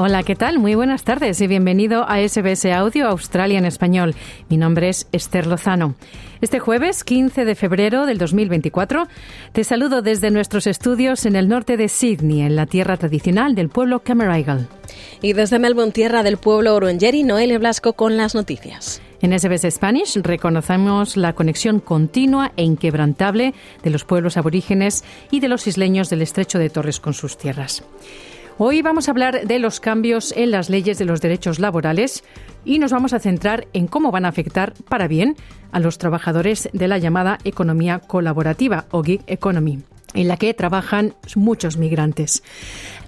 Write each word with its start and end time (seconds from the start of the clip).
Hola, 0.00 0.22
¿qué 0.22 0.36
tal? 0.36 0.60
Muy 0.60 0.76
buenas 0.76 1.02
tardes 1.02 1.40
y 1.40 1.48
bienvenido 1.48 2.08
a 2.08 2.20
SBS 2.20 2.66
Audio 2.66 3.08
Australia 3.08 3.58
en 3.58 3.64
Español. 3.64 4.14
Mi 4.48 4.56
nombre 4.56 4.90
es 4.90 5.08
Esther 5.10 5.48
Lozano. 5.48 5.96
Este 6.40 6.60
jueves 6.60 7.02
15 7.02 7.44
de 7.44 7.56
febrero 7.56 8.06
del 8.06 8.16
2024 8.16 9.08
te 9.50 9.64
saludo 9.64 10.00
desde 10.00 10.30
nuestros 10.30 10.68
estudios 10.68 11.26
en 11.26 11.34
el 11.34 11.48
norte 11.48 11.76
de 11.76 11.88
Sydney, 11.88 12.42
en 12.42 12.54
la 12.54 12.66
tierra 12.66 12.96
tradicional 12.96 13.56
del 13.56 13.70
pueblo 13.70 13.98
Cammeraygal. 14.04 14.68
Y 15.20 15.32
desde 15.32 15.58
Melbourne, 15.58 15.90
tierra 15.90 16.22
del 16.22 16.36
pueblo 16.36 16.76
Orangeri, 16.76 17.24
Noelia 17.24 17.58
Blasco 17.58 17.94
con 17.94 18.16
las 18.16 18.36
noticias. 18.36 19.02
En 19.20 19.36
SBS 19.36 19.68
Spanish 19.68 20.16
reconocemos 20.22 21.16
la 21.16 21.32
conexión 21.32 21.80
continua 21.80 22.52
e 22.56 22.62
inquebrantable 22.62 23.52
de 23.82 23.90
los 23.90 24.04
pueblos 24.04 24.36
aborígenes 24.36 25.02
y 25.32 25.40
de 25.40 25.48
los 25.48 25.66
isleños 25.66 26.08
del 26.08 26.22
estrecho 26.22 26.60
de 26.60 26.70
Torres 26.70 27.00
con 27.00 27.14
sus 27.14 27.36
tierras. 27.36 27.82
Hoy 28.60 28.82
vamos 28.82 29.06
a 29.06 29.12
hablar 29.12 29.46
de 29.46 29.60
los 29.60 29.78
cambios 29.78 30.34
en 30.36 30.50
las 30.50 30.68
leyes 30.68 30.98
de 30.98 31.04
los 31.04 31.20
derechos 31.20 31.60
laborales 31.60 32.24
y 32.64 32.80
nos 32.80 32.90
vamos 32.90 33.12
a 33.12 33.20
centrar 33.20 33.68
en 33.72 33.86
cómo 33.86 34.10
van 34.10 34.24
a 34.24 34.30
afectar 34.30 34.74
para 34.88 35.06
bien 35.06 35.36
a 35.70 35.78
los 35.78 35.98
trabajadores 35.98 36.68
de 36.72 36.88
la 36.88 36.98
llamada 36.98 37.38
economía 37.44 38.00
colaborativa 38.00 38.86
o 38.90 39.04
gig 39.04 39.22
economy 39.28 39.84
en 40.14 40.26
la 40.26 40.38
que 40.38 40.52
trabajan 40.54 41.14
muchos 41.36 41.76
migrantes. 41.76 42.42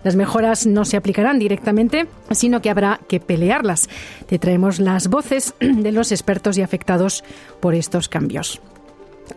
Las 0.04 0.14
mejoras 0.14 0.68
no 0.68 0.84
se 0.84 0.96
aplicarán 0.96 1.40
directamente, 1.40 2.06
sino 2.30 2.62
que 2.62 2.70
habrá 2.70 3.00
que 3.08 3.18
pelearlas. 3.18 3.88
Te 4.28 4.38
traemos 4.38 4.78
las 4.78 5.08
voces 5.08 5.54
de 5.60 5.90
los 5.90 6.12
expertos 6.12 6.58
y 6.58 6.62
afectados 6.62 7.24
por 7.58 7.74
estos 7.74 8.08
cambios. 8.08 8.60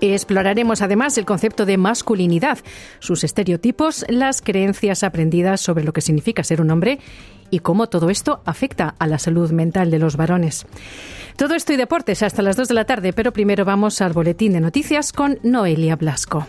Exploraremos 0.02 0.82
además 0.82 1.18
el 1.18 1.26
concepto 1.26 1.66
de 1.66 1.78
masculinidad, 1.78 2.60
sus 3.00 3.24
estereotipos, 3.24 4.06
las 4.10 4.42
creencias 4.42 5.04
aprendidas 5.04 5.62
sobre 5.62 5.84
lo 5.84 5.94
que 5.94 6.02
significa 6.02 6.44
ser 6.44 6.62
un 6.62 6.72
hombre 6.72 7.00
y 7.50 7.60
cómo 7.60 7.88
todo 7.88 8.10
esto 8.10 8.42
afecta 8.46 8.96
a 8.98 9.08
la 9.08 9.20
salud 9.20 9.52
mental 9.52 9.92
de 9.92 10.00
los 10.00 10.18
varones. 10.18 10.66
Todo 11.38 11.56
esto 11.56 11.74
y 11.74 11.78
deportes 11.78 12.24
hasta 12.24 12.42
las 12.42 12.56
2 12.56 12.68
de 12.68 12.74
la 12.74 12.86
tarde, 12.86 13.14
pero 13.14 13.32
primero 13.32 13.66
vamos 13.66 14.02
al 14.02 14.14
boletín 14.14 14.54
de 14.54 14.60
noticias 14.60 15.12
con 15.12 15.40
Noelia 15.44 15.96
Blasco. 15.96 16.48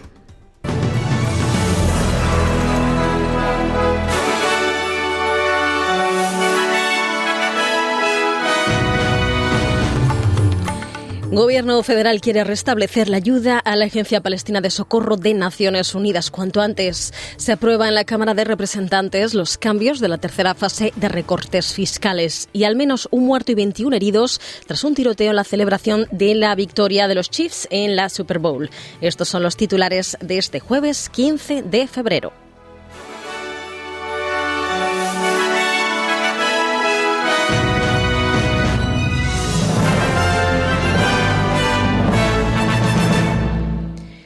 Gobierno 11.35 11.83
federal 11.83 12.21
quiere 12.21 12.45
restablecer 12.45 13.09
la 13.09 13.17
ayuda 13.17 13.59
a 13.59 13.75
la 13.75 13.87
Agencia 13.87 14.21
Palestina 14.21 14.61
de 14.61 14.71
Socorro 14.71 15.17
de 15.17 15.35
Naciones 15.35 15.97
Unidas 15.97 16.31
cuanto 16.31 16.61
antes. 16.61 17.13
Se 17.37 17.51
aprueba 17.51 17.89
en 17.89 17.97
la 17.97 18.05
Cámara 18.05 18.35
de 18.35 18.45
Representantes 18.45 19.35
los 19.35 19.59
cambios 19.59 19.99
de 19.99 20.07
la 20.07 20.19
tercera 20.19 20.55
fase 20.55 20.93
de 20.95 21.09
recortes 21.09 21.73
fiscales 21.73 22.49
y 22.53 22.63
al 22.63 22.77
menos 22.77 23.09
un 23.11 23.27
muerto 23.27 23.51
y 23.51 23.57
21 23.57 23.97
heridos 23.97 24.41
tras 24.69 24.85
un 24.85 24.95
tiroteo 24.95 25.31
en 25.31 25.37
la 25.37 25.43
celebración 25.43 26.07
de 26.13 26.37
la 26.37 26.55
victoria 26.55 27.09
de 27.09 27.17
los 27.17 27.31
Chiefs 27.31 27.67
en 27.73 27.97
la 27.97 28.11
Super 28.11 28.39
Bowl. 28.39 28.71
Estos 29.01 29.29
son 29.29 29.43
los 29.43 29.57
titulares 29.57 30.17
de 30.21 30.39
este 30.39 30.61
jueves 30.61 31.09
15 31.09 31.63
de 31.63 31.89
febrero. 31.89 32.44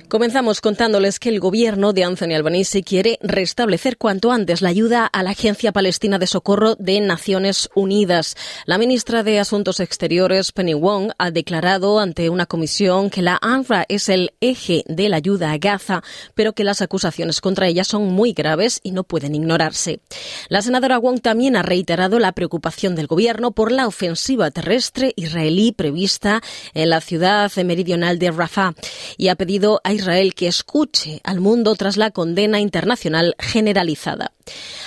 Comenzamos 0.09 0.63
contándoles 0.63 1.21
que 1.21 1.29
el 1.29 1.39
gobierno 1.39 1.93
de 1.93 2.03
Anthony 2.03 2.35
Albanese 2.35 2.83
quiere 2.83 3.19
restablecer 3.21 3.99
cuanto 3.99 4.33
antes 4.33 4.63
la 4.63 4.71
ayuda 4.71 5.05
a 5.05 5.23
la 5.23 5.33
Agencia 5.33 5.71
Palestina 5.71 6.19
de 6.19 6.27
Socorro 6.27 6.77
de 6.77 6.99
Naciones 7.01 7.69
Unidas. 7.75 8.35
La 8.65 8.79
ministra 8.79 9.23
de 9.23 9.39
Asuntos 9.39 9.81
Exteriores, 9.81 10.53
Penny 10.53 10.73
Wong, 10.73 11.13
ha 11.19 11.31
declarado 11.31 12.01
ante 12.01 12.31
una 12.31 12.47
comisión 12.47 13.11
que 13.11 13.21
la 13.21 13.39
ANRA 13.43 13.85
es 13.91 14.09
el 14.09 14.33
eje 14.41 14.83
de 14.87 15.11
la 15.11 15.17
ayuda 15.17 15.53
a 15.53 15.59
Gaza, 15.59 16.03
pero 16.35 16.55
que 16.55 16.65
las 16.65 16.81
acusaciones 16.81 17.43
contra 17.43 17.67
ella 17.67 17.85
son 17.85 18.07
muy 18.07 18.33
graves 18.33 18.81
y 18.83 18.93
no 18.93 19.05
pueden 19.05 19.35
ignorarse. 19.35 20.01
La 20.49 20.63
senadora 20.63 20.97
Wong 20.97 21.21
también 21.21 21.55
ha 21.55 21.63
reiterado 21.63 22.19
la 22.19 22.33
preocupación 22.33 22.95
del 22.95 23.09
gobierno 23.09 23.51
por 23.51 23.71
la 23.73 23.87
ofensiva 23.87 24.51
terrestre 24.51 25.13
israelí 25.17 25.73
prevista 25.73 26.41
en 26.73 26.89
la 26.89 27.03
ciudad 27.03 27.53
meridional 27.63 28.19
de 28.19 28.31
Rafah 28.31 28.73
y 29.19 29.29
ha 29.29 29.35
pedido 29.35 29.83
a 29.85 29.98
Israel 29.99 30.35
que 30.35 30.49
escuche 30.49 31.21
al 31.25 31.41
mundo 31.41 31.75
tras 31.75 31.97
la 31.97 32.11
condena 32.11 32.61
internacional 32.61 33.35
generalizada. 33.39 34.33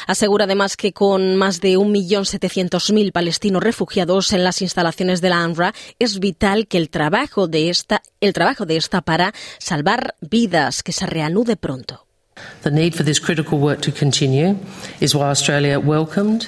Asegura 0.07 0.45
además 0.45 0.75
que 0.75 0.93
con 0.93 1.35
más 1.35 1.61
de 1.61 1.77
1.700.000 1.77 3.11
palestinos 3.11 3.63
refugiados 3.63 4.33
en 4.33 4.43
las 4.43 4.61
instalaciones 4.61 5.21
de 5.21 5.29
la 5.29 5.45
UNRWA 5.45 5.73
es 5.99 6.19
vital 6.19 6.67
que 6.67 6.77
el 6.77 6.89
trabajo 6.89 7.47
de 7.47 7.69
esta, 7.69 8.01
el 8.19 8.33
trabajo 8.33 8.65
de 8.65 8.77
esta 8.77 9.01
para 9.01 9.33
salvar 9.59 10.15
vidas 10.21 10.83
que 10.83 10.91
se 10.91 11.05
reanude 11.05 11.55
pronto. 11.55 12.07
The 12.63 12.71
need 12.71 12.93
for 12.93 13.03
this 13.03 13.19
critical 13.19 13.59
work 13.59 13.81
to 13.81 13.91
continue 13.91 14.55
is 14.99 15.13
why 15.13 15.29
Australia 15.29 15.77
welcomed 15.77 16.47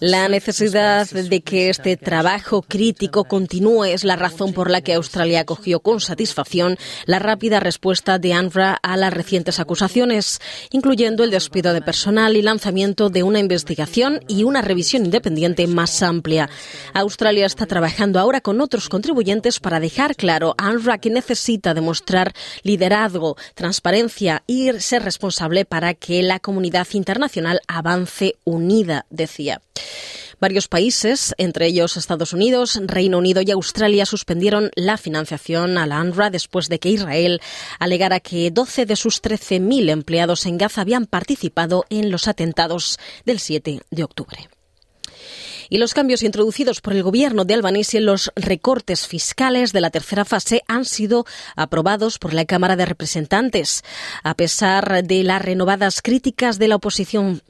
la 0.00 0.28
necesidad 0.28 1.06
de 1.10 1.42
que 1.42 1.68
este 1.68 1.98
trabajo 1.98 2.62
crítico 2.62 3.24
continúe 3.24 3.84
es 3.84 4.02
la 4.04 4.16
razón 4.16 4.54
por 4.54 4.70
la 4.70 4.80
que 4.80 4.94
Australia 4.94 5.40
acogió 5.40 5.80
con 5.80 6.00
satisfacción 6.00 6.78
la 7.04 7.18
rápida 7.18 7.60
respuesta 7.60 8.18
de 8.18 8.30
UNRWA 8.30 8.78
a 8.82 8.96
las 8.96 9.12
recientes 9.12 9.60
acusaciones, 9.60 10.40
incluyendo 10.70 11.24
el 11.24 11.30
despido 11.30 11.74
de 11.74 11.82
personal 11.82 12.36
y 12.36 12.42
lanzamiento 12.42 13.10
de 13.10 13.22
una 13.22 13.38
investigación 13.38 14.20
y 14.28 14.44
una 14.44 14.62
revisión 14.62 15.04
independiente 15.04 15.66
más 15.66 16.02
amplia. 16.02 16.48
Australia 16.94 17.44
está 17.44 17.66
trabajando 17.66 18.20
ahora 18.20 18.40
con 18.40 18.62
otros 18.62 18.88
contribuyentes 18.88 19.60
para 19.60 19.78
dejar 19.78 20.16
claro 20.16 20.54
a 20.56 20.70
UNRWA 20.70 20.98
que 20.98 21.10
necesita 21.10 21.74
demostrar 21.74 22.32
liderazgo, 22.62 23.36
transparencia 23.54 24.42
y 24.46 24.72
ser 24.78 25.02
responsable 25.02 25.66
para 25.66 25.92
que 25.92 26.22
la 26.22 26.40
comunidad 26.40 26.86
internacional 26.92 27.60
avance 27.68 28.36
unida, 28.44 29.04
Varios 30.40 30.68
países, 30.68 31.34
entre 31.38 31.66
ellos 31.66 31.96
Estados 31.96 32.32
Unidos, 32.32 32.80
Reino 32.84 33.18
Unido 33.18 33.40
y 33.42 33.50
Australia, 33.50 34.04
suspendieron 34.04 34.70
la 34.74 34.96
financiación 34.96 35.78
a 35.78 35.86
la 35.86 36.00
UNRWA 36.00 36.30
después 36.30 36.68
de 36.68 36.78
que 36.78 36.90
Israel 36.90 37.40
alegara 37.78 38.20
que 38.20 38.50
12 38.50 38.86
de 38.86 38.96
sus 38.96 39.22
13.000 39.22 39.90
empleados 39.90 40.46
en 40.46 40.58
Gaza 40.58 40.82
habían 40.82 41.06
participado 41.06 41.84
en 41.88 42.10
los 42.10 42.28
atentados 42.28 42.98
del 43.24 43.38
7 43.38 43.80
de 43.90 44.04
octubre 44.04 44.48
y 45.74 45.78
los 45.78 45.92
cambios 45.92 46.22
introducidos 46.22 46.80
por 46.80 46.92
el 46.92 47.02
gobierno 47.02 47.44
de 47.44 47.52
Albanese 47.54 47.98
en 47.98 48.06
los 48.06 48.30
recortes 48.36 49.08
fiscales 49.08 49.72
de 49.72 49.80
la 49.80 49.90
tercera 49.90 50.24
fase 50.24 50.62
han 50.68 50.84
sido 50.84 51.26
aprobados 51.56 52.20
por 52.20 52.32
la 52.32 52.44
Cámara 52.44 52.76
de 52.76 52.86
Representantes. 52.86 53.82
A 54.22 54.34
pesar 54.34 55.02
de 55.02 55.24
las 55.24 55.42
renovadas 55.42 56.00
críticas 56.00 56.60
de 56.60 56.68
la 56.68 56.76
oposición, 56.76 57.42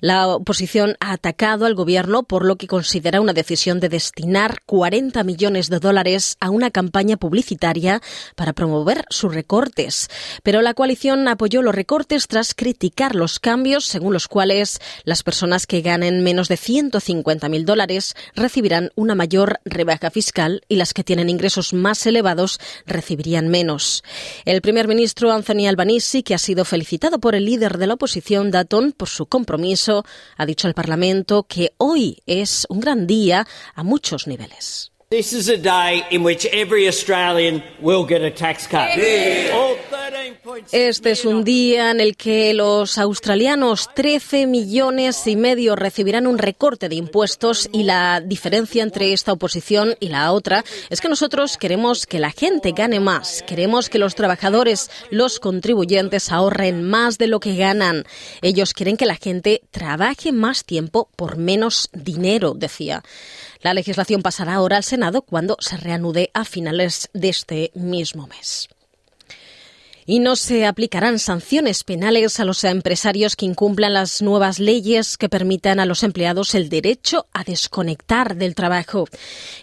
la 0.00 0.28
oposición 0.28 0.96
ha 1.00 1.10
atacado 1.10 1.66
al 1.66 1.74
gobierno 1.74 2.22
por 2.22 2.44
lo 2.44 2.54
que 2.54 2.68
considera 2.68 3.20
una 3.20 3.32
decisión 3.32 3.80
de 3.80 3.88
destinar 3.88 4.60
40 4.64 5.24
millones 5.24 5.68
de 5.68 5.80
dólares 5.80 6.36
a 6.38 6.50
una 6.50 6.70
campaña 6.70 7.16
publicitaria 7.16 8.00
para 8.36 8.52
promover 8.52 9.06
sus 9.10 9.34
recortes. 9.34 10.08
Pero 10.44 10.62
la 10.62 10.74
coalición 10.74 11.26
apoyó 11.26 11.62
los 11.62 11.74
recortes 11.74 12.28
tras 12.28 12.54
criticar 12.54 13.16
los 13.16 13.40
cambios 13.40 13.86
según 13.86 14.12
los 14.12 14.28
cuales 14.28 14.78
las 15.02 15.24
personas 15.24 15.66
que 15.66 15.80
ganen 15.80 16.22
menos 16.22 16.46
de 16.46 16.54
150.000 16.54 17.64
dólares 17.64 17.71
recibirán 18.34 18.90
una 18.94 19.14
mayor 19.14 19.60
rebaja 19.64 20.10
fiscal 20.10 20.62
y 20.68 20.76
las 20.76 20.94
que 20.94 21.04
tienen 21.04 21.28
ingresos 21.28 21.72
más 21.72 22.06
elevados 22.06 22.58
recibirían 22.86 23.48
menos. 23.48 24.02
El 24.44 24.60
primer 24.62 24.88
ministro 24.88 25.32
Anthony 25.32 25.66
Albanese, 25.68 26.22
que 26.22 26.34
ha 26.34 26.38
sido 26.38 26.64
felicitado 26.64 27.18
por 27.18 27.34
el 27.34 27.44
líder 27.44 27.78
de 27.78 27.86
la 27.86 27.94
oposición, 27.94 28.50
Dutton, 28.50 28.92
por 28.92 29.08
su 29.08 29.26
compromiso, 29.26 30.04
ha 30.36 30.46
dicho 30.46 30.68
al 30.68 30.74
Parlamento 30.74 31.44
que 31.44 31.72
hoy 31.78 32.22
es 32.26 32.66
un 32.68 32.80
gran 32.80 33.06
día 33.06 33.46
a 33.74 33.82
muchos 33.82 34.26
niveles. 34.26 34.92
Este 40.72 41.12
es 41.12 41.24
un 41.24 41.44
día 41.44 41.92
en 41.92 42.00
el 42.00 42.16
que 42.16 42.52
los 42.52 42.98
australianos, 42.98 43.88
13 43.94 44.48
millones 44.48 45.24
y 45.28 45.36
medio, 45.36 45.76
recibirán 45.76 46.26
un 46.26 46.38
recorte 46.38 46.88
de 46.88 46.96
impuestos 46.96 47.68
y 47.72 47.84
la 47.84 48.20
diferencia 48.20 48.82
entre 48.82 49.12
esta 49.12 49.32
oposición 49.32 49.94
y 50.00 50.08
la 50.08 50.32
otra 50.32 50.64
es 50.90 51.00
que 51.00 51.08
nosotros 51.08 51.56
queremos 51.56 52.06
que 52.06 52.18
la 52.18 52.32
gente 52.32 52.72
gane 52.72 52.98
más, 52.98 53.44
queremos 53.46 53.88
que 53.88 54.00
los 54.00 54.16
trabajadores, 54.16 54.90
los 55.10 55.38
contribuyentes 55.38 56.32
ahorren 56.32 56.82
más 56.82 57.18
de 57.18 57.28
lo 57.28 57.38
que 57.38 57.54
ganan. 57.54 58.04
Ellos 58.40 58.74
quieren 58.74 58.96
que 58.96 59.06
la 59.06 59.16
gente 59.16 59.62
trabaje 59.70 60.32
más 60.32 60.64
tiempo 60.64 61.08
por 61.14 61.36
menos 61.36 61.88
dinero, 61.92 62.54
decía. 62.54 63.04
La 63.60 63.74
legislación 63.74 64.22
pasará 64.22 64.54
ahora 64.54 64.78
al 64.78 64.84
Senado 64.84 65.22
cuando 65.22 65.56
se 65.60 65.76
reanude 65.76 66.30
a 66.34 66.44
finales 66.44 67.10
de 67.12 67.28
este 67.28 67.70
mismo 67.74 68.26
mes. 68.26 68.71
Y 70.04 70.18
no 70.18 70.34
se 70.34 70.66
aplicarán 70.66 71.18
sanciones 71.18 71.84
penales 71.84 72.40
a 72.40 72.44
los 72.44 72.64
empresarios 72.64 73.36
que 73.36 73.46
incumplan 73.46 73.92
las 73.92 74.20
nuevas 74.20 74.58
leyes 74.58 75.16
que 75.16 75.28
permitan 75.28 75.78
a 75.78 75.86
los 75.86 76.02
empleados 76.02 76.54
el 76.54 76.68
derecho 76.68 77.26
a 77.32 77.44
desconectar 77.44 78.34
del 78.36 78.56
trabajo. 78.56 79.06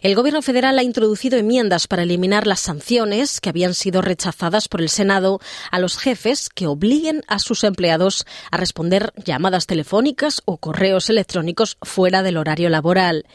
El 0.01 0.15
Gobierno 0.15 0.41
federal 0.41 0.79
ha 0.79 0.83
introducido 0.83 1.37
enmiendas 1.37 1.87
para 1.87 2.03
eliminar 2.03 2.47
las 2.47 2.61
sanciones 2.61 3.41
que 3.41 3.49
habían 3.49 3.73
sido 3.73 4.01
rechazadas 4.01 4.69
por 4.69 4.81
el 4.81 4.89
Senado 4.89 5.41
a 5.71 5.79
los 5.79 5.97
jefes 5.97 6.47
que 6.47 6.67
obliguen 6.67 7.23
a 7.27 7.39
sus 7.39 7.65
empleados 7.65 8.25
a 8.49 8.57
responder 8.57 9.11
llamadas 9.25 9.67
telefónicas 9.67 10.41
o 10.45 10.57
correos 10.57 11.09
electrónicos 11.09 11.77
fuera 11.81 12.23
del 12.23 12.37
horario 12.37 12.69
laboral. 12.69 13.25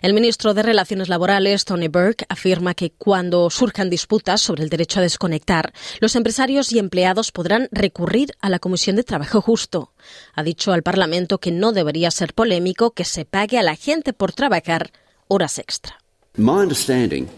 El 0.00 0.14
ministro 0.14 0.54
de 0.54 0.62
Relaciones 0.62 1.08
Laborales, 1.08 1.64
Tony 1.64 1.88
Burke, 1.88 2.24
afirma 2.28 2.74
que 2.74 2.90
cuando 2.90 3.50
surjan 3.50 3.90
disputas 3.90 4.40
sobre 4.40 4.62
el 4.62 4.70
derecho 4.70 5.00
a 5.00 5.02
desconectar, 5.02 5.72
los 6.00 6.14
empresarios 6.14 6.51
y 6.72 6.78
empleados 6.78 7.32
podrán 7.32 7.68
recurrir 7.72 8.32
a 8.40 8.50
la 8.50 8.58
Comisión 8.58 8.96
de 8.96 9.04
Trabajo 9.04 9.40
Justo. 9.40 9.92
Ha 10.34 10.42
dicho 10.42 10.72
al 10.72 10.82
Parlamento 10.82 11.38
que 11.38 11.50
no 11.50 11.72
debería 11.72 12.10
ser 12.10 12.34
polémico 12.34 12.90
que 12.90 13.04
se 13.04 13.24
pague 13.24 13.58
a 13.58 13.62
la 13.62 13.74
gente 13.74 14.12
por 14.12 14.32
trabajar 14.32 14.92
horas 15.28 15.58
extra. 15.58 15.98
My 16.36 16.60
understanding 16.62 17.28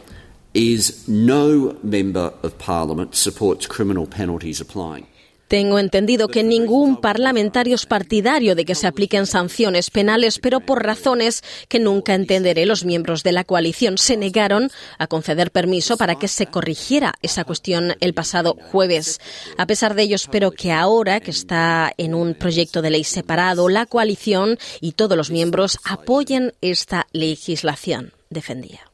is 0.53 1.09
no 1.09 1.77
member 1.83 2.33
of 2.43 2.55
parliament 2.59 3.15
supports 3.15 3.67
criminal 3.69 4.07
penalties 4.07 4.61
applying. 4.61 5.07
Tengo 5.55 5.79
entendido 5.79 6.27
que 6.27 6.43
ningún 6.43 6.97
parlamentario 6.97 7.77
es 7.77 7.87
partidario 7.87 8.57
de 8.57 8.65
que 8.65 8.75
se 8.75 8.89
apliquen 8.89 9.25
sanciones 9.25 9.89
penales, 9.89 10.41
pero 10.41 10.59
por 10.59 10.83
razones 10.83 11.45
que 11.69 11.79
nunca 11.79 12.15
entenderé, 12.15 12.67
los 12.67 12.85
miembros 12.85 13.23
de 13.23 13.31
la 13.31 13.45
coalición 13.45 13.97
se 13.97 14.17
negaron 14.17 14.73
a 14.99 15.07
conceder 15.07 15.53
permiso 15.53 15.97
para 15.97 16.17
que 16.17 16.27
se 16.27 16.47
corrigiera 16.47 17.15
esa 17.23 17.45
cuestión 17.45 17.95
el 18.01 18.15
pasado 18.15 18.57
jueves. 18.73 19.21
A 19.57 19.69
pesar 19.69 19.95
de 19.95 20.03
ello, 20.03 20.17
espero 20.17 20.51
que 20.51 20.73
ahora 20.73 21.21
que 21.21 21.31
está 21.31 21.93
en 21.99 22.17
un 22.17 22.35
proyecto 22.35 22.83
de 22.83 22.91
ley 22.91 23.05
separado, 23.05 23.69
la 23.69 23.87
coalición 23.87 24.59
y 24.81 24.91
todos 24.91 25.17
los 25.17 25.31
miembros 25.31 25.79
apoyen 25.85 26.53
esta 26.63 27.07
legislación, 27.13 28.13
defendía. 28.29 28.94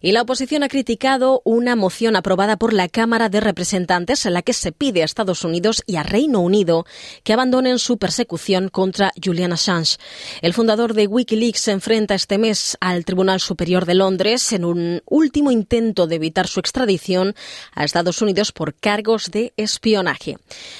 Y 0.00 0.12
la 0.12 0.22
oposición 0.22 0.62
ha 0.62 0.68
criticado 0.68 1.42
una 1.44 1.76
moción 1.76 2.16
aprobada 2.16 2.56
por 2.56 2.72
la 2.72 2.88
Cámara 2.88 3.28
de 3.28 3.40
Representantes 3.40 4.26
en 4.26 4.34
la 4.34 4.42
que 4.42 4.52
se 4.52 4.72
pide 4.72 5.02
a 5.02 5.04
Estados 5.04 5.44
Unidos 5.44 5.82
y 5.86 5.96
a 5.96 6.02
Reino 6.02 6.40
Unido 6.40 6.86
que 7.24 7.32
abandonen 7.32 7.78
su 7.78 7.98
persecución 7.98 8.68
contra 8.68 9.12
Julian 9.22 9.52
Assange. 9.52 9.98
El 10.42 10.54
fundador 10.54 10.94
de 10.94 11.06
Wikileaks 11.06 11.60
se 11.60 11.72
enfrenta 11.72 12.14
este 12.14 12.38
mes 12.38 12.76
al 12.80 13.04
Tribunal 13.04 13.40
Superior 13.40 13.86
de 13.86 13.94
Londres 13.94 14.52
en 14.52 14.64
un 14.64 15.02
último 15.06 15.50
intento 15.50 16.06
de 16.06 16.16
evitar 16.16 16.46
su 16.46 16.60
extradición 16.60 17.34
a 17.74 17.84
Estados 17.84 18.22
Unidos 18.22 18.52
por 18.52 18.74
cargos 18.74 19.30
de 19.30 19.52
espionaje. 19.56 20.38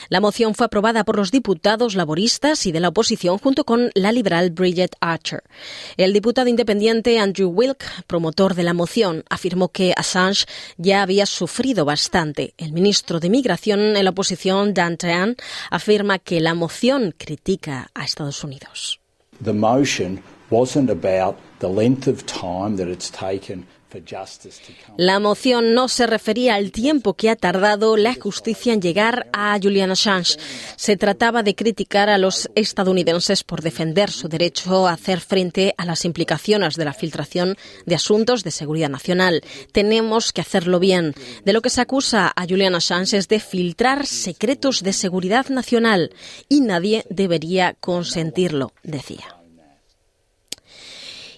La 0.09 0.21
moción 0.21 0.55
fue 0.55 0.67
aprobada 0.67 1.05
por 1.05 1.17
los 1.17 1.31
diputados 1.31 1.95
laboristas 1.95 2.67
y 2.67 2.73
de 2.73 2.81
la 2.81 2.89
oposición 2.89 3.39
junto 3.39 3.65
con 3.65 3.91
la 3.95 4.13
liberal 4.13 4.51
Bridget 4.51 4.95
Archer. 5.01 5.43
El 5.97 6.13
diputado 6.13 6.49
independiente 6.49 7.19
Andrew 7.19 7.49
Wilk, 7.51 7.85
promotor 8.07 8.55
de 8.55 8.63
la 8.63 8.75
moción, 8.75 9.08
afirmó 9.29 9.69
que 9.69 9.93
Assange 9.97 10.47
ya 10.77 11.03
había 11.03 11.27
sufrido 11.27 11.85
bastante. 11.85 12.55
El 12.57 12.73
ministro 12.73 13.21
de 13.21 13.31
Migración 13.31 13.97
en 13.97 14.05
la 14.05 14.11
oposición, 14.11 14.75
Dan 14.75 14.97
Tehan, 14.97 15.37
afirma 15.71 16.19
que 16.19 16.41
la 16.41 16.55
moción 16.55 17.15
critica 17.17 17.91
a 17.95 18.05
Estados 18.05 18.43
Unidos. 18.45 19.01
The 19.43 19.53
motion 19.53 20.23
wasn't 20.51 20.91
about 20.91 21.37
the 21.61 21.69
length 21.69 22.09
of 22.09 22.25
time 22.27 22.77
that 22.77 22.89
it's 22.89 23.11
taken 23.11 23.67
la 24.97 25.19
moción 25.19 25.75
no 25.75 25.89
se 25.89 26.07
refería 26.07 26.55
al 26.57 26.73
tiempo 26.73 27.15
que 27.15 27.31
ha 27.31 27.37
tardado 27.37 27.97
la 27.97 28.15
justicia 28.15 28.73
en 28.73 28.83
llegar 28.83 29.29
a 29.33 29.59
Julian 29.63 29.91
Assange. 29.91 30.39
Se 30.77 30.97
trataba 30.97 31.43
de 31.43 31.55
criticar 31.55 32.11
a 32.11 32.19
los 32.19 32.51
estadounidenses 32.55 33.45
por 33.45 33.63
defender 33.63 34.11
su 34.11 34.29
derecho 34.29 34.87
a 34.87 34.93
hacer 34.93 35.21
frente 35.21 35.75
a 35.79 35.85
las 35.85 36.05
implicaciones 36.05 36.75
de 36.77 36.85
la 36.85 36.93
filtración 36.93 37.57
de 37.87 37.95
asuntos 37.95 38.45
de 38.45 38.51
seguridad 38.51 38.91
nacional. 38.91 39.43
Tenemos 39.73 40.33
que 40.33 40.41
hacerlo 40.41 40.81
bien. 40.81 41.15
De 41.45 41.53
lo 41.53 41.63
que 41.63 41.71
se 41.71 41.81
acusa 41.81 42.33
a 42.35 42.47
Julian 42.47 42.75
Assange 42.75 43.17
es 43.17 43.29
de 43.29 43.41
filtrar 43.41 44.07
secretos 44.07 44.83
de 44.83 44.93
seguridad 44.93 45.49
nacional 45.49 46.13
y 46.49 46.61
nadie 46.61 47.05
debería 47.09 47.75
consentirlo, 47.81 48.73
decía. 48.83 49.38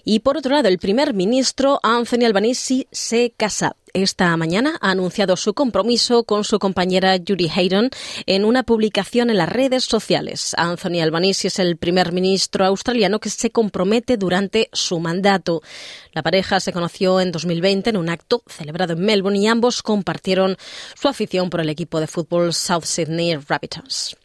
Y 0.03 0.19
por 0.19 0.37
otro 0.37 0.55
lado, 0.55 0.67
el 0.67 0.79
primer 0.79 1.13
ministro 1.13 1.79
Anthony 1.83 2.25
Albanese 2.25 2.87
se 2.91 3.33
casa. 3.35 3.75
Esta 3.93 4.35
mañana 4.37 4.77
ha 4.79 4.91
anunciado 4.91 5.35
su 5.35 5.53
compromiso 5.53 6.23
con 6.23 6.45
su 6.45 6.59
compañera 6.59 7.17
Judy 7.17 7.49
Hayden 7.53 7.89
en 8.25 8.45
una 8.45 8.63
publicación 8.63 9.29
en 9.29 9.37
las 9.37 9.49
redes 9.49 9.83
sociales. 9.83 10.53
Anthony 10.57 11.01
Albanese 11.01 11.49
es 11.49 11.59
el 11.59 11.75
primer 11.75 12.13
ministro 12.13 12.65
australiano 12.65 13.19
que 13.19 13.29
se 13.29 13.51
compromete 13.51 14.15
durante 14.15 14.69
su 14.71 14.99
mandato. 14.99 15.61
La 16.13 16.23
pareja 16.23 16.61
se 16.61 16.71
conoció 16.71 17.19
en 17.19 17.33
2020 17.33 17.89
en 17.89 17.97
un 17.97 18.09
acto 18.09 18.43
celebrado 18.47 18.93
en 18.93 19.01
Melbourne 19.01 19.39
y 19.39 19.47
ambos 19.47 19.83
compartieron 19.83 20.57
su 20.99 21.09
afición 21.09 21.49
por 21.49 21.59
el 21.59 21.69
equipo 21.69 21.99
de 21.99 22.07
fútbol 22.07 22.53
South 22.53 22.85
Sydney 22.85 23.35
Rabbitohs 23.35 24.15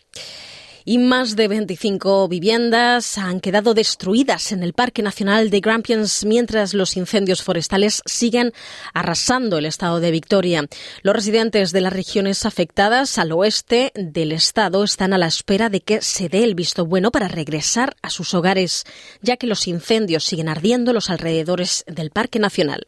y 0.89 0.99
más 0.99 1.35
de 1.35 1.49
25 1.49 2.29
viviendas 2.29 3.19
han 3.19 3.41
quedado 3.41 3.75
destruidas 3.75 4.53
en 4.53 4.63
el 4.63 4.73
Parque 4.73 5.03
Nacional 5.03 5.51
de 5.51 5.59
Grampians 5.59 6.25
mientras 6.25 6.75
los 6.75 6.97
incendios 6.97 7.43
forestales 7.43 8.03
siguen 8.07 8.53
arrasando 8.95 9.59
el 9.59 9.67
estado 9.67 9.99
de 9.99 10.13
Victoria. 10.13 10.65
Los 11.03 11.17
residentes 11.17 11.73
de 11.73 11.81
las 11.81 11.93
regiones 11.93 12.47
afectadas 12.47 13.19
al 13.19 13.33
oeste 13.33 13.91
del 13.97 14.31
estado 14.31 14.85
están 14.85 15.13
a 15.13 15.19
la 15.19 15.27
espera 15.27 15.69
de 15.71 15.81
que 15.81 16.01
se 16.03 16.29
dé 16.29 16.45
el 16.45 16.55
visto 16.55 16.87
bueno 16.87 17.11
para 17.11 17.27
regresar 17.27 17.97
a 18.01 18.09
sus 18.09 18.33
hogares, 18.33 18.85
ya 19.21 19.37
que 19.37 19.49
los 19.49 19.67
incendios 19.67 20.23
siguen 20.23 20.49
ardiendo 20.49 20.93
los 20.93 21.11
alrededores 21.11 21.85
del 21.89 22.11
Parque 22.11 22.39
Nacional. 22.39 22.87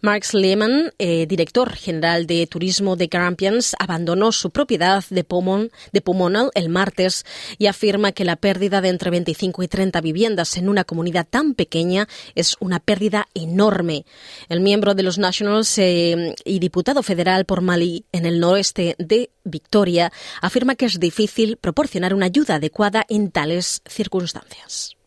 Mark 0.00 0.24
Lehman, 0.32 0.92
eh, 0.98 1.26
director 1.26 1.74
general 1.74 2.26
de 2.26 2.46
turismo 2.46 2.96
de 2.96 3.08
Grampians, 3.08 3.76
abandonó 3.78 4.32
su 4.32 4.50
propiedad 4.50 5.04
de, 5.10 5.24
Pomon, 5.24 5.70
de 5.92 6.00
Pomonal 6.00 6.50
el 6.54 6.70
martes 6.70 7.17
y 7.58 7.66
afirma 7.66 8.12
que 8.12 8.24
la 8.24 8.36
pérdida 8.36 8.80
de 8.80 8.88
entre 8.88 9.10
25 9.10 9.62
y 9.62 9.68
30 9.68 10.00
viviendas 10.00 10.56
en 10.56 10.68
una 10.68 10.84
comunidad 10.84 11.26
tan 11.28 11.54
pequeña 11.54 12.08
es 12.34 12.56
una 12.60 12.80
pérdida 12.80 13.28
enorme. 13.34 14.04
El 14.48 14.60
miembro 14.60 14.94
de 14.94 15.02
los 15.02 15.18
Nationals 15.18 15.78
eh, 15.78 16.34
y 16.44 16.58
diputado 16.58 17.02
federal 17.02 17.44
por 17.44 17.60
Mali 17.60 18.04
en 18.12 18.26
el 18.26 18.40
noroeste 18.40 18.96
de 18.98 19.30
Victoria 19.44 20.12
afirma 20.42 20.74
que 20.74 20.86
es 20.86 21.00
difícil 21.00 21.56
proporcionar 21.56 22.14
una 22.14 22.26
ayuda 22.26 22.56
adecuada 22.56 23.04
en 23.08 23.30
tales 23.30 23.82
circunstancias. 23.86 24.97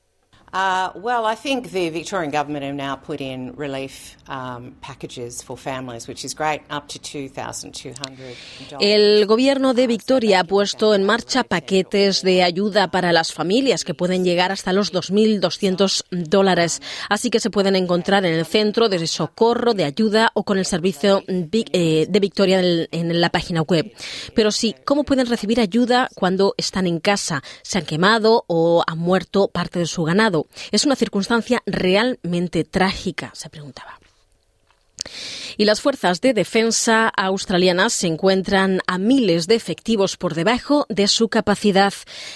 Uh, 0.53 0.91
well, 0.95 1.25
I 1.25 1.35
think 1.35 1.71
the 1.71 1.89
Victorian 1.89 2.29
government 2.29 2.65
have 2.65 2.75
now 2.75 2.97
put 2.97 3.21
in 3.21 3.53
relief 3.55 4.17
um, 4.27 4.75
packages 4.81 5.41
for 5.41 5.57
families, 5.57 6.09
which 6.09 6.25
is 6.25 6.33
great, 6.33 6.61
up 6.69 6.89
to 6.89 6.99
$2,200. 6.99 8.35
El 8.81 9.25
gobierno 9.27 9.73
de 9.73 9.87
Victoria 9.87 10.41
ha 10.41 10.43
puesto 10.43 10.93
en 10.93 11.05
marcha 11.05 11.45
paquetes 11.45 12.21
de 12.21 12.43
ayuda 12.43 12.91
para 12.91 13.13
las 13.13 13.31
familias 13.31 13.85
que 13.85 13.93
pueden 13.93 14.25
llegar 14.25 14.51
hasta 14.51 14.73
los 14.73 14.91
2.200 14.91 16.03
dólares. 16.09 16.81
Así 17.07 17.29
que 17.29 17.39
se 17.39 17.49
pueden 17.49 17.77
encontrar 17.77 18.25
en 18.25 18.33
el 18.33 18.45
centro 18.45 18.89
de 18.89 19.07
socorro, 19.07 19.73
de 19.73 19.85
ayuda 19.85 20.31
o 20.33 20.43
con 20.43 20.57
el 20.57 20.65
servicio 20.65 21.23
eh, 21.27 22.07
de 22.09 22.19
Victoria 22.19 22.59
en, 22.59 23.21
la 23.21 23.29
página 23.29 23.61
web. 23.61 23.93
Pero 24.35 24.51
sí, 24.51 24.75
¿cómo 24.85 25.03
pueden 25.03 25.27
recibir 25.27 25.61
ayuda 25.61 26.09
cuando 26.15 26.55
están 26.57 26.87
en 26.87 26.99
casa? 26.99 27.41
Se 27.61 27.77
han 27.77 27.85
quemado 27.85 28.43
o 28.47 28.83
han 28.85 28.97
muerto 28.97 29.47
parte 29.47 29.79
de 29.79 29.85
su 29.85 30.03
ganado. 30.03 30.40
Es 30.71 30.85
una 30.85 30.95
circunstancia 30.95 31.61
realmente 31.65 32.63
trágica, 32.63 33.31
se 33.33 33.49
preguntaba. 33.49 33.99
Y 35.57 35.65
las 35.65 35.81
fuerzas 35.81 36.21
de 36.21 36.33
defensa 36.33 37.07
australianas 37.09 37.93
se 37.93 38.07
encuentran 38.07 38.81
a 38.87 38.97
miles 38.97 39.47
de 39.47 39.55
efectivos 39.55 40.17
por 40.17 40.35
debajo 40.35 40.85
de 40.89 41.07
su 41.07 41.29
capacidad 41.29 41.93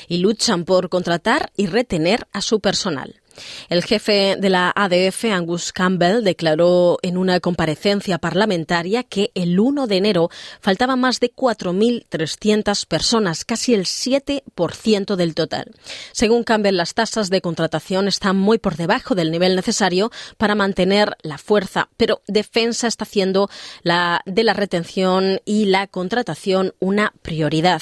y 0.07 0.17
luchan 0.17 0.65
por 0.65 0.89
contratar 0.89 1.51
y 1.55 1.67
retener 1.67 2.27
a 2.33 2.41
su 2.41 2.59
personal. 2.59 3.21
El 3.69 3.83
jefe 3.83 4.35
de 4.39 4.49
la 4.49 4.71
ADF, 4.75 5.25
Angus 5.25 5.71
Campbell, 5.71 6.23
declaró 6.23 6.97
en 7.01 7.17
una 7.17 7.39
comparecencia 7.39 8.17
parlamentaria 8.17 9.03
que 9.03 9.31
el 9.35 9.59
1 9.59 9.87
de 9.87 9.97
enero 9.97 10.29
faltaban 10.61 10.99
más 10.99 11.19
de 11.19 11.33
4.300 11.33 12.85
personas, 12.87 13.45
casi 13.45 13.73
el 13.73 13.85
7% 13.85 15.15
del 15.15 15.35
total. 15.35 15.71
Según 16.11 16.43
Campbell, 16.43 16.77
las 16.77 16.93
tasas 16.93 17.29
de 17.29 17.41
contratación 17.41 18.07
están 18.07 18.37
muy 18.37 18.57
por 18.57 18.75
debajo 18.75 19.15
del 19.15 19.31
nivel 19.31 19.55
necesario 19.55 20.11
para 20.37 20.55
mantener 20.55 21.15
la 21.21 21.37
fuerza, 21.37 21.89
pero 21.97 22.21
Defensa 22.27 22.87
está 22.87 23.03
haciendo 23.03 23.49
la, 23.83 24.21
de 24.25 24.43
la 24.43 24.53
retención 24.53 25.41
y 25.45 25.65
la 25.65 25.87
contratación 25.87 26.73
una 26.79 27.13
prioridad. 27.21 27.81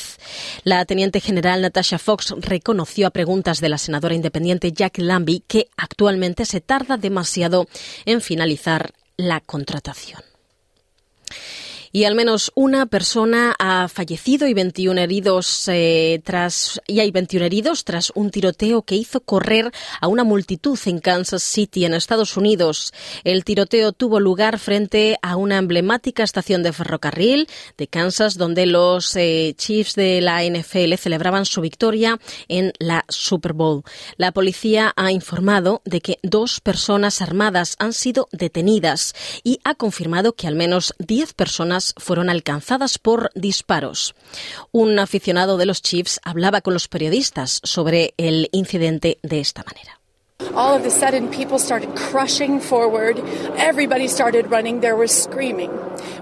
La 0.63 0.85
teniente 0.85 1.19
general 1.19 1.61
Natasha 1.61 1.99
Fox 1.99 2.33
reconoció 2.37 3.07
a 3.07 3.11
preguntas 3.11 3.61
de 3.61 3.69
la 3.69 3.77
senadora 3.77 4.15
independiente 4.15 4.71
Jack 4.71 4.97
Lambie 4.97 5.42
que 5.47 5.69
actualmente 5.77 6.45
se 6.45 6.61
tarda 6.61 6.97
demasiado 6.97 7.67
en 8.05 8.21
finalizar 8.21 8.93
la 9.17 9.39
contratación 9.39 10.21
y 11.95 12.05
al 12.05 12.15
menos 12.15 12.51
una 12.55 12.87
persona 12.87 13.55
ha 13.59 13.87
fallecido 13.87 14.47
y 14.47 14.55
21 14.55 14.99
heridos 14.99 15.67
eh, 15.67 16.19
tras 16.25 16.81
y 16.87 16.99
hay 17.01 17.11
21 17.11 17.45
heridos 17.45 17.85
tras 17.85 18.11
un 18.15 18.31
tiroteo 18.31 18.81
que 18.81 18.95
hizo 18.95 19.21
correr 19.21 19.71
a 20.01 20.07
una 20.07 20.23
multitud 20.23 20.77
en 20.87 20.97
Kansas 20.99 21.43
City 21.43 21.85
en 21.85 21.93
Estados 21.93 22.35
Unidos. 22.35 22.93
El 23.23 23.43
tiroteo 23.45 23.91
tuvo 23.91 24.19
lugar 24.19 24.57
frente 24.57 25.19
a 25.21 25.35
una 25.35 25.59
emblemática 25.59 26.23
estación 26.23 26.63
de 26.63 26.73
ferrocarril 26.73 27.47
de 27.77 27.87
Kansas 27.87 28.39
donde 28.39 28.65
los 28.65 29.15
eh, 29.15 29.53
Chiefs 29.55 29.93
de 29.93 30.19
la 30.21 30.43
NFL 30.43 30.95
celebraban 30.95 31.45
su 31.45 31.61
victoria 31.61 32.19
en 32.47 32.73
la 32.79 33.05
Super 33.07 33.53
Bowl. 33.53 33.83
La 34.17 34.31
policía 34.31 34.93
ha 34.95 35.11
informado 35.11 35.83
de 35.85 36.01
que 36.01 36.17
dos 36.23 36.59
personas 36.59 37.21
armadas 37.21 37.75
han 37.77 37.93
sido 37.93 38.29
detenidas 38.31 39.13
y 39.43 39.59
ha 39.63 39.75
confirmado 39.75 40.33
que 40.33 40.47
al 40.47 40.55
menos 40.55 40.95
10 40.97 41.33
personas 41.33 41.82
fueron 41.97 42.29
alcanzadas 42.29 42.97
por 42.97 43.31
disparos. 43.35 44.15
Un 44.71 44.99
aficionado 44.99 45.57
de 45.57 45.65
los 45.65 45.81
Chiefs 45.81 46.19
hablaba 46.23 46.61
con 46.61 46.73
los 46.73 46.87
periodistas 46.87 47.59
sobre 47.63 48.13
el 48.17 48.49
incidente 48.51 49.17
de 49.23 49.39
esta 49.39 49.63
manera. 49.63 49.99
All 50.55 50.75
of 50.75 50.85
a 50.85 50.91
sudden, 50.91 51.29
people 51.29 51.57
started 51.57 51.89
crushing 51.95 52.59
forward. 52.59 53.17
Everybody 53.57 54.07
started 54.07 54.51
running. 54.51 54.81
There 54.81 54.95
was 54.95 55.11
screaming. 55.11 55.71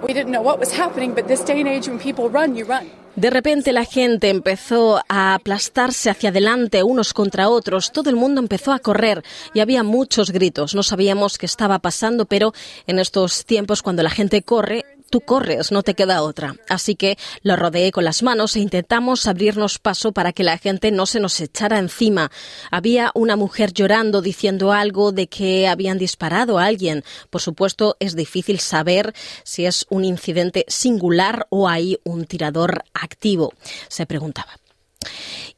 We 0.08 0.13
didn't 0.13 0.32
know 0.32 0.41
what 0.41 0.60
was 0.60 0.72
happening, 0.72 1.13
but 1.13 1.27
this 1.27 1.44
day 1.44 1.60
and 1.60 1.68
age, 1.68 1.88
when 1.88 2.00
people 2.00 2.30
run, 2.30 2.56
you 2.56 2.65
run. 2.65 2.89
De 3.15 3.30
repente 3.30 3.74
la 3.74 3.84
gente 3.84 4.30
empezó 4.30 5.01
a 5.10 5.34
aplastarse 5.34 6.10
hacia 6.10 6.30
adelante 6.30 6.82
unos 6.82 7.13
contra 7.13 7.50
otros, 7.50 7.91
todo 7.91 8.10
el 8.10 8.15
mundo 8.15 8.39
empezó 8.39 8.72
a 8.72 8.80
correr 8.80 9.24
y 9.53 9.60
había 9.60 9.84
muchos 9.84 10.32
gritos. 10.32 10.75
No 10.75 10.82
sabíamos 10.82 11.38
qué 11.38 11.46
estaba 11.46 11.80
pasando, 11.80 12.25
pero 12.25 12.53
en 12.88 13.00
estos 13.00 13.44
tiempos 13.44 13.82
cuando 13.82 14.01
la 14.01 14.10
gente 14.10 14.44
corre, 14.44 14.86
tú 15.12 15.22
corres, 15.22 15.72
no 15.72 15.84
te 15.84 15.94
queda 15.94 16.24
otra. 16.24 16.56
Así 16.68 16.96
que 16.96 17.18
lo 17.44 17.56
rodeé 17.56 17.91
con 17.91 18.03
las 18.03 18.24
manos 18.24 18.56
e 18.56 18.62
intentamos 18.62 19.27
abrirnos 19.27 19.77
paso 19.77 20.13
para 20.13 20.34
que 20.34 20.44
la 20.44 20.58
gente 20.58 20.89
no 20.89 21.06
se 21.06 21.20
nos 21.20 21.39
echara 21.39 21.77
encima. 21.77 22.32
Había 22.72 23.12
una 23.13 23.36
mujer 23.36 23.74
llorando 23.74 24.24
diciendo 24.24 24.72
algo 24.72 25.12
de 25.12 25.27
que 25.27 25.68
habían 25.68 26.00
disparado 26.00 26.58
a 26.58 26.65
alguien. 26.65 27.03
Por 27.30 27.41
supuesto, 27.41 27.98
es 28.00 28.15
difícil 28.15 28.60
saber 28.60 29.13
si 29.44 29.65
es 29.65 29.86
un 29.89 30.06
incidente 30.06 30.65
singular 30.68 31.46
o 31.50 31.68
hay 31.68 32.00
un 32.03 32.25
tirador 32.25 32.84
activo, 32.94 33.53
se 33.89 34.06
preguntaba. 34.06 34.58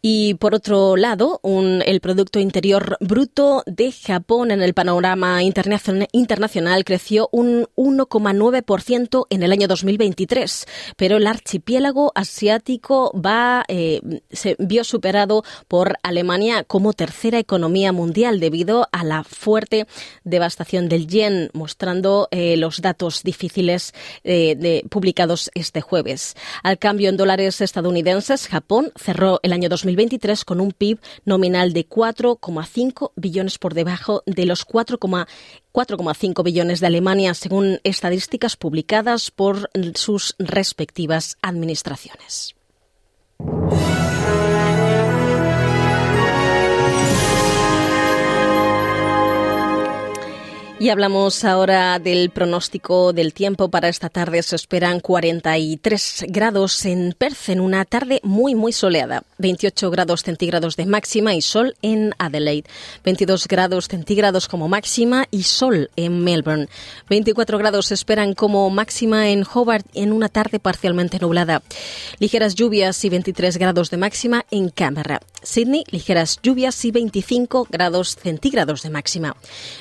Y 0.05 0.33
por 0.33 0.53
otro 0.53 0.97
lado, 0.97 1.39
el 1.43 2.01
Producto 2.01 2.37
Interior 2.37 2.97
Bruto 2.99 3.63
de 3.65 3.93
Japón 3.93 4.51
en 4.51 4.61
el 4.61 4.73
panorama 4.73 5.41
internacional 5.43 6.83
creció 6.83 7.29
un 7.31 7.69
1,9% 7.77 9.27
en 9.29 9.43
el 9.43 9.53
año 9.53 9.69
2023, 9.69 10.65
pero 10.97 11.15
el 11.15 11.25
archipiélago 11.25 12.11
asiático 12.15 13.13
va, 13.17 13.63
eh, 13.69 14.01
se 14.29 14.57
vio 14.59 14.83
superado 14.83 15.45
por 15.69 15.95
Alemania 16.03 16.65
como 16.65 16.91
tercera 16.91 17.39
economía 17.39 17.93
mundial 17.93 18.41
debido 18.41 18.89
a 18.91 19.05
la 19.05 19.23
fuerte 19.23 19.87
devastación 20.25 20.89
del 20.89 21.07
yen, 21.07 21.49
mostrando 21.53 22.27
eh, 22.31 22.57
los 22.57 22.81
datos 22.81 23.23
difíciles 23.23 23.93
eh, 24.25 24.57
de, 24.57 24.83
publicados 24.89 25.49
este 25.53 25.79
jueves. 25.79 26.35
Al 26.61 26.77
cambio 26.77 27.07
en 27.07 27.15
dólares 27.15 27.61
estadounidenses, 27.61 28.49
Japón 28.49 28.91
cerró 28.97 29.39
el 29.43 29.53
año 29.53 29.69
2023 29.69 29.92
2023 29.93 30.45
con 30.45 30.59
un 30.59 30.71
PIB 30.71 30.99
nominal 31.25 31.73
de 31.73 31.87
4,5 31.87 33.11
billones 33.15 33.57
por 33.57 33.73
debajo 33.73 34.23
de 34.25 34.45
los 34.45 34.67
4,5 34.67 36.43
billones 36.43 36.79
de 36.79 36.87
Alemania, 36.87 37.33
según 37.33 37.79
estadísticas 37.83 38.55
publicadas 38.55 39.31
por 39.31 39.69
sus 39.95 40.35
respectivas 40.39 41.37
administraciones. 41.41 42.55
Y 50.83 50.89
hablamos 50.89 51.45
ahora 51.45 51.97
del 51.97 52.29
pronóstico 52.29 53.13
del 53.13 53.33
tiempo 53.33 53.69
para 53.69 53.87
esta 53.87 54.09
tarde. 54.09 54.43
Se 54.43 54.57
esperan 54.57 54.99
43 54.99 56.25
grados 56.27 56.83
en 56.83 57.15
Perth 57.17 57.47
en 57.47 57.61
una 57.61 57.85
tarde 57.85 58.19
muy, 58.21 58.53
muy 58.53 58.73
soleada. 58.73 59.23
28 59.37 59.89
grados 59.91 60.23
centígrados 60.23 60.75
de 60.75 60.85
máxima 60.85 61.35
y 61.35 61.41
sol 61.41 61.77
en 61.81 62.11
Adelaide. 62.17 62.69
22 63.05 63.47
grados 63.47 63.87
centígrados 63.87 64.49
como 64.49 64.67
máxima 64.67 65.25
y 65.31 65.43
sol 65.43 65.89
en 65.95 66.21
Melbourne. 66.21 66.67
24 67.07 67.57
grados 67.59 67.85
se 67.85 67.93
esperan 67.93 68.33
como 68.33 68.69
máxima 68.69 69.29
en 69.29 69.45
Hobart 69.53 69.85
en 69.93 70.11
una 70.11 70.27
tarde 70.27 70.59
parcialmente 70.59 71.17
nublada. 71.17 71.63
Ligeras 72.19 72.55
lluvias 72.55 73.05
y 73.05 73.09
23 73.09 73.55
grados 73.55 73.89
de 73.89 73.95
máxima 73.95 74.45
en 74.51 74.67
Canberra. 74.67 75.21
Sydney, 75.43 75.85
ligeras 75.91 76.39
lluvias 76.43 76.83
y 76.83 76.91
25 76.91 77.67
grados 77.69 78.17
centígrados 78.21 78.81
de 78.83 78.89
máxima. 78.89 79.37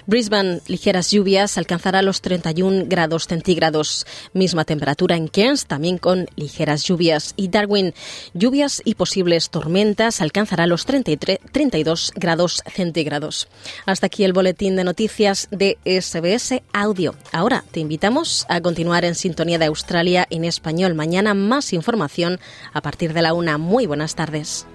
Brisbane, 0.06 0.60
ligeras 0.68 0.91
lluvias, 1.00 1.58
alcanzará 1.58 2.02
los 2.02 2.20
31 2.20 2.84
grados 2.86 3.26
centígrados. 3.26 4.06
Misma 4.32 4.64
temperatura 4.64 5.16
en 5.16 5.28
Cairns, 5.28 5.66
también 5.66 5.98
con 5.98 6.26
ligeras 6.36 6.84
lluvias. 6.84 7.34
Y 7.36 7.48
Darwin, 7.48 7.94
lluvias 8.34 8.82
y 8.84 8.94
posibles 8.94 9.50
tormentas, 9.50 10.20
alcanzará 10.20 10.66
los 10.66 10.84
33, 10.84 11.38
32 11.50 12.12
grados 12.14 12.62
centígrados. 12.72 13.48
Hasta 13.86 14.06
aquí 14.06 14.24
el 14.24 14.32
boletín 14.32 14.76
de 14.76 14.84
noticias 14.84 15.48
de 15.50 15.78
SBS 15.84 16.62
Audio. 16.72 17.14
Ahora 17.32 17.64
te 17.70 17.80
invitamos 17.80 18.46
a 18.48 18.60
continuar 18.60 19.04
en 19.04 19.14
sintonía 19.14 19.58
de 19.58 19.66
Australia 19.66 20.26
en 20.30 20.44
español. 20.44 20.94
Mañana 20.94 21.34
más 21.34 21.72
información 21.72 22.38
a 22.72 22.82
partir 22.82 23.12
de 23.12 23.22
la 23.22 23.34
una. 23.34 23.58
Muy 23.58 23.86
buenas 23.86 24.14
tardes. 24.14 24.66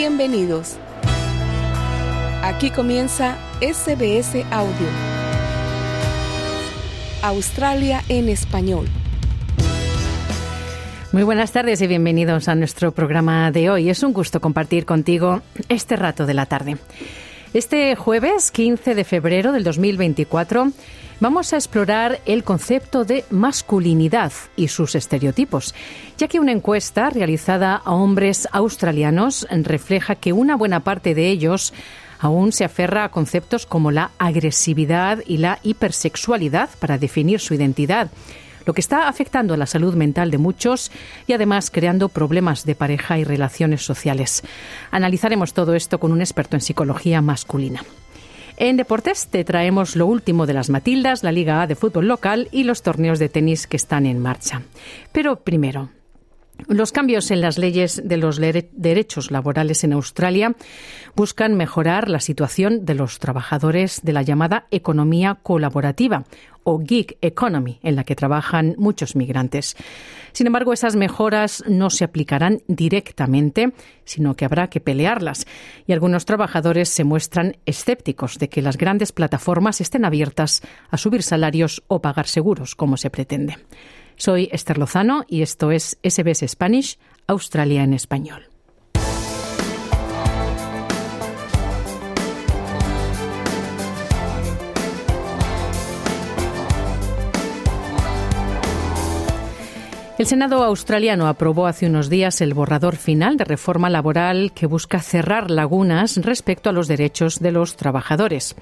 Bienvenidos. 0.00 0.78
Aquí 2.42 2.70
comienza 2.70 3.36
SBS 3.60 4.46
Audio. 4.50 4.88
Australia 7.22 8.00
en 8.08 8.30
español. 8.30 8.86
Muy 11.12 11.22
buenas 11.22 11.52
tardes 11.52 11.82
y 11.82 11.86
bienvenidos 11.86 12.48
a 12.48 12.54
nuestro 12.54 12.92
programa 12.92 13.50
de 13.50 13.68
hoy. 13.68 13.90
Es 13.90 14.02
un 14.02 14.14
gusto 14.14 14.40
compartir 14.40 14.86
contigo 14.86 15.42
este 15.68 15.96
rato 15.96 16.24
de 16.24 16.32
la 16.32 16.46
tarde. 16.46 16.78
Este 17.52 17.96
jueves 17.96 18.52
15 18.52 18.94
de 18.94 19.02
febrero 19.02 19.50
del 19.50 19.64
2024 19.64 20.70
vamos 21.18 21.52
a 21.52 21.56
explorar 21.56 22.20
el 22.24 22.44
concepto 22.44 23.04
de 23.04 23.24
masculinidad 23.28 24.32
y 24.54 24.68
sus 24.68 24.94
estereotipos, 24.94 25.74
ya 26.16 26.28
que 26.28 26.38
una 26.38 26.52
encuesta 26.52 27.10
realizada 27.10 27.74
a 27.74 27.90
hombres 27.90 28.46
australianos 28.52 29.48
refleja 29.50 30.14
que 30.14 30.32
una 30.32 30.54
buena 30.54 30.84
parte 30.84 31.12
de 31.16 31.28
ellos 31.28 31.74
aún 32.20 32.52
se 32.52 32.62
aferra 32.62 33.02
a 33.02 33.10
conceptos 33.10 33.66
como 33.66 33.90
la 33.90 34.12
agresividad 34.18 35.18
y 35.26 35.38
la 35.38 35.58
hipersexualidad 35.64 36.70
para 36.78 36.98
definir 36.98 37.40
su 37.40 37.54
identidad 37.54 38.12
lo 38.66 38.74
que 38.74 38.80
está 38.80 39.08
afectando 39.08 39.54
a 39.54 39.56
la 39.56 39.66
salud 39.66 39.94
mental 39.94 40.30
de 40.30 40.38
muchos 40.38 40.90
y 41.26 41.32
además 41.32 41.70
creando 41.70 42.08
problemas 42.08 42.64
de 42.64 42.74
pareja 42.74 43.18
y 43.18 43.24
relaciones 43.24 43.84
sociales. 43.84 44.42
Analizaremos 44.90 45.52
todo 45.54 45.74
esto 45.74 45.98
con 46.00 46.12
un 46.12 46.20
experto 46.20 46.56
en 46.56 46.60
psicología 46.60 47.22
masculina. 47.22 47.82
En 48.56 48.76
deportes 48.76 49.28
te 49.28 49.42
traemos 49.42 49.96
lo 49.96 50.06
último 50.06 50.44
de 50.44 50.52
las 50.52 50.68
Matildas, 50.68 51.22
la 51.22 51.32
Liga 51.32 51.62
A 51.62 51.66
de 51.66 51.76
fútbol 51.76 52.08
local 52.08 52.48
y 52.52 52.64
los 52.64 52.82
torneos 52.82 53.18
de 53.18 53.30
tenis 53.30 53.66
que 53.66 53.78
están 53.78 54.04
en 54.04 54.18
marcha. 54.18 54.60
Pero 55.12 55.36
primero, 55.36 55.88
Los 56.68 56.92
cambios 56.92 57.30
en 57.30 57.40
las 57.40 57.58
leyes 57.58 58.00
de 58.04 58.16
los 58.16 58.38
derechos 58.38 59.30
laborales 59.30 59.84
en 59.84 59.92
Australia 59.92 60.54
buscan 61.16 61.56
mejorar 61.56 62.08
la 62.08 62.20
situación 62.20 62.84
de 62.84 62.94
los 62.94 63.18
trabajadores 63.18 64.00
de 64.02 64.12
la 64.12 64.22
llamada 64.22 64.66
economía 64.70 65.38
colaborativa 65.42 66.24
o 66.62 66.80
gig 66.80 67.16
economy, 67.22 67.80
en 67.82 67.96
la 67.96 68.04
que 68.04 68.14
trabajan 68.14 68.74
muchos 68.76 69.16
migrantes. 69.16 69.76
Sin 70.32 70.46
embargo, 70.46 70.72
esas 70.72 70.94
mejoras 70.94 71.64
no 71.66 71.90
se 71.90 72.04
aplicarán 72.04 72.62
directamente, 72.68 73.72
sino 74.04 74.36
que 74.36 74.44
habrá 74.44 74.68
que 74.68 74.80
pelearlas. 74.80 75.46
Y 75.86 75.92
algunos 75.92 76.26
trabajadores 76.26 76.88
se 76.88 77.04
muestran 77.04 77.56
escépticos 77.66 78.38
de 78.38 78.48
que 78.48 78.62
las 78.62 78.76
grandes 78.76 79.12
plataformas 79.12 79.80
estén 79.80 80.04
abiertas 80.04 80.62
a 80.90 80.96
subir 80.98 81.22
salarios 81.22 81.82
o 81.88 82.00
pagar 82.02 82.26
seguros, 82.26 82.74
como 82.74 82.96
se 82.96 83.10
pretende. 83.10 83.56
Soy 84.20 84.50
Esther 84.52 84.76
Lozano 84.76 85.24
y 85.28 85.40
esto 85.40 85.70
es 85.70 85.98
SBS 86.02 86.46
Spanish, 86.46 86.98
Australia 87.26 87.84
en 87.84 87.94
español. 87.94 88.50
El 100.18 100.26
Senado 100.26 100.64
australiano 100.64 101.26
aprobó 101.26 101.66
hace 101.66 101.86
unos 101.86 102.10
días 102.10 102.42
el 102.42 102.52
borrador 102.52 102.96
final 102.96 103.38
de 103.38 103.46
reforma 103.46 103.88
laboral 103.88 104.52
que 104.54 104.66
busca 104.66 105.00
cerrar 105.00 105.50
lagunas 105.50 106.18
respecto 106.18 106.68
a 106.68 106.74
los 106.74 106.88
derechos 106.88 107.38
de 107.38 107.52
los 107.52 107.74
trabajadores. 107.76 108.54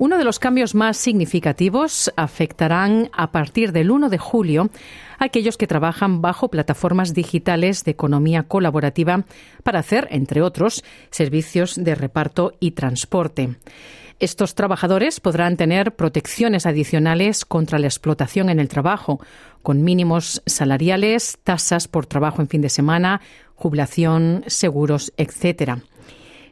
Uno 0.00 0.16
de 0.16 0.22
los 0.22 0.38
cambios 0.38 0.76
más 0.76 0.96
significativos 0.96 2.12
afectarán 2.16 3.10
a 3.12 3.32
partir 3.32 3.72
del 3.72 3.90
1 3.90 4.10
de 4.10 4.18
julio 4.18 4.70
a 5.18 5.24
aquellos 5.24 5.56
que 5.56 5.66
trabajan 5.66 6.22
bajo 6.22 6.50
plataformas 6.50 7.14
digitales 7.14 7.82
de 7.82 7.90
economía 7.90 8.44
colaborativa 8.44 9.24
para 9.64 9.80
hacer, 9.80 10.06
entre 10.12 10.40
otros, 10.40 10.84
servicios 11.10 11.74
de 11.74 11.96
reparto 11.96 12.52
y 12.60 12.72
transporte. 12.72 13.56
Estos 14.20 14.54
trabajadores 14.54 15.18
podrán 15.18 15.56
tener 15.56 15.96
protecciones 15.96 16.64
adicionales 16.66 17.44
contra 17.44 17.80
la 17.80 17.88
explotación 17.88 18.50
en 18.50 18.60
el 18.60 18.68
trabajo, 18.68 19.20
con 19.62 19.82
mínimos 19.82 20.42
salariales, 20.46 21.38
tasas 21.42 21.88
por 21.88 22.06
trabajo 22.06 22.40
en 22.40 22.48
fin 22.48 22.60
de 22.60 22.68
semana, 22.68 23.20
jubilación, 23.56 24.44
seguros, 24.46 25.12
etcétera. 25.16 25.82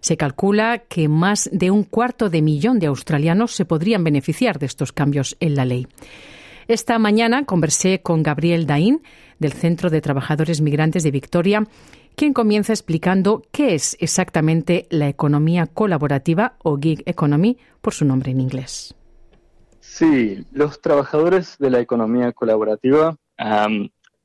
Se 0.06 0.16
calcula 0.16 0.84
que 0.88 1.08
más 1.08 1.50
de 1.52 1.72
un 1.72 1.82
cuarto 1.82 2.30
de 2.30 2.40
millón 2.40 2.78
de 2.78 2.86
australianos 2.86 3.50
se 3.50 3.64
podrían 3.64 4.04
beneficiar 4.04 4.60
de 4.60 4.66
estos 4.66 4.92
cambios 4.92 5.36
en 5.40 5.56
la 5.56 5.64
ley. 5.64 5.88
Esta 6.68 6.96
mañana 7.00 7.44
conversé 7.44 8.02
con 8.02 8.22
Gabriel 8.22 8.68
Daín, 8.68 9.02
del 9.40 9.52
Centro 9.52 9.90
de 9.90 10.00
Trabajadores 10.00 10.60
Migrantes 10.60 11.02
de 11.02 11.10
Victoria, 11.10 11.66
quien 12.14 12.34
comienza 12.34 12.72
explicando 12.72 13.42
qué 13.50 13.74
es 13.74 13.96
exactamente 13.98 14.86
la 14.90 15.08
economía 15.08 15.66
colaborativa 15.66 16.54
o 16.62 16.78
gig 16.78 17.02
economy, 17.04 17.58
por 17.80 17.92
su 17.92 18.04
nombre 18.04 18.30
en 18.30 18.40
inglés. 18.40 18.94
Sí, 19.80 20.46
los 20.52 20.80
trabajadores 20.80 21.56
de 21.58 21.70
la 21.70 21.80
economía 21.80 22.30
colaborativa 22.30 23.16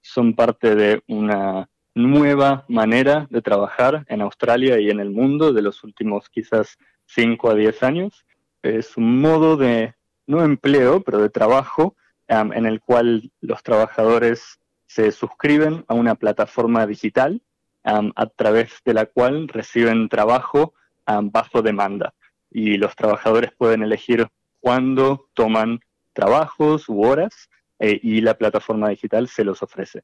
son 0.02 0.36
parte 0.36 0.76
de 0.76 1.02
una 1.08 1.71
nueva 1.95 2.65
manera 2.67 3.27
de 3.29 3.41
trabajar 3.41 4.05
en 4.07 4.21
Australia 4.21 4.79
y 4.79 4.89
en 4.89 5.00
el 5.00 5.10
mundo 5.10 5.53
de 5.53 5.62
los 5.62 5.83
últimos 5.83 6.29
quizás 6.29 6.77
5 7.05 7.50
a 7.50 7.55
10 7.55 7.83
años. 7.83 8.25
Es 8.62 8.98
un 8.98 9.19
modo 9.19 9.57
de, 9.57 9.93
no 10.27 10.43
empleo, 10.43 11.01
pero 11.01 11.19
de 11.19 11.29
trabajo 11.29 11.95
en 12.27 12.65
el 12.65 12.79
cual 12.79 13.29
los 13.41 13.62
trabajadores 13.62 14.60
se 14.86 15.12
suscriben 15.12 15.83
a 15.89 15.93
una 15.95 16.15
plataforma 16.15 16.86
digital 16.88 17.41
a 17.83 18.25
través 18.27 18.81
de 18.86 18.93
la 18.93 19.05
cual 19.05 19.50
reciben 19.50 20.07
trabajo 20.07 20.74
bajo 21.05 21.62
demanda. 21.62 22.13
Y 22.50 22.77
los 22.77 22.95
trabajadores 22.95 23.51
pueden 23.57 23.83
elegir 23.83 24.27
cuándo 24.62 25.29
toman 25.33 25.81
trabajos 26.13 26.88
u 26.88 27.03
horas 27.03 27.50
eh, 27.79 28.00
y 28.01 28.21
la 28.21 28.38
plataforma 28.38 28.89
digital 28.89 29.27
se 29.27 29.43
los 29.43 29.63
ofrece. 29.63 30.03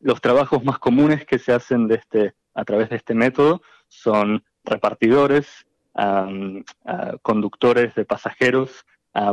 Los 0.00 0.20
trabajos 0.20 0.64
más 0.64 0.78
comunes 0.78 1.24
que 1.26 1.38
se 1.38 1.52
hacen 1.52 1.86
de 1.86 1.96
este, 1.96 2.34
a 2.54 2.64
través 2.64 2.90
de 2.90 2.96
este 2.96 3.14
método 3.14 3.62
son 3.88 4.42
repartidores, 4.64 5.66
conductores 7.22 7.94
de 7.94 8.04
pasajeros, 8.04 8.84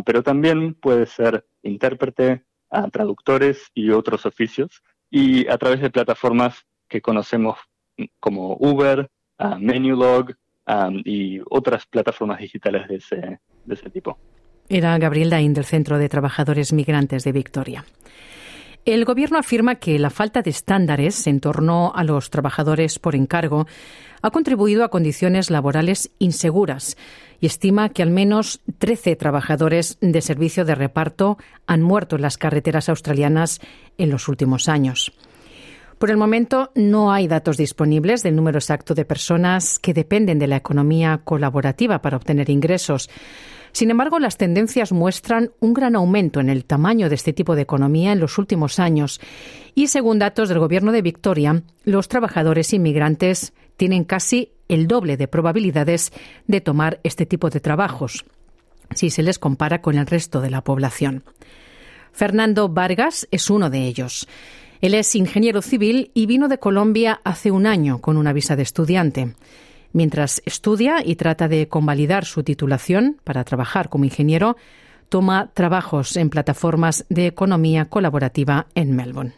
pero 0.06 0.24
también 0.24 0.74
puede 0.74 1.06
ser 1.06 1.46
intérprete, 1.64 2.44
traductores 2.92 3.70
y 3.74 3.92
otros 3.92 4.26
oficios, 4.26 4.84
y 5.10 5.48
a 5.48 5.58
través 5.58 5.82
de 5.82 5.90
plataformas 5.90 6.66
que 6.90 7.02
conocemos 7.02 7.58
como 8.20 8.58
Uber, 8.60 9.10
Menulog 9.60 10.34
y 11.06 11.40
otras 11.50 11.86
plataformas 11.86 12.40
digitales 12.40 12.88
de 12.88 12.96
ese, 12.96 13.40
de 13.66 13.74
ese 13.74 13.90
tipo. 13.90 14.18
Era 14.70 14.98
Gabriel 14.98 15.30
Dain 15.30 15.54
del 15.54 15.64
Centro 15.64 15.98
de 15.98 16.10
Trabajadores 16.10 16.74
Migrantes 16.74 17.24
de 17.24 17.32
Victoria. 17.32 17.86
El 18.88 19.04
Gobierno 19.04 19.38
afirma 19.38 19.76
que 19.76 20.00
la 20.00 20.10
falta 20.10 20.42
de 20.42 20.50
estándares 20.50 21.28
en 21.28 21.42
torno 21.42 21.92
a 21.94 22.06
los 22.06 22.30
trabajadores 22.30 23.00
por 23.00 23.16
encargo 23.16 23.68
ha 24.22 24.32
contribuido 24.32 24.86
a 24.86 24.88
condiciones 24.88 25.50
laborales 25.50 26.10
inseguras 26.20 26.96
y 27.42 27.48
estima 27.48 27.90
que 27.90 28.02
al 28.02 28.12
menos 28.12 28.62
13 28.78 29.18
trabajadores 29.18 29.98
de 30.00 30.22
servicio 30.22 30.64
de 30.64 30.74
reparto 30.74 31.38
han 31.66 31.82
muerto 31.82 32.16
en 32.16 32.22
las 32.22 32.38
carreteras 32.38 32.88
australianas 32.88 33.60
en 33.98 34.10
los 34.10 34.30
últimos 34.30 34.70
años. 34.70 35.12
Por 35.98 36.10
el 36.10 36.16
momento 36.16 36.72
no 36.74 37.12
hay 37.12 37.28
datos 37.28 37.58
disponibles 37.58 38.24
del 38.24 38.38
número 38.38 38.58
exacto 38.58 38.94
de 38.94 39.04
personas 39.04 39.80
que 39.80 39.94
dependen 39.94 40.40
de 40.40 40.48
la 40.48 40.56
economía 40.56 41.20
colaborativa 41.26 42.02
para 42.02 42.16
obtener 42.16 42.50
ingresos. 42.50 43.10
Sin 43.78 43.92
embargo, 43.92 44.18
las 44.18 44.38
tendencias 44.38 44.92
muestran 44.92 45.52
un 45.60 45.76
gran 45.76 45.96
aumento 45.96 46.40
en 46.40 46.50
el 46.50 46.66
tamaño 46.66 47.10
de 47.10 47.14
este 47.14 47.32
tipo 47.32 47.56
de 47.56 47.62
economía 47.62 48.12
en 48.12 48.20
los 48.20 48.40
últimos 48.40 48.80
años 48.80 49.22
y, 49.76 49.86
según 49.86 50.18
datos 50.18 50.50
del 50.50 50.58
Gobierno 50.58 50.92
de 50.92 51.04
Victoria, 51.04 51.62
los 51.84 52.08
trabajadores 52.08 52.74
inmigrantes 52.74 53.54
tienen 53.76 54.04
casi 54.04 54.52
el 54.68 54.88
doble 54.88 55.16
de 55.16 55.28
probabilidades 55.28 56.12
de 56.48 56.60
tomar 56.60 57.00
este 57.04 57.28
tipo 57.28 57.52
de 57.52 57.60
trabajos 57.60 58.26
si 58.96 59.12
se 59.12 59.22
les 59.22 59.38
compara 59.38 59.80
con 59.84 59.96
el 60.00 60.08
resto 60.08 60.42
de 60.42 60.50
la 60.50 60.64
población. 60.64 61.24
Fernando 62.12 62.70
Vargas 62.70 63.28
es 63.30 63.48
uno 63.52 63.70
de 63.70 63.86
ellos. 63.86 64.28
Él 64.82 64.96
es 64.96 65.14
ingeniero 65.14 65.62
civil 65.62 66.10
y 66.16 66.26
vino 66.26 66.48
de 66.48 66.58
Colombia 66.58 67.22
hace 67.24 67.52
un 67.52 67.68
año 67.68 68.02
con 68.02 68.18
una 68.18 68.34
visa 68.34 68.56
de 68.56 68.64
estudiante. 68.64 69.36
Mientras 69.98 70.44
estudia 70.46 70.98
y 71.04 71.16
trata 71.16 71.48
de 71.48 71.70
convalidar 71.70 72.24
su 72.24 72.44
titulación 72.44 73.18
para 73.24 73.44
trabajar 73.44 73.90
como 73.90 74.06
ingeniero, 74.06 74.56
toma 75.10 75.50
trabajos 75.56 76.18
en 76.18 76.30
plataformas 76.30 77.04
de 77.10 77.26
economía 77.26 77.86
colaborativa 77.86 78.68
en 78.76 78.96
Melbourne. 78.96 79.34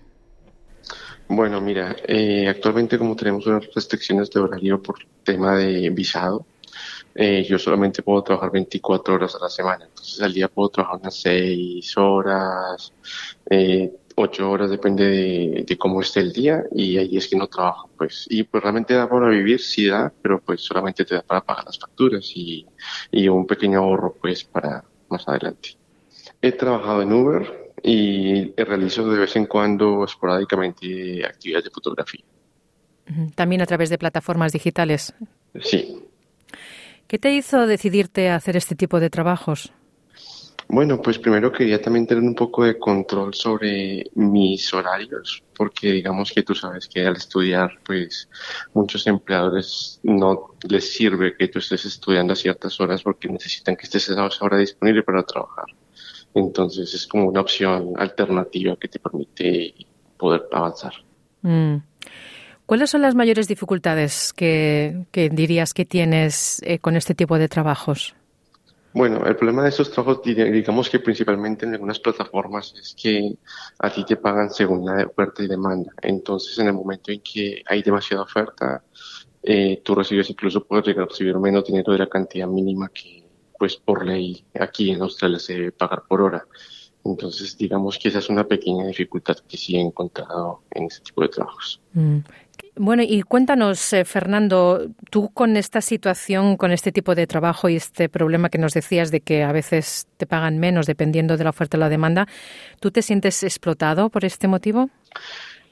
Bueno, 1.30 1.62
mira, 1.62 1.96
eh, 2.06 2.50
actualmente 2.50 2.98
como 2.98 3.16
tenemos 3.16 3.48
unas 3.48 3.74
restricciones 3.74 4.30
de 4.32 4.42
horario 4.42 4.84
por 4.84 4.98
tema 5.24 5.56
de 5.56 5.90
visado, 5.92 6.46
eh, 7.16 7.46
yo 7.48 7.58
solamente 7.58 8.02
puedo 8.02 8.22
trabajar 8.22 8.52
24 8.52 9.14
horas 9.14 9.36
a 9.36 9.40
la 9.40 9.50
semana. 9.50 9.86
Entonces 9.86 10.22
al 10.22 10.34
día 10.34 10.50
puedo 10.50 10.68
trabajar 10.68 11.00
unas 11.00 11.16
6 11.22 11.98
horas, 11.98 12.92
eh, 13.50 13.94
ocho 14.22 14.50
horas, 14.50 14.70
depende 14.70 15.64
de, 15.66 15.78
cómo 15.78 16.02
esté 16.02 16.20
el 16.20 16.34
día 16.34 16.64
y 16.74 16.98
ahí 16.98 17.18
es 17.18 17.28
que 17.28 17.36
no 17.36 17.48
trabajo, 17.48 17.90
pues. 17.98 18.26
Y 18.30 18.44
pues 18.44 18.62
realmente 18.62 18.94
da 18.94 19.10
para 19.10 19.30
vivir, 19.30 19.60
sí 19.60 19.88
da, 19.88 20.12
pero 20.22 20.40
pues 20.40 20.62
solamente 20.62 21.06
te 21.06 21.16
da 21.16 21.22
para 21.22 21.42
pagar 21.42 21.66
las 21.66 21.80
facturas 21.80 22.32
y, 22.36 22.66
un 23.30 23.46
pequeño 23.46 23.80
ahorro 23.80 24.16
pues 24.20 24.44
para 24.44 24.84
más 25.10 25.28
adelante. 25.28 25.76
He 26.42 26.52
trabajado 26.52 27.02
en 27.02 27.14
Uber 27.14 27.74
y 27.84 28.52
realizo 28.56 29.10
de 29.10 29.20
vez 29.20 29.36
en 29.36 29.46
cuando 29.46 30.04
esporádicamente 30.04 31.26
actividades 31.26 31.66
de 31.66 31.72
fotografía. 31.72 32.24
También 33.36 33.62
a 33.62 33.66
través 33.66 33.90
de 33.90 33.98
plataformas 33.98 34.52
digitales. 34.52 35.14
Sí. 35.62 36.04
¿Qué 37.08 37.18
te 37.18 37.34
hizo 37.34 37.66
decidirte 37.66 38.30
a 38.30 38.36
hacer 38.36 38.56
este 38.56 38.76
tipo 38.76 39.00
de 39.00 39.10
trabajos? 39.10 39.74
Bueno, 40.72 41.02
pues 41.02 41.18
primero 41.18 41.52
quería 41.52 41.82
también 41.82 42.06
tener 42.06 42.24
un 42.24 42.36
poco 42.36 42.64
de 42.64 42.78
control 42.78 43.34
sobre 43.34 44.04
mis 44.14 44.72
horarios, 44.72 45.44
porque 45.58 45.94
digamos 45.94 46.32
que 46.32 46.44
tú 46.44 46.54
sabes 46.54 46.88
que 46.88 47.08
al 47.08 47.16
estudiar, 47.16 47.80
pues 47.84 48.30
muchos 48.76 49.08
empleadores 49.08 50.00
no 50.04 50.54
les 50.70 50.94
sirve 50.94 51.36
que 51.36 51.48
tú 51.48 51.58
estés 51.58 51.86
estudiando 51.86 52.34
a 52.34 52.36
ciertas 52.36 52.80
horas 52.80 53.02
porque 53.02 53.28
necesitan 53.28 53.76
que 53.76 53.86
estés 53.86 54.12
a 54.12 54.28
esa 54.28 54.46
hora 54.46 54.58
disponible 54.58 55.02
para 55.02 55.24
trabajar. 55.24 55.66
Entonces 56.36 56.94
es 56.94 57.08
como 57.08 57.30
una 57.30 57.42
opción 57.42 57.94
alternativa 57.98 58.78
que 58.80 58.90
te 58.90 59.00
permite 59.00 59.74
poder 60.18 60.44
avanzar. 60.52 60.94
Mm. 61.42 61.78
¿Cuáles 62.68 62.92
son 62.92 63.02
las 63.02 63.16
mayores 63.16 63.48
dificultades 63.48 64.34
que, 64.34 65.08
dirías 65.32 65.74
que 65.74 65.86
tienes 65.86 66.62
eh, 66.64 66.78
con 66.78 66.96
este 66.96 67.16
tipo 67.16 67.40
de 67.40 67.50
trabajos? 67.50 68.14
Bueno, 68.92 69.24
el 69.26 69.36
problema 69.36 69.64
de 69.64 69.70
estos 69.70 69.92
trabajos, 69.92 70.24
digamos 70.24 70.90
que 70.90 71.00
principalmente 71.00 71.66
en 71.66 71.74
algunas 71.74 72.00
plataformas, 72.00 72.74
es 72.80 72.96
que 73.00 73.36
a 73.78 73.90
ti 73.92 74.04
te 74.04 74.16
pagan 74.16 74.50
según 74.50 74.86
la 74.86 75.06
oferta 75.06 75.44
y 75.44 75.48
demanda. 75.48 75.92
Entonces, 76.02 76.58
en 76.58 76.68
el 76.68 76.74
momento 76.74 77.12
en 77.12 77.22
que 77.22 77.62
hay 77.68 77.84
demasiada 77.84 78.24
oferta, 78.24 78.84
eh, 79.44 79.82
tú 79.84 79.94
recibes 79.94 80.30
incluso 80.30 80.66
puedes 80.66 80.96
recibir 80.96 81.38
menos 81.38 81.66
dinero 81.66 81.94
de 81.94 82.00
la 82.00 82.10
cantidad 82.10 82.48
mínima 82.48 82.90
que, 82.90 83.24
pues, 83.58 83.76
por 83.78 84.06
ley 84.06 84.44
aquí 84.60 84.92
en 84.92 85.02
Australia 85.02 85.40
se 85.40 85.54
debe 85.54 85.72
pagar 85.72 86.04
por 86.08 86.22
hora. 86.22 86.46
Entonces, 87.06 87.58
digamos 87.58 87.98
que 87.98 88.10
esa 88.10 88.20
es 88.20 88.30
una 88.30 88.46
pequeña 88.46 88.86
dificultad 88.88 89.38
que 89.48 89.58
sí 89.58 89.76
he 89.76 89.82
encontrado 89.82 90.64
en 90.72 90.86
este 90.86 91.02
tipo 91.02 91.22
de 91.22 91.30
trabajos. 91.30 91.80
Mm. 91.94 92.20
Bueno, 92.82 93.04
y 93.06 93.24
cuéntanos, 93.24 93.92
eh, 93.92 94.06
Fernando, 94.06 94.88
tú 95.12 95.32
con 95.34 95.58
esta 95.58 95.82
situación, 95.82 96.56
con 96.56 96.72
este 96.72 96.94
tipo 96.94 97.14
de 97.14 97.28
trabajo 97.28 97.68
y 97.68 97.76
este 97.76 98.08
problema 98.08 98.48
que 98.48 98.58
nos 98.58 98.74
decías 98.74 99.12
de 99.12 99.20
que 99.20 99.44
a 99.44 99.52
veces 99.52 100.08
te 100.16 100.26
pagan 100.26 100.60
menos 100.60 100.86
dependiendo 100.86 101.36
de 101.36 101.44
la 101.44 101.50
oferta 101.50 101.76
o 101.76 101.80
la 101.82 101.90
demanda, 101.90 102.26
¿tú 102.80 102.90
te 102.90 103.02
sientes 103.02 103.44
explotado 103.44 104.10
por 104.10 104.24
este 104.24 104.48
motivo? 104.48 104.90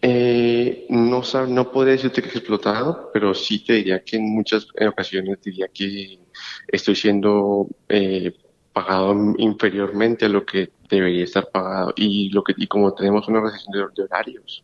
Eh, 0.02 0.86
no, 0.89 1.22
no 1.48 1.72
podría 1.72 1.93
decirte 1.93 2.22
que 2.22 2.28
explotado, 2.28 3.10
pero 3.13 3.34
sí 3.34 3.63
te 3.63 3.76
diría 3.76 4.04
que 4.04 4.17
en 4.17 4.24
muchas 4.24 4.67
ocasiones 4.86 5.41
diría 5.41 5.70
que 5.74 6.20
estoy 6.67 6.96
siendo 6.98 7.70
eh, 7.88 8.36
pagado 8.78 9.16
inferiormente 9.40 10.26
a 10.26 10.30
lo 10.30 10.46
que 10.46 10.70
debería 10.88 11.24
estar 11.24 11.50
pagado 11.50 11.94
y 11.96 12.30
lo 12.30 12.44
que 12.44 12.54
y 12.56 12.68
como 12.68 12.94
tenemos 12.94 13.28
una 13.28 13.42
recesión 13.42 13.92
de, 13.96 14.04
horarios 14.04 14.63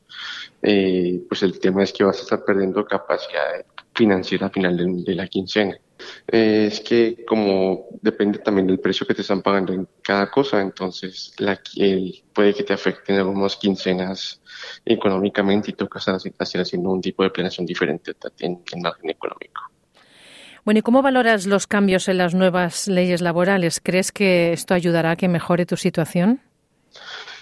eh, 0.62 1.20
pues 1.28 1.42
el 1.42 1.60
tema 1.60 1.82
es 1.82 1.92
que 1.92 2.04
vas 2.04 2.20
a 2.20 2.22
estar 2.22 2.46
perdiendo 2.46 2.86
capacidad 2.86 3.66
financiera 3.96 4.48
al 4.48 4.52
final 4.52 5.04
de, 5.04 5.16
la 5.16 5.28
quincena. 5.28 5.78
Eh, 6.28 6.68
es 6.72 6.80
que 6.82 7.26
como 7.26 7.88
depende 8.04 8.38
también 8.38 8.68
del 8.68 8.80
precio 8.80 9.08
que 9.08 9.16
te 9.16 9.22
están 9.22 9.42
pagando 9.42 9.74
en 9.74 9.88
cada 10.04 10.30
cosa 10.30 10.62
entonces 10.62 11.34
la, 11.40 11.60
puede 12.34 12.54
que 12.54 12.64
te 12.64 12.74
afecten 12.74 13.16
algunas 13.16 13.56
quincenas 13.56 14.42
económicamente 14.86 15.72
y 15.72 15.74
toca 15.74 15.98
estar 15.98 16.62
haciendo 16.62 16.92
un 16.92 17.02
tipo 17.02 17.24
de 17.24 17.32
planeación 17.32 17.66
diferente 17.66 18.12
en, 18.40 18.62
en 18.72 18.82
margen 18.82 19.10
económico 19.10 19.73
bueno, 20.66 20.80
¿y 20.80 20.82
cómo 20.82 21.02
valoras 21.02 21.46
los 21.46 21.68
cambios 21.68 22.08
en 22.08 22.18
las 22.18 22.34
nuevas 22.34 22.88
leyes 22.88 23.22
laborales? 23.22 23.82
¿Crees 23.82 24.12
que 24.12 24.54
esto 24.54 24.74
ayudará 24.74 25.12
a 25.12 25.16
que 25.16 25.28
mejore 25.28 25.66
tu 25.66 25.78
situación? 25.78 26.42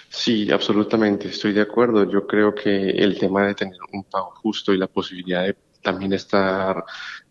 Sí, 0.08 0.50
absolutamente, 0.50 1.28
estoy 1.28 1.52
de 1.52 1.62
acuerdo. 1.62 2.10
Yo 2.10 2.26
creo 2.26 2.54
que 2.54 2.90
el 2.90 3.18
tema 3.18 3.46
de 3.46 3.54
tener 3.54 3.78
un 3.92 4.04
pago 4.04 4.32
justo 4.42 4.72
y 4.72 4.76
la 4.76 4.86
posibilidad 4.86 5.44
de 5.44 5.56
también 5.82 6.12
estar 6.12 6.84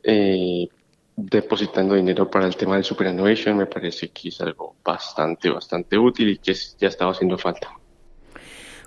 eh, 0.03 0.67
depositando 1.15 1.95
dinero 1.95 2.29
para 2.29 2.47
el 2.47 2.55
tema 2.55 2.75
del 2.75 2.83
superannuation 2.83 3.57
me 3.57 3.65
parece 3.65 4.09
que 4.09 4.29
es 4.29 4.41
algo 4.41 4.75
bastante, 4.83 5.49
bastante 5.49 5.97
útil 5.97 6.29
y 6.29 6.37
que 6.37 6.53
ya 6.53 6.87
estaba 6.87 7.11
haciendo 7.11 7.37
falta. 7.37 7.80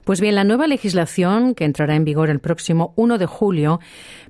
Pues 0.05 0.21
bien, 0.21 0.35
la 0.35 0.45
nueva 0.45 0.67
legislación, 0.67 1.55
que 1.55 1.64
entrará 1.64 1.97
en 1.97 2.05
vigor 2.05 2.29
el 2.29 2.38
próximo 2.38 2.93
1 2.97 3.17
de 3.17 3.25
julio, 3.25 3.81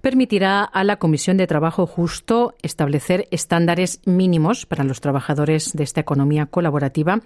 permitirá 0.03 0.63
a 0.63 0.85
la 0.85 0.99
Comisión 0.99 1.37
de 1.37 1.49
Trabajo 1.49 1.85
Justo 1.89 2.55
establecer 2.63 3.27
estándares 3.33 4.01
mínimos 4.05 4.67
para 4.67 4.85
los 4.85 5.01
trabajadores 5.01 5.73
de 5.73 5.83
esta 5.83 6.01
economía 6.01 6.47
colaborativa 6.47 7.23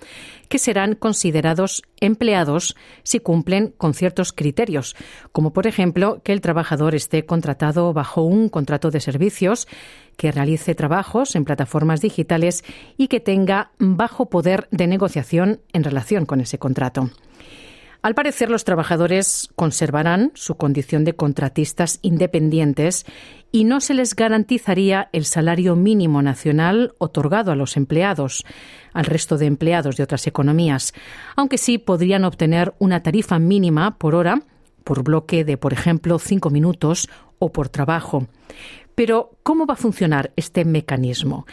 que 0.48 0.58
serán 0.58 0.94
considerados 0.94 1.82
empleados 2.00 2.74
si 3.02 3.20
cumplen 3.20 3.74
con 3.76 3.92
ciertos 3.92 4.32
criterios, 4.32 4.96
como 5.30 5.52
por 5.52 5.66
ejemplo 5.66 6.22
que 6.24 6.32
el 6.32 6.40
trabajador 6.40 6.94
esté 6.94 7.26
contratado 7.26 7.92
bajo 7.92 8.22
un 8.22 8.48
contrato 8.48 8.90
de 8.90 9.00
servicios, 9.00 9.68
que 10.16 10.32
realice 10.32 10.74
trabajos 10.74 11.36
en 11.36 11.44
plataformas 11.44 12.00
digitales 12.00 12.64
y 12.96 13.08
que 13.08 13.20
tenga 13.20 13.72
bajo 13.78 14.30
poder 14.30 14.68
de 14.70 14.86
negociación 14.86 15.60
en 15.74 15.84
relación 15.84 16.24
con 16.24 16.40
ese 16.40 16.58
contrato. 16.58 17.10
Al 18.00 18.14
parecer, 18.14 18.48
los 18.48 18.62
trabajadores 18.62 19.48
conservarán 19.56 20.30
su 20.34 20.56
condición 20.56 21.04
de 21.04 21.14
contratistas 21.14 21.98
independientes 22.02 23.06
y 23.50 23.64
no 23.64 23.80
se 23.80 23.92
les 23.92 24.14
garantizaría 24.14 25.08
el 25.12 25.24
salario 25.24 25.74
mínimo 25.74 26.22
nacional 26.22 26.94
otorgado 26.98 27.50
a 27.50 27.56
los 27.56 27.76
empleados, 27.76 28.44
al 28.92 29.04
resto 29.04 29.36
de 29.36 29.46
empleados 29.46 29.96
de 29.96 30.04
otras 30.04 30.26
economías, 30.28 30.92
aunque 31.34 31.58
sí 31.58 31.78
podrían 31.78 32.24
obtener 32.24 32.72
una 32.78 33.02
tarifa 33.02 33.40
mínima 33.40 33.98
por 33.98 34.14
hora, 34.14 34.42
por 34.84 35.02
bloque 35.02 35.44
de, 35.44 35.56
por 35.56 35.72
ejemplo, 35.72 36.20
cinco 36.20 36.50
minutos 36.50 37.08
o 37.40 37.50
por 37.50 37.68
trabajo. 37.68 38.28
Pero, 38.94 39.32
¿cómo 39.42 39.66
va 39.66 39.74
a 39.74 39.76
funcionar 39.76 40.32
este 40.36 40.64
mecanismo? 40.64 41.46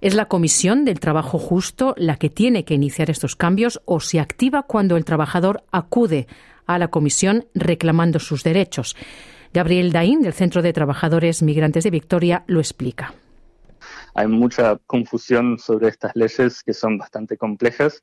¿Es 0.00 0.14
la 0.14 0.26
Comisión 0.26 0.84
del 0.84 1.00
Trabajo 1.00 1.38
Justo 1.38 1.94
la 1.96 2.14
que 2.14 2.30
tiene 2.30 2.64
que 2.64 2.74
iniciar 2.74 3.10
estos 3.10 3.34
cambios 3.34 3.82
o 3.84 3.98
se 3.98 4.20
activa 4.20 4.62
cuando 4.62 4.96
el 4.96 5.04
trabajador 5.04 5.64
acude 5.72 6.28
a 6.66 6.78
la 6.78 6.86
Comisión 6.86 7.46
reclamando 7.52 8.20
sus 8.20 8.44
derechos? 8.44 8.94
Gabriel 9.52 9.90
Daín, 9.90 10.22
del 10.22 10.34
Centro 10.34 10.62
de 10.62 10.72
Trabajadores 10.72 11.42
Migrantes 11.42 11.82
de 11.82 11.90
Victoria, 11.90 12.44
lo 12.46 12.60
explica. 12.60 13.12
Hay 14.14 14.28
mucha 14.28 14.76
confusión 14.86 15.58
sobre 15.58 15.88
estas 15.88 16.12
leyes 16.14 16.62
que 16.62 16.74
son 16.74 16.96
bastante 16.96 17.36
complejas. 17.36 18.00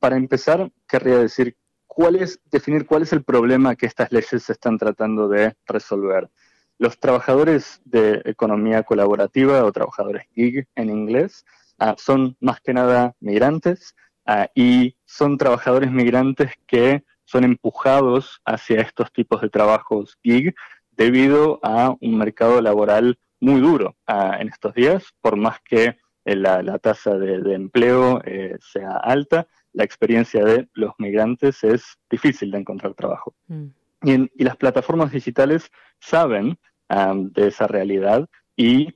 para 0.00 0.16
empezar, 0.16 0.68
querría 0.88 1.18
decir 1.18 1.56
cuál 1.86 2.16
es, 2.16 2.40
definir 2.50 2.86
cuál 2.86 3.02
es 3.02 3.12
el 3.12 3.22
problema 3.22 3.76
que 3.76 3.86
estas 3.86 4.10
leyes 4.10 4.42
se 4.42 4.52
están 4.52 4.78
tratando 4.78 5.28
de 5.28 5.54
resolver. 5.64 6.28
Los 6.78 6.98
trabajadores 6.98 7.80
de 7.84 8.22
economía 8.24 8.82
colaborativa 8.82 9.64
o 9.64 9.72
trabajadores 9.72 10.26
gig 10.34 10.66
en 10.74 10.90
inglés 10.90 11.44
ah, 11.78 11.94
son 11.98 12.36
más 12.40 12.60
que 12.60 12.74
nada 12.74 13.14
migrantes 13.20 13.94
ah, 14.26 14.48
y 14.54 14.96
son 15.04 15.38
trabajadores 15.38 15.90
migrantes 15.90 16.52
que 16.66 17.04
son 17.24 17.44
empujados 17.44 18.40
hacia 18.44 18.80
estos 18.80 19.12
tipos 19.12 19.40
de 19.40 19.50
trabajos 19.50 20.18
gig 20.22 20.54
debido 20.90 21.58
a 21.62 21.96
un 22.00 22.18
mercado 22.18 22.60
laboral 22.60 23.18
muy 23.40 23.60
duro 23.60 23.96
ah, 24.06 24.38
en 24.40 24.48
estos 24.48 24.74
días, 24.74 25.04
por 25.20 25.36
más 25.36 25.60
que 25.60 25.96
eh, 26.24 26.36
la, 26.36 26.78
tasa 26.78 27.16
de, 27.18 27.54
empleo 27.54 28.20
eh, 28.24 28.56
sea 28.60 28.96
alta, 28.96 29.46
la 29.72 29.84
experiencia 29.84 30.44
de 30.44 30.68
los 30.72 30.92
migrantes 30.98 31.62
es 31.64 31.98
difícil 32.10 32.50
de 32.50 32.58
encontrar 32.58 32.94
trabajo. 32.94 33.34
Mm. 33.48 33.66
Y, 34.04 34.44
las 34.44 34.56
plataformas 34.56 35.12
digitales 35.12 35.70
saben 35.98 36.58
de 36.88 37.48
esa 37.48 37.66
realidad 37.66 38.28
y 38.56 38.94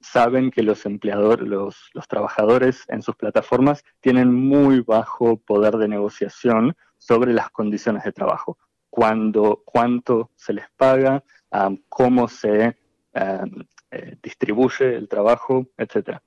saben 0.00 0.50
que 0.50 0.62
los 0.62 0.86
empleadores, 0.86 1.46
los, 1.46 2.08
trabajadores 2.08 2.84
en 2.88 3.02
sus 3.02 3.16
plataformas 3.16 3.84
tienen 4.00 4.32
muy 4.32 4.80
bajo 4.80 5.36
poder 5.36 5.76
de 5.76 5.88
negociación 5.88 6.74
sobre 6.98 7.32
las 7.32 7.50
condiciones 7.50 8.04
de 8.04 8.12
trabajo, 8.12 8.58
cuándo, 8.90 9.62
cuánto 9.64 10.30
se 10.36 10.52
les 10.52 10.66
paga, 10.76 11.22
cómo 11.88 12.28
se 12.28 12.76
eh, 13.14 14.16
distribuye 14.22 14.96
el 14.96 15.06
trabajo, 15.06 15.66
etc. 15.76 16.18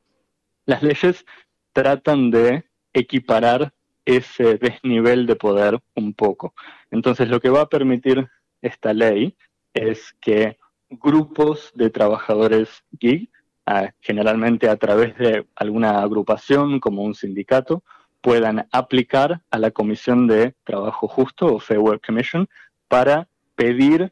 Las 0.66 0.84
leyes 0.84 1.26
tratan 1.74 2.30
de 2.30 2.70
equiparar 2.94 3.74
ese 4.06 4.58
desnivel 4.58 5.26
de 5.26 5.36
poder 5.36 5.80
un 5.96 6.14
poco. 6.14 6.54
Entonces, 6.92 7.28
lo 7.30 7.40
que 7.40 7.50
va 7.50 7.62
a 7.62 7.70
permitir 7.70 8.28
esta 8.62 8.94
ley 8.94 9.36
es 9.74 10.16
que 10.22 10.58
grupos 10.90 11.72
de 11.76 11.90
trabajadores 11.90 12.84
gig, 13.00 13.30
ah, 13.66 13.92
generalmente 14.00 14.70
a 14.70 14.78
través 14.78 15.18
de 15.18 15.46
alguna 15.56 16.02
agrupación 16.02 16.80
como 16.80 17.04
un 17.04 17.16
sindicato, 17.16 17.84
puedan 18.22 18.68
aplicar 18.72 19.42
a 19.52 19.60
la 19.60 19.72
Comisión 19.72 20.28
de 20.28 20.56
Trabajo 20.64 21.08
Justo 21.08 21.48
o 21.48 21.60
Fair 21.60 21.80
Work 21.80 22.06
Commission 22.06 22.48
para 22.88 23.28
pedir 23.56 24.12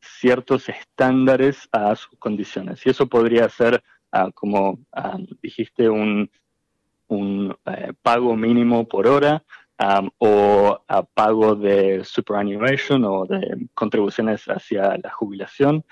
ciertos 0.00 0.68
estándares 0.68 1.68
a 1.72 1.94
sus 1.94 2.18
condiciones. 2.18 2.84
Y 2.84 2.90
eso 2.90 3.06
podría 3.06 3.48
ser, 3.48 3.82
ah, 4.10 4.30
como 4.34 4.78
dijiste, 5.42 5.88
un, 5.88 6.30
un 7.12 7.56
eh, 7.66 7.92
pago 8.02 8.36
mínimo 8.36 8.88
por 8.88 9.06
hora 9.06 9.44
o 10.18 10.80
a 10.86 11.02
pago 11.02 11.56
de 11.56 12.04
superannuation 12.04 13.04
o 13.04 13.26
de 13.26 13.66
contribuciones 13.74 14.44
hacia 14.46 14.96
la 14.96 15.10
jubilación 15.10 15.84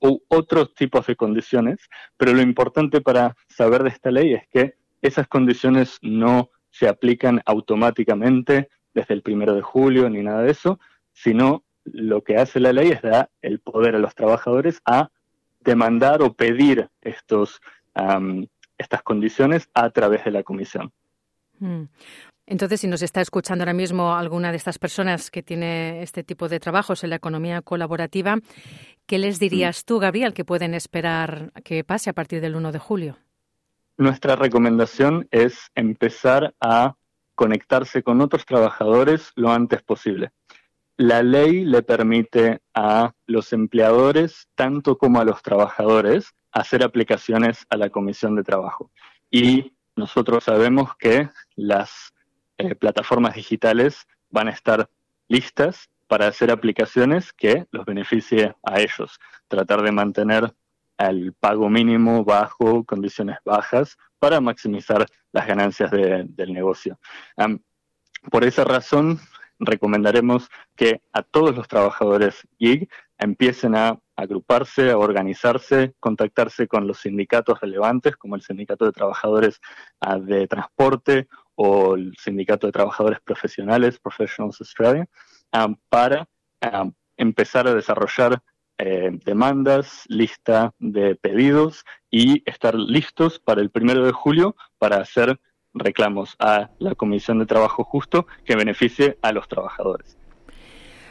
u 0.00 0.20
otros 0.26 0.74
tipos 0.74 1.06
de 1.06 1.14
condiciones. 1.14 1.88
Pero 2.16 2.32
lo 2.32 2.42
importante 2.42 3.00
para 3.00 3.36
saber 3.46 3.84
de 3.84 3.90
esta 3.90 4.10
ley 4.10 4.34
es 4.34 4.48
que 4.48 4.74
esas 5.02 5.28
condiciones 5.28 5.98
no 6.02 6.50
se 6.70 6.88
aplican 6.88 7.40
automáticamente 7.46 8.70
desde 8.92 9.14
el 9.14 9.22
primero 9.22 9.54
de 9.54 9.62
julio 9.62 10.10
ni 10.10 10.22
nada 10.22 10.42
de 10.42 10.50
eso, 10.50 10.80
sino 11.12 11.64
lo 11.84 12.22
que 12.22 12.36
hace 12.36 12.58
la 12.58 12.72
ley 12.72 12.90
es 12.90 13.02
dar 13.02 13.30
el 13.40 13.60
poder 13.60 13.94
a 13.94 14.00
los 14.00 14.14
trabajadores 14.14 14.80
a 14.84 15.10
demandar 15.60 16.22
o 16.22 16.32
pedir 16.32 16.88
estos 17.02 17.60
estas 18.78 19.02
condiciones 19.02 19.68
a 19.74 19.90
través 19.90 20.24
de 20.24 20.30
la 20.30 20.42
comisión. 20.42 20.92
Mm. 21.58 21.84
Entonces, 22.46 22.80
si 22.80 22.86
nos 22.86 23.02
está 23.02 23.20
escuchando 23.20 23.62
ahora 23.62 23.74
mismo 23.74 24.14
alguna 24.14 24.50
de 24.50 24.56
estas 24.56 24.78
personas 24.78 25.30
que 25.30 25.42
tiene 25.42 26.02
este 26.02 26.24
tipo 26.24 26.48
de 26.48 26.60
trabajos 26.60 27.04
en 27.04 27.10
la 27.10 27.16
economía 27.16 27.60
colaborativa, 27.60 28.38
¿qué 29.04 29.18
les 29.18 29.38
dirías 29.38 29.84
tú, 29.84 29.98
Gabriel, 29.98 30.32
que 30.32 30.46
pueden 30.46 30.72
esperar 30.72 31.52
que 31.62 31.84
pase 31.84 32.08
a 32.08 32.14
partir 32.14 32.40
del 32.40 32.56
1 32.56 32.72
de 32.72 32.78
julio? 32.78 33.18
nuestra 33.98 34.36
recomendación 34.36 35.28
es 35.30 35.70
empezar 35.74 36.54
a 36.60 36.94
conectarse 37.34 38.02
con 38.02 38.20
otros 38.20 38.46
trabajadores 38.46 39.32
lo 39.34 39.50
antes 39.50 39.82
posible. 39.82 40.30
La 40.96 41.22
ley 41.22 41.64
le 41.64 41.82
permite 41.82 42.60
a 42.74 43.12
los 43.26 43.52
empleadores, 43.52 44.48
tanto 44.54 44.98
como 44.98 45.20
a 45.20 45.24
los 45.24 45.42
trabajadores, 45.42 46.32
hacer 46.52 46.82
aplicaciones 46.82 47.66
a 47.70 47.76
la 47.76 47.90
Comisión 47.90 48.36
de 48.36 48.44
Trabajo. 48.44 48.90
Y 49.30 49.72
nosotros 49.96 50.44
sabemos 50.44 50.96
que 50.96 51.28
las 51.56 52.12
eh, 52.56 52.74
plataformas 52.74 53.34
digitales 53.34 54.06
van 54.30 54.48
a 54.48 54.52
estar 54.52 54.88
listas 55.28 55.90
para 56.06 56.26
hacer 56.26 56.50
aplicaciones 56.50 57.32
que 57.32 57.66
los 57.70 57.84
beneficie 57.84 58.54
a 58.62 58.80
ellos. 58.80 59.18
Tratar 59.46 59.82
de 59.82 59.92
mantener 59.92 60.54
el 60.96 61.32
pago 61.34 61.68
mínimo 61.68 62.24
bajo, 62.24 62.84
condiciones 62.84 63.38
bajas, 63.44 63.96
para 64.18 64.40
maximizar 64.40 65.06
las 65.32 65.46
ganancias 65.46 65.90
del 65.90 66.52
negocio. 66.52 66.98
por 68.30 68.44
esa 68.44 68.64
razón, 68.64 69.20
recomendaremos 69.60 70.48
que 70.74 71.00
a 71.12 71.22
todos 71.22 71.54
los 71.54 71.68
trabajadores 71.68 72.46
gig 72.58 72.88
empiecen 73.18 73.76
a 73.76 73.98
agruparse, 74.18 74.90
a 74.90 74.98
organizarse, 74.98 75.94
contactarse 76.00 76.66
con 76.66 76.88
los 76.88 76.98
sindicatos 76.98 77.60
relevantes, 77.60 78.16
como 78.16 78.34
el 78.34 78.42
Sindicato 78.42 78.84
de 78.84 78.90
Trabajadores 78.90 79.60
ah, 80.00 80.18
de 80.18 80.48
Transporte 80.48 81.28
o 81.54 81.94
el 81.94 82.16
Sindicato 82.16 82.66
de 82.66 82.72
Trabajadores 82.72 83.20
Profesionales, 83.20 84.00
Professionals 84.00 84.60
Australia, 84.60 85.06
ah, 85.52 85.72
para 85.88 86.28
ah, 86.60 86.90
empezar 87.16 87.68
a 87.68 87.74
desarrollar 87.74 88.42
eh, 88.78 89.10
demandas, 89.24 90.02
lista 90.08 90.74
de 90.80 91.14
pedidos 91.14 91.84
y 92.10 92.42
estar 92.44 92.74
listos 92.74 93.38
para 93.38 93.60
el 93.60 93.70
primero 93.70 94.04
de 94.04 94.12
julio 94.12 94.56
para 94.78 94.96
hacer 94.96 95.40
reclamos 95.74 96.34
a 96.40 96.70
la 96.80 96.96
Comisión 96.96 97.38
de 97.38 97.46
Trabajo 97.46 97.84
Justo 97.84 98.26
que 98.44 98.56
beneficie 98.56 99.16
a 99.22 99.30
los 99.30 99.46
trabajadores. 99.46 100.17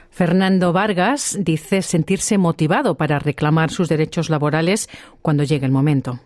Fernando 0.09 0.73
Vargas 0.73 1.37
dice 1.39 1.81
sentirse 1.81 2.37
motivado 2.37 2.95
para 2.95 3.19
reclamar 3.19 3.69
sus 3.71 3.89
derechos 3.89 4.29
laborales 4.29 4.89
cuando 5.21 5.43
llegue 5.43 5.65
el 5.65 5.71
momento. 5.71 6.19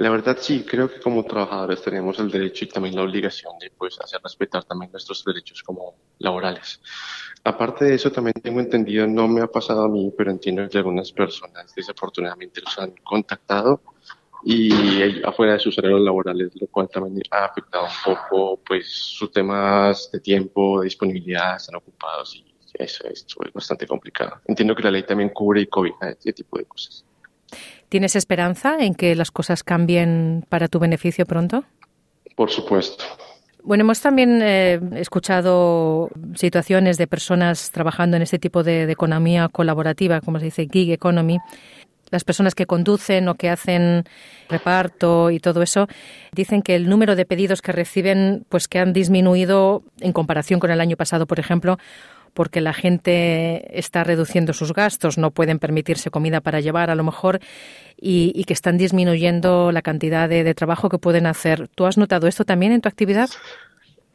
La 0.00 0.08
verdad 0.08 0.38
sí, 0.40 0.64
creo 0.66 0.90
que 0.90 0.98
como 0.98 1.24
trabajadores 1.24 1.82
tenemos 1.82 2.18
el 2.20 2.30
derecho 2.30 2.64
y 2.64 2.68
también 2.68 2.96
la 2.96 3.02
obligación 3.02 3.58
de 3.60 3.70
pues, 3.70 3.98
hacer 4.00 4.18
respetar 4.22 4.64
también 4.64 4.90
nuestros 4.90 5.22
derechos 5.22 5.62
como 5.62 5.94
laborales. 6.18 6.80
Aparte 7.44 7.84
de 7.84 7.94
eso, 7.96 8.10
también 8.10 8.32
tengo 8.42 8.60
entendido, 8.60 9.06
no 9.06 9.28
me 9.28 9.42
ha 9.42 9.46
pasado 9.46 9.84
a 9.84 9.88
mí, 9.90 10.10
pero 10.16 10.30
entiendo 10.30 10.66
que 10.70 10.78
algunas 10.78 11.12
personas 11.12 11.74
desafortunadamente 11.74 12.62
los 12.62 12.78
han 12.78 12.92
contactado 13.04 13.82
y 14.44 15.22
afuera 15.24 15.54
de 15.54 15.58
sus 15.58 15.76
horarios 15.78 16.00
laborales, 16.00 16.50
lo 16.60 16.66
cual 16.68 16.88
también 16.88 17.22
ha 17.30 17.44
afectado 17.44 17.84
un 17.84 18.14
poco 18.14 18.60
pues 18.66 18.88
sus 18.88 19.30
temas 19.30 20.10
de 20.12 20.20
tiempo, 20.20 20.80
de 20.80 20.84
disponibilidad, 20.84 21.56
están 21.56 21.76
ocupados 21.76 22.36
y 22.36 22.50
eso, 22.74 23.06
es 23.08 23.26
bastante 23.52 23.86
complicado. 23.86 24.40
Entiendo 24.46 24.74
que 24.74 24.82
la 24.82 24.90
ley 24.90 25.02
también 25.02 25.30
cubre 25.30 25.62
y 25.62 25.66
cobija 25.66 26.10
este 26.10 26.32
tipo 26.32 26.58
de 26.58 26.64
cosas. 26.64 27.04
¿Tienes 27.88 28.14
esperanza 28.14 28.78
en 28.78 28.94
que 28.94 29.14
las 29.16 29.30
cosas 29.30 29.64
cambien 29.64 30.44
para 30.48 30.68
tu 30.68 30.78
beneficio 30.78 31.26
pronto? 31.26 31.64
Por 32.36 32.50
supuesto. 32.50 33.04
Bueno, 33.62 33.82
hemos 33.82 34.00
también 34.00 34.40
eh, 34.42 34.80
escuchado 34.94 36.08
situaciones 36.34 36.96
de 36.96 37.06
personas 37.06 37.70
trabajando 37.70 38.16
en 38.16 38.22
este 38.22 38.38
tipo 38.38 38.62
de, 38.62 38.90
economía 38.90 39.48
colaborativa, 39.48 40.20
como 40.20 40.38
se 40.38 40.46
dice, 40.46 40.68
gig 40.70 40.92
economy, 40.92 41.38
las 42.10 42.24
personas 42.24 42.54
que 42.54 42.66
conducen 42.66 43.28
o 43.28 43.34
que 43.34 43.50
hacen 43.50 44.04
reparto 44.48 45.30
y 45.30 45.40
todo 45.40 45.62
eso, 45.62 45.88
dicen 46.32 46.62
que 46.62 46.74
el 46.74 46.88
número 46.88 47.16
de 47.16 47.24
pedidos 47.24 47.62
que 47.62 47.72
reciben, 47.72 48.44
pues 48.48 48.68
que 48.68 48.78
han 48.78 48.92
disminuido 48.92 49.82
en 50.00 50.12
comparación 50.12 50.60
con 50.60 50.70
el 50.70 50.80
año 50.80 50.96
pasado, 50.96 51.26
por 51.26 51.38
ejemplo, 51.38 51.78
porque 52.34 52.60
la 52.60 52.72
gente 52.72 53.78
está 53.78 54.04
reduciendo 54.04 54.52
sus 54.52 54.72
gastos, 54.72 55.18
no 55.18 55.30
pueden 55.30 55.58
permitirse 55.58 56.10
comida 56.10 56.40
para 56.40 56.60
llevar 56.60 56.90
a 56.90 56.94
lo 56.94 57.04
mejor 57.04 57.40
y, 58.00 58.44
que 58.44 58.52
están 58.52 58.78
disminuyendo 58.78 59.72
la 59.72 59.82
cantidad 59.82 60.28
de, 60.28 60.44
de 60.44 60.54
trabajo 60.54 60.88
que 60.88 60.98
pueden 60.98 61.26
hacer. 61.26 61.68
¿Tú 61.68 61.86
has 61.86 61.98
notado 61.98 62.26
esto 62.26 62.44
también 62.44 62.72
en 62.72 62.80
tu 62.80 62.88
actividad? 62.88 63.28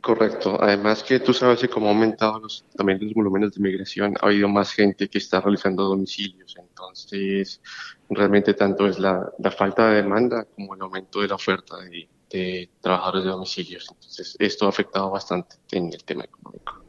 Correcto. 0.06 0.56
Además 0.62 1.02
que 1.02 1.20
tú 1.20 1.34
sabes 1.34 1.60
que 1.60 1.68
como 1.68 1.88
ha 1.88 1.90
aumentado 1.90 2.38
los, 2.38 2.64
también 2.78 3.00
los 3.02 3.12
volúmenes 3.16 3.56
de 3.56 3.60
migración, 3.60 4.14
ha 4.22 4.28
habido 4.28 4.48
más 4.48 4.72
gente 4.72 5.10
que 5.10 5.18
está 5.18 5.42
realizando 5.42 5.84
domicilios. 5.84 6.56
Entonces, 6.60 7.60
realmente 8.08 8.54
tanto 8.54 8.86
es 8.86 9.00
la, 9.00 9.32
falta 9.58 9.90
de 9.90 10.04
demanda 10.04 10.46
como 10.56 10.76
el 10.76 10.82
aumento 10.84 11.22
de 11.22 11.28
la 11.30 11.34
oferta 11.34 11.78
de, 11.78 12.08
de 12.30 12.70
trabajadores 12.82 13.24
de 13.24 13.32
domicilios. 13.32 13.88
Entonces, 13.90 14.36
esto 14.38 14.68
ha 14.68 14.70
afectado 14.70 15.10
bastante 15.10 15.56
en 15.72 15.92
el 15.92 16.04
tema 16.04 16.26
económico. 16.26 16.86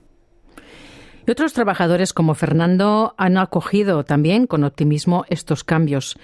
Y 1.26 1.31
otros 1.33 1.55
trabajadores 1.55 2.12
como 2.12 2.35
Fernando 2.35 3.14
han 3.18 3.37
acogido 3.37 4.05
también 4.05 4.46
con 4.46 4.62
optimismo 4.62 5.24
estos 5.29 5.64
cambios. 5.64 6.16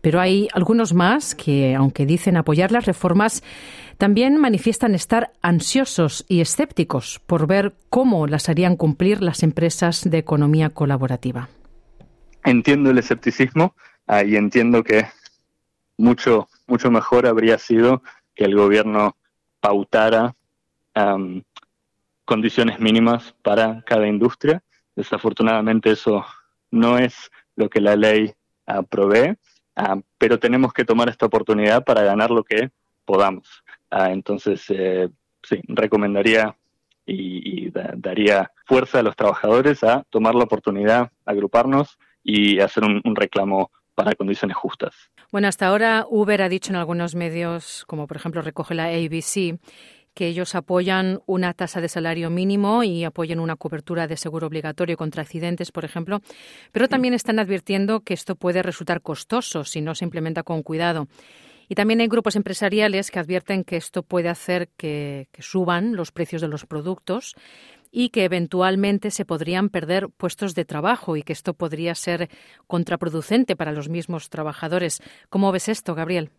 Pero 0.00 0.20
hay 0.20 0.46
algunos 0.52 0.94
más 0.94 1.34
que, 1.34 1.74
aunque 1.74 2.06
dicen 2.06 2.36
apoyar 2.36 2.70
las 2.70 2.84
reformas, 2.84 3.42
también 3.98 4.38
manifiestan 4.38 4.94
estar 4.94 5.32
ansiosos 5.42 6.24
y 6.28 6.40
escépticos 6.40 7.20
por 7.26 7.46
ver 7.46 7.74
cómo 7.90 8.26
las 8.26 8.48
harían 8.48 8.76
cumplir 8.76 9.22
las 9.22 9.42
empresas 9.42 10.08
de 10.08 10.18
economía 10.18 10.70
colaborativa. 10.70 11.48
Entiendo 12.44 12.90
el 12.90 12.98
escepticismo 12.98 13.74
ah, 14.06 14.22
y 14.22 14.36
entiendo 14.36 14.82
que 14.82 15.06
mucho, 15.96 16.48
mucho 16.66 16.90
mejor 16.90 17.26
habría 17.26 17.58
sido 17.58 18.02
que 18.34 18.44
el 18.44 18.56
gobierno 18.56 19.16
pautara 19.60 20.34
condiciones 22.24 22.78
mínimas 22.78 23.34
para 23.42 23.82
cada 23.82 24.06
industria. 24.06 24.62
Desafortunadamente 24.94 25.90
eso 25.90 26.24
no 26.70 26.98
es 26.98 27.30
lo 27.56 27.68
que 27.68 27.80
la 27.80 27.96
ley 27.96 28.32
ah, 28.66 28.82
provee, 28.82 29.36
ah, 29.76 29.96
pero 30.18 30.38
tenemos 30.38 30.72
que 30.72 30.84
tomar 30.84 31.08
esta 31.08 31.26
oportunidad 31.26 31.84
para 31.84 32.02
ganar 32.02 32.30
lo 32.30 32.44
que 32.44 32.70
podamos. 33.04 33.63
Ah, 33.96 34.10
entonces, 34.10 34.64
eh, 34.70 35.08
sí, 35.44 35.60
recomendaría 35.68 36.56
y, 37.06 37.70
daría 37.70 38.50
fuerza 38.66 38.98
a 38.98 39.02
los 39.04 39.14
trabajadores 39.14 39.84
a 39.84 40.02
tomar 40.10 40.34
la 40.34 40.44
oportunidad, 40.44 41.12
agruparnos 41.24 41.96
y 42.24 42.58
hacer 42.58 42.82
un, 42.82 43.00
un 43.04 43.14
reclamo 43.14 43.70
para 43.94 44.16
condiciones 44.16 44.56
justas. 44.56 44.94
Bueno, 45.30 45.46
hasta 45.46 45.68
ahora 45.68 46.06
Uber 46.10 46.42
ha 46.42 46.48
dicho 46.48 46.72
en 46.72 46.76
algunos 46.76 47.14
medios, 47.14 47.84
como 47.86 48.08
por 48.08 48.16
ejemplo 48.16 48.42
recoge 48.42 48.74
la 48.74 48.86
ABC, 48.86 49.60
que 50.12 50.26
ellos 50.26 50.56
apoyan 50.56 51.20
una 51.26 51.54
tasa 51.54 51.80
de 51.80 51.88
salario 51.88 52.30
mínimo 52.30 52.82
y 52.82 53.04
apoyan 53.04 53.38
una 53.38 53.54
cobertura 53.54 54.08
de 54.08 54.16
seguro 54.16 54.48
obligatorio 54.48 54.96
contra 54.96 55.22
accidentes, 55.22 55.70
por 55.70 55.84
ejemplo, 55.84 56.20
pero 56.72 56.88
también 56.88 57.14
están 57.14 57.38
advirtiendo 57.38 58.00
que 58.00 58.14
esto 58.14 58.34
puede 58.34 58.62
resultar 58.64 59.02
costoso 59.02 59.62
si 59.62 59.80
no 59.80 59.94
se 59.94 60.04
implementa 60.04 60.42
con 60.42 60.64
cuidado. 60.64 61.06
Y 61.68 61.74
también 61.74 62.00
hay 62.00 62.08
grupos 62.08 62.36
empresariales 62.36 63.10
que 63.10 63.18
advierten 63.18 63.64
que 63.64 63.76
esto 63.76 64.02
puede 64.02 64.28
hacer 64.28 64.68
que, 64.76 65.28
suban 65.38 65.96
los 65.96 66.12
precios 66.12 66.42
de 66.42 66.48
los 66.48 66.66
productos 66.66 67.34
y 67.90 68.08
que 68.08 68.24
eventualmente 68.24 69.10
se 69.10 69.24
podrían 69.24 69.68
perder 69.68 70.08
puestos 70.08 70.54
de 70.54 70.64
trabajo 70.64 71.16
y 71.16 71.22
que 71.22 71.32
esto 71.32 71.54
podría 71.54 71.94
ser 71.94 72.28
contraproducente 72.66 73.56
para 73.56 73.72
los 73.72 73.88
mismos 73.88 74.30
trabajadores. 74.30 75.00
¿Cómo 75.28 75.52
ves 75.52 75.68
esto, 75.68 75.94
Gabriel? 75.94 76.30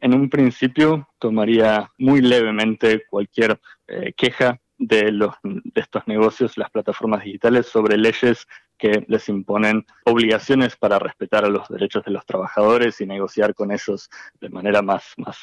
En 0.00 0.14
un 0.14 0.28
principio 0.28 1.08
tomaría 1.18 1.90
muy 1.98 2.20
levemente 2.20 3.04
cualquier 3.08 3.60
eh, 3.86 4.12
queja 4.16 4.60
de, 4.78 5.12
los, 5.12 5.34
estos 5.74 6.06
negocios, 6.06 6.56
las 6.58 6.70
plataformas 6.70 7.24
digitales, 7.24 7.66
sobre 7.66 7.96
leyes 7.96 8.46
que 8.78 9.04
les 9.08 9.28
imponen 9.28 9.86
obligaciones 10.04 10.76
para 10.76 10.98
respetar 10.98 11.44
a 11.44 11.48
los 11.48 11.68
derechos 11.68 12.04
de 12.04 12.10
los 12.10 12.26
trabajadores 12.26 13.00
y 13.00 13.06
negociar 13.06 13.54
con 13.54 13.70
ellos 13.70 14.10
de 14.40 14.48
manera 14.48 14.82
más, 14.82 15.14
más 15.16 15.38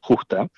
justa. 0.00 0.48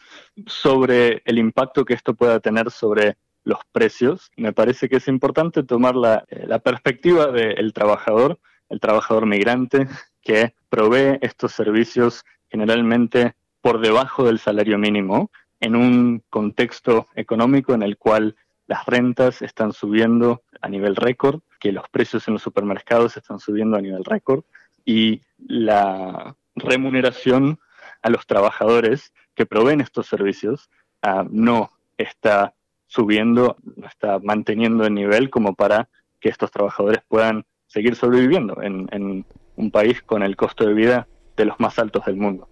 Sobre 0.47 1.23
el 1.25 1.38
impacto 1.38 1.85
que 1.85 1.95
esto 1.95 2.14
pueda 2.14 2.40
tener 2.40 2.71
sobre 2.71 3.16
los 3.45 3.61
precios, 3.73 4.31
me 4.37 4.53
parece 4.53 4.88
que 4.88 4.97
es 4.97 5.07
importante 5.07 5.62
tomar 5.62 5.95
la, 5.95 6.25
eh, 6.29 6.45
la 6.49 6.59
perspectiva 6.59 7.29
del 7.29 7.73
trabajador, 7.73 8.40
el 8.69 8.81
trabajador 8.81 9.25
migrante, 9.27 9.87
que 10.21 10.53
provee 10.69 11.19
estos 11.21 11.53
servicios 11.53 12.25
generalmente 12.51 13.35
por 13.61 13.81
debajo 13.81 14.25
del 14.25 14.40
salario 14.40 14.79
mínimo, 14.79 15.31
en 15.61 15.77
un 15.77 16.23
contexto 16.31 17.07
económico 17.14 17.75
en 17.75 17.83
el 17.83 17.97
cual 17.97 18.37
las 18.66 18.85
rentas 18.87 19.42
están 19.42 19.73
subiendo 19.73 20.42
a 20.61 20.69
nivel 20.69 20.97
récord, 20.97 21.40
que 21.61 21.73
los 21.73 21.88
precios 21.88 22.27
en 22.29 22.35
los 22.35 22.42
supermercados 22.42 23.16
están 23.16 23.38
subiendo 23.38 23.77
a 23.77 23.81
nivel 23.81 24.05
récord 24.05 24.45
y 24.85 25.23
la 25.38 26.37
remuneración 26.55 27.59
a 28.03 28.11
los 28.11 28.27
trabajadores 28.27 29.12
que 29.35 29.47
proveen 29.47 29.81
estos 29.81 30.07
servicios 30.07 30.71
ah, 31.03 31.25
no 31.29 31.73
está 31.97 32.55
subiendo, 32.87 33.57
no 33.77 33.87
está 33.87 34.19
manteniendo 34.19 34.87
el 34.87 34.95
nivel 34.95 35.31
como 35.31 35.55
para 35.55 35.88
que 36.21 36.29
estos 36.29 36.51
trabajadores 36.51 37.03
puedan 37.09 37.45
seguir 37.66 37.97
sobreviviendo 37.97 38.62
en 38.62 39.25
un 39.57 39.71
país 39.71 40.03
con 40.03 40.23
el 40.23 40.37
costo 40.37 40.66
de 40.66 40.75
vida 40.75 41.09
de 41.37 41.45
los 41.47 41.59
más 41.59 41.79
altos 41.79 42.05
del 42.07 42.16
mundo. 42.16 42.49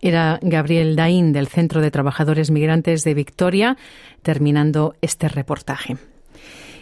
Era 0.00 0.38
Gabriel 0.42 0.96
Daín 0.96 1.32
del 1.32 1.48
Centro 1.48 1.80
de 1.80 1.90
Trabajadores 1.90 2.50
Migrantes 2.50 3.04
de 3.04 3.14
Victoria 3.14 3.78
terminando 4.22 4.94
este 5.00 5.28
reportaje. 5.28 5.96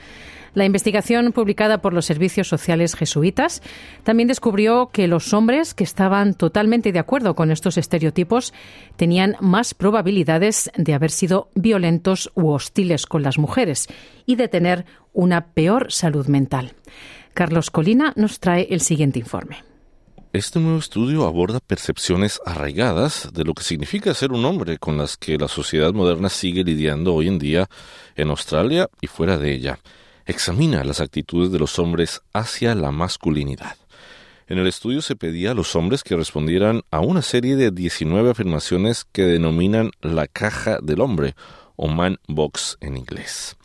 La 0.54 0.66
investigación 0.66 1.32
publicada 1.32 1.80
por 1.82 1.94
los 1.94 2.06
servicios 2.06 2.48
sociales 2.48 2.96
jesuitas 2.96 3.63
también 4.04 4.28
descubrió 4.28 4.92
que 4.94 5.08
los 5.08 5.34
hombres 5.34 5.74
que 5.74 5.84
estaban 5.84 6.36
totalmente 6.36 6.92
de 6.92 7.00
acuerdo 7.00 7.34
con 7.34 7.50
estos 7.50 7.78
estereotipos 7.78 8.54
tenían 8.96 9.36
más 9.39 9.74
probabilidades 9.74 10.70
de 10.76 10.94
haber 10.94 11.10
sido 11.10 11.50
violentos 11.56 12.32
u 12.36 12.52
hostiles 12.52 13.08
con 13.08 13.24
las 13.24 13.39
mujeres 13.39 13.88
y 14.28 14.36
de 14.36 14.48
tener 14.48 14.86
una 15.12 15.48
peor 15.48 15.92
salud 15.92 16.28
mental. 16.28 16.74
Carlos 17.34 17.72
Colina 17.72 18.13
nos 18.16 18.39
trae 18.39 18.68
el 18.70 18.82
siguiente 18.82 19.18
informe. 19.18 19.63
Este 20.34 20.60
nuevo 20.60 20.78
estudio 20.78 21.26
aborda 21.26 21.60
percepciones 21.60 22.39
arraigadas 22.46 23.30
de 23.34 23.44
lo 23.44 23.54
que 23.54 23.63
significa 23.63 24.13
ser 24.13 24.32
un 24.32 24.46
hombre 24.46 24.78
con 24.78 24.98
las 24.98 25.18
que 25.18 25.38
la 25.38 25.48
sociedad 25.48 25.94
moderna 25.94 26.30
sigue 26.30 26.63
lidiando 26.63 27.13
hoy 27.13 27.28
en 27.28 27.39
día 27.39 27.68
en 28.16 28.30
Australia 28.30 28.88
y 29.02 29.08
fuera 29.08 29.38
de 29.38 29.52
ella 29.52 29.80
examina 30.25 30.83
las 30.83 31.01
actitudes 31.01 31.51
de 31.51 31.59
los 31.59 31.79
hombres 31.79 32.21
hacia 32.33 32.75
la 32.75 32.91
masculinidad. 32.91 33.75
En 34.47 34.57
el 34.59 34.67
estudio 34.67 35.01
se 35.01 35.15
pedía 35.15 35.51
a 35.51 35.55
los 35.55 35.75
hombres 35.75 36.03
que 36.03 36.15
respondieran 36.15 36.81
a 36.91 36.99
una 36.99 37.21
serie 37.21 37.55
de 37.55 37.71
19 37.71 38.29
afirmaciones 38.31 39.05
que 39.05 39.23
denominan 39.23 39.91
la 40.01 40.27
caja 40.27 40.79
del 40.81 41.01
hombre, 41.01 41.33
o 41.75 41.88
man 41.88 42.17
box 42.27 42.77
en 42.81 42.97
inglés. 42.97 43.57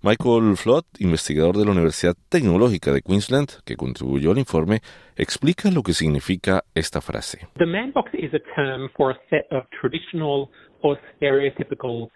Michael 0.00 0.56
Flood, 0.56 0.84
investigador 1.00 1.56
de 1.56 1.64
la 1.64 1.72
Universidad 1.72 2.14
Tecnológica 2.28 2.92
de 2.92 3.02
Queensland, 3.02 3.48
que 3.64 3.74
contribuyó 3.74 4.30
al 4.30 4.38
informe, 4.38 4.78
explica 5.16 5.70
lo 5.72 5.82
que 5.82 5.92
significa 5.92 6.62
esta 6.74 7.00
frase. 7.00 7.48
The 7.58 7.66
man 7.66 7.92
box 7.92 8.12
is 8.14 8.32
a 8.32 8.38
term 8.54 8.90
for 8.96 9.10
a 9.10 9.18
set 9.28 9.50
of 9.50 9.64
traditional 9.80 10.50
or 10.82 10.98
stereotypical 11.16 12.10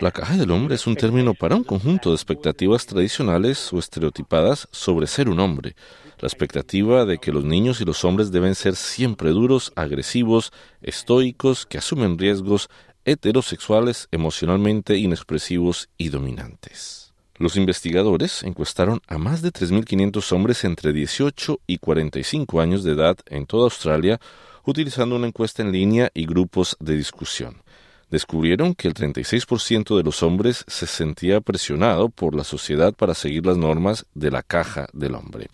la 0.00 0.10
caja 0.10 0.36
del 0.36 0.50
hombre 0.50 0.76
es 0.76 0.86
un 0.86 0.96
término 0.96 1.34
para 1.34 1.54
un 1.54 1.64
conjunto 1.64 2.08
de 2.08 2.14
expectativas 2.14 2.86
tradicionales 2.86 3.70
o 3.74 3.78
estereotipadas 3.78 4.68
sobre 4.70 5.06
ser 5.06 5.28
un 5.28 5.38
hombre. 5.38 5.76
La 6.20 6.26
expectativa 6.26 7.04
de 7.04 7.18
que 7.18 7.30
los 7.30 7.44
niños 7.44 7.82
y 7.82 7.84
los 7.84 8.06
hombres 8.06 8.32
deben 8.32 8.54
ser 8.54 8.74
siempre 8.74 9.30
duros, 9.30 9.70
agresivos, 9.76 10.50
estoicos, 10.80 11.66
que 11.66 11.76
asumen 11.76 12.16
riesgos, 12.16 12.70
heterosexuales, 13.04 14.08
emocionalmente 14.10 14.96
inexpresivos 14.96 15.90
y 15.98 16.08
dominantes. 16.08 17.12
Los 17.36 17.56
investigadores 17.56 18.42
encuestaron 18.44 19.02
a 19.08 19.18
más 19.18 19.42
de 19.42 19.50
3.500 19.52 20.32
hombres 20.32 20.64
entre 20.64 20.94
18 20.94 21.60
y 21.66 21.76
45 21.76 22.62
años 22.62 22.82
de 22.82 22.92
edad 22.92 23.18
en 23.26 23.44
toda 23.44 23.64
Australia 23.64 24.18
utilizando 24.64 25.16
una 25.16 25.26
encuesta 25.26 25.62
en 25.62 25.70
línea 25.70 26.10
y 26.14 26.24
grupos 26.24 26.78
de 26.80 26.96
discusión 26.96 27.62
descubrieron 28.10 28.74
que 28.74 28.88
el 28.88 28.94
36% 28.94 29.96
de 29.96 30.02
los 30.02 30.22
hombres 30.22 30.64
se 30.68 30.86
sentía 30.86 31.40
presionado 31.40 32.08
por 32.08 32.34
la 32.34 32.44
sociedad 32.44 32.94
para 32.94 33.14
seguir 33.14 33.46
las 33.46 33.56
normas 33.56 34.06
de 34.14 34.30
la 34.30 34.42
caja 34.42 34.86
del 34.92 35.14
hombre. 35.14 35.48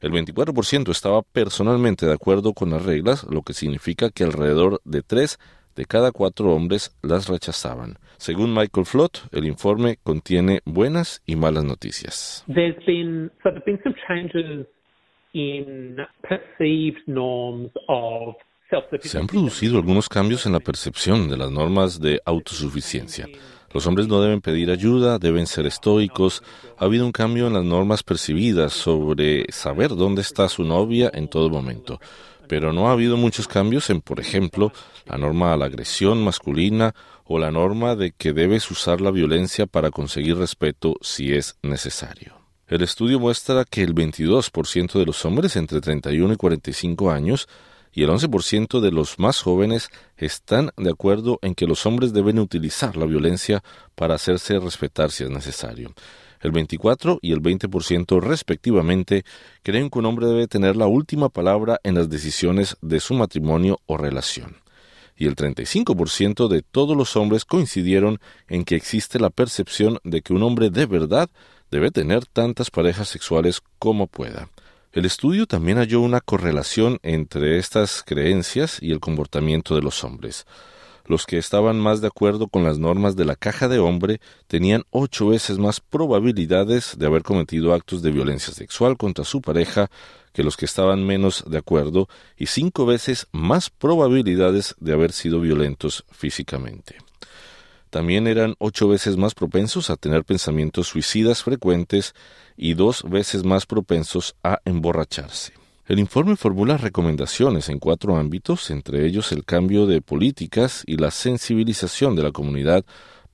El 0.00 0.10
24% 0.10 0.90
estaba 0.90 1.22
personalmente 1.22 2.06
de 2.06 2.12
acuerdo 2.12 2.54
con 2.54 2.70
las 2.70 2.84
reglas, 2.84 3.24
lo 3.30 3.42
que 3.42 3.52
significa 3.52 4.10
que 4.10 4.24
alrededor 4.24 4.80
de 4.84 5.02
tres 5.02 5.38
de 5.76 5.84
cada 5.84 6.10
cuatro 6.10 6.52
hombres 6.52 6.96
las 7.02 7.28
rechazaban. 7.28 7.94
Según 8.18 8.52
Michael 8.52 8.86
Flott, 8.86 9.18
el 9.32 9.46
informe 9.46 9.98
contiene 10.02 10.60
buenas 10.64 11.22
y 11.26 11.36
malas 11.36 11.64
noticias. 11.64 12.44
Se 19.02 19.18
han 19.18 19.26
producido 19.26 19.76
algunos 19.76 20.08
cambios 20.08 20.46
en 20.46 20.52
la 20.52 20.60
percepción 20.60 21.28
de 21.28 21.36
las 21.36 21.50
normas 21.50 22.00
de 22.00 22.20
autosuficiencia. 22.24 23.28
Los 23.72 23.86
hombres 23.86 24.06
no 24.06 24.20
deben 24.20 24.40
pedir 24.40 24.70
ayuda, 24.70 25.18
deben 25.18 25.46
ser 25.46 25.66
estoicos. 25.66 26.42
Ha 26.78 26.84
habido 26.84 27.06
un 27.06 27.12
cambio 27.12 27.46
en 27.46 27.54
las 27.54 27.64
normas 27.64 28.02
percibidas 28.02 28.72
sobre 28.72 29.50
saber 29.50 29.90
dónde 29.90 30.22
está 30.22 30.48
su 30.48 30.64
novia 30.64 31.10
en 31.14 31.28
todo 31.28 31.48
momento. 31.48 31.98
Pero 32.48 32.72
no 32.72 32.88
ha 32.88 32.92
habido 32.92 33.16
muchos 33.16 33.48
cambios 33.48 33.88
en, 33.88 34.02
por 34.02 34.20
ejemplo, 34.20 34.72
la 35.06 35.16
norma 35.16 35.52
a 35.52 35.56
la 35.56 35.66
agresión 35.66 36.22
masculina 36.22 36.94
o 37.24 37.38
la 37.38 37.50
norma 37.50 37.96
de 37.96 38.12
que 38.12 38.32
debes 38.32 38.70
usar 38.70 39.00
la 39.00 39.10
violencia 39.10 39.66
para 39.66 39.90
conseguir 39.90 40.36
respeto 40.36 40.96
si 41.00 41.32
es 41.32 41.56
necesario. 41.62 42.34
El 42.68 42.82
estudio 42.82 43.20
muestra 43.20 43.64
que 43.64 43.82
el 43.82 43.94
22% 43.94 44.98
de 44.98 45.06
los 45.06 45.24
hombres 45.24 45.56
entre 45.56 45.80
31 45.80 46.34
y 46.34 46.36
45 46.36 47.10
años 47.10 47.48
y 47.92 48.02
el 48.02 48.10
11% 48.10 48.80
de 48.80 48.90
los 48.90 49.18
más 49.18 49.40
jóvenes 49.40 49.90
están 50.16 50.70
de 50.76 50.90
acuerdo 50.90 51.38
en 51.42 51.54
que 51.54 51.66
los 51.66 51.84
hombres 51.86 52.12
deben 52.12 52.38
utilizar 52.38 52.96
la 52.96 53.06
violencia 53.06 53.62
para 53.94 54.14
hacerse 54.14 54.58
respetar 54.58 55.10
si 55.10 55.24
es 55.24 55.30
necesario. 55.30 55.92
El 56.40 56.50
24 56.50 57.20
y 57.22 57.32
el 57.32 57.40
20% 57.40 58.20
respectivamente 58.20 59.24
creen 59.62 59.90
que 59.90 59.98
un 59.98 60.06
hombre 60.06 60.26
debe 60.26 60.48
tener 60.48 60.74
la 60.74 60.86
última 60.86 61.28
palabra 61.28 61.78
en 61.84 61.94
las 61.94 62.08
decisiones 62.08 62.76
de 62.80 62.98
su 62.98 63.14
matrimonio 63.14 63.78
o 63.86 63.96
relación. 63.96 64.56
Y 65.16 65.26
el 65.26 65.36
35% 65.36 66.48
de 66.48 66.62
todos 66.62 66.96
los 66.96 67.14
hombres 67.14 67.44
coincidieron 67.44 68.18
en 68.48 68.64
que 68.64 68.74
existe 68.74 69.20
la 69.20 69.30
percepción 69.30 69.98
de 70.02 70.22
que 70.22 70.32
un 70.32 70.42
hombre 70.42 70.70
de 70.70 70.86
verdad 70.86 71.30
debe 71.70 71.90
tener 71.90 72.26
tantas 72.26 72.70
parejas 72.70 73.08
sexuales 73.08 73.60
como 73.78 74.08
pueda. 74.08 74.48
El 74.92 75.06
estudio 75.06 75.46
también 75.46 75.78
halló 75.78 76.02
una 76.02 76.20
correlación 76.20 76.98
entre 77.02 77.56
estas 77.58 78.02
creencias 78.02 78.76
y 78.82 78.92
el 78.92 79.00
comportamiento 79.00 79.74
de 79.74 79.80
los 79.80 80.04
hombres. 80.04 80.44
Los 81.06 81.24
que 81.24 81.38
estaban 81.38 81.80
más 81.80 82.02
de 82.02 82.08
acuerdo 82.08 82.46
con 82.46 82.62
las 82.62 82.78
normas 82.78 83.16
de 83.16 83.24
la 83.24 83.34
caja 83.34 83.68
de 83.68 83.78
hombre 83.78 84.20
tenían 84.48 84.84
ocho 84.90 85.28
veces 85.28 85.56
más 85.56 85.80
probabilidades 85.80 86.98
de 86.98 87.06
haber 87.06 87.22
cometido 87.22 87.72
actos 87.72 88.02
de 88.02 88.10
violencia 88.10 88.52
sexual 88.52 88.98
contra 88.98 89.24
su 89.24 89.40
pareja 89.40 89.90
que 90.34 90.44
los 90.44 90.58
que 90.58 90.66
estaban 90.66 91.06
menos 91.06 91.42
de 91.46 91.56
acuerdo 91.56 92.06
y 92.36 92.46
cinco 92.46 92.84
veces 92.84 93.28
más 93.32 93.70
probabilidades 93.70 94.74
de 94.78 94.92
haber 94.92 95.12
sido 95.12 95.40
violentos 95.40 96.04
físicamente 96.10 96.98
también 97.92 98.26
eran 98.26 98.54
ocho 98.58 98.88
veces 98.88 99.18
más 99.18 99.34
propensos 99.34 99.90
a 99.90 99.96
tener 99.96 100.24
pensamientos 100.24 100.88
suicidas 100.88 101.42
frecuentes 101.42 102.14
y 102.56 102.72
dos 102.72 103.02
veces 103.06 103.44
más 103.44 103.66
propensos 103.66 104.34
a 104.42 104.60
emborracharse. 104.64 105.52
El 105.86 105.98
informe 105.98 106.36
formula 106.36 106.78
recomendaciones 106.78 107.68
en 107.68 107.78
cuatro 107.78 108.16
ámbitos, 108.16 108.70
entre 108.70 109.04
ellos 109.04 109.30
el 109.30 109.44
cambio 109.44 109.84
de 109.84 110.00
políticas 110.00 110.84
y 110.86 110.96
la 110.96 111.10
sensibilización 111.10 112.16
de 112.16 112.22
la 112.22 112.30
comunidad 112.30 112.82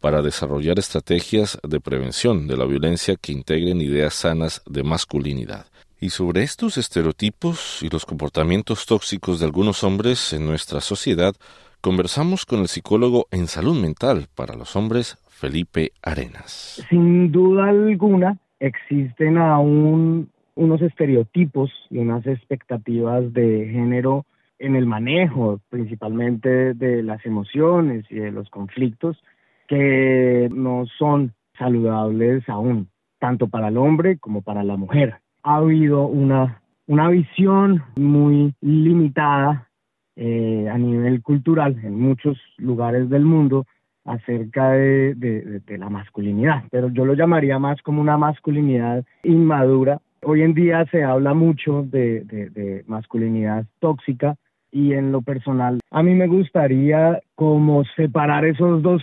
para 0.00 0.22
desarrollar 0.22 0.80
estrategias 0.80 1.56
de 1.62 1.78
prevención 1.80 2.48
de 2.48 2.56
la 2.56 2.64
violencia 2.64 3.14
que 3.14 3.30
integren 3.30 3.80
ideas 3.80 4.14
sanas 4.14 4.62
de 4.66 4.82
masculinidad. 4.82 5.66
Y 6.00 6.10
sobre 6.10 6.42
estos 6.42 6.78
estereotipos 6.78 7.78
y 7.80 7.90
los 7.90 8.04
comportamientos 8.04 8.86
tóxicos 8.86 9.38
de 9.38 9.46
algunos 9.46 9.84
hombres 9.84 10.32
en 10.32 10.46
nuestra 10.46 10.80
sociedad, 10.80 11.36
Conversamos 11.80 12.44
con 12.44 12.58
el 12.58 12.66
psicólogo 12.66 13.26
en 13.30 13.46
salud 13.46 13.80
mental 13.80 14.26
para 14.34 14.56
los 14.56 14.74
hombres, 14.74 15.16
Felipe 15.28 15.92
Arenas. 16.02 16.84
Sin 16.90 17.30
duda 17.30 17.68
alguna, 17.68 18.36
existen 18.58 19.38
aún 19.38 20.28
unos 20.56 20.82
estereotipos 20.82 21.70
y 21.88 21.98
unas 21.98 22.26
expectativas 22.26 23.32
de 23.32 23.68
género 23.70 24.26
en 24.58 24.74
el 24.74 24.86
manejo 24.86 25.60
principalmente 25.70 26.74
de 26.74 27.04
las 27.04 27.24
emociones 27.24 28.04
y 28.10 28.16
de 28.16 28.32
los 28.32 28.50
conflictos 28.50 29.16
que 29.68 30.48
no 30.52 30.84
son 30.98 31.32
saludables 31.56 32.48
aún, 32.48 32.88
tanto 33.20 33.46
para 33.46 33.68
el 33.68 33.76
hombre 33.76 34.18
como 34.18 34.42
para 34.42 34.64
la 34.64 34.76
mujer. 34.76 35.14
Ha 35.44 35.58
habido 35.58 36.06
una, 36.06 36.60
una 36.88 37.08
visión 37.08 37.84
muy 37.96 38.52
limitada 38.60 39.67
eh, 40.20 40.68
a 40.68 40.76
nivel 40.76 41.22
cultural 41.22 41.76
en 41.84 42.00
muchos 42.00 42.36
lugares 42.56 43.08
del 43.08 43.24
mundo 43.24 43.66
acerca 44.04 44.70
de, 44.72 45.62
la 45.68 45.88
masculinidad, 45.90 46.64
pero 46.70 46.88
yo 46.88 47.04
lo 47.04 47.14
llamaría 47.14 47.58
más 47.60 47.80
como 47.82 48.00
una 48.00 48.16
masculinidad 48.16 49.04
inmadura. 49.22 50.00
Hoy 50.24 50.42
en 50.42 50.54
día 50.54 50.84
se 50.90 51.04
habla 51.04 51.34
mucho 51.34 51.84
de, 51.84 52.24
de 52.24 52.82
masculinidad 52.88 53.64
tóxica 53.78 54.34
y 54.72 54.94
en 54.94 55.12
lo 55.12 55.22
personal 55.22 55.78
a 55.90 56.02
mí 56.02 56.14
me 56.14 56.26
gustaría 56.26 57.20
como 57.36 57.84
separar 57.96 58.44
esos 58.44 58.82
dos, 58.82 59.02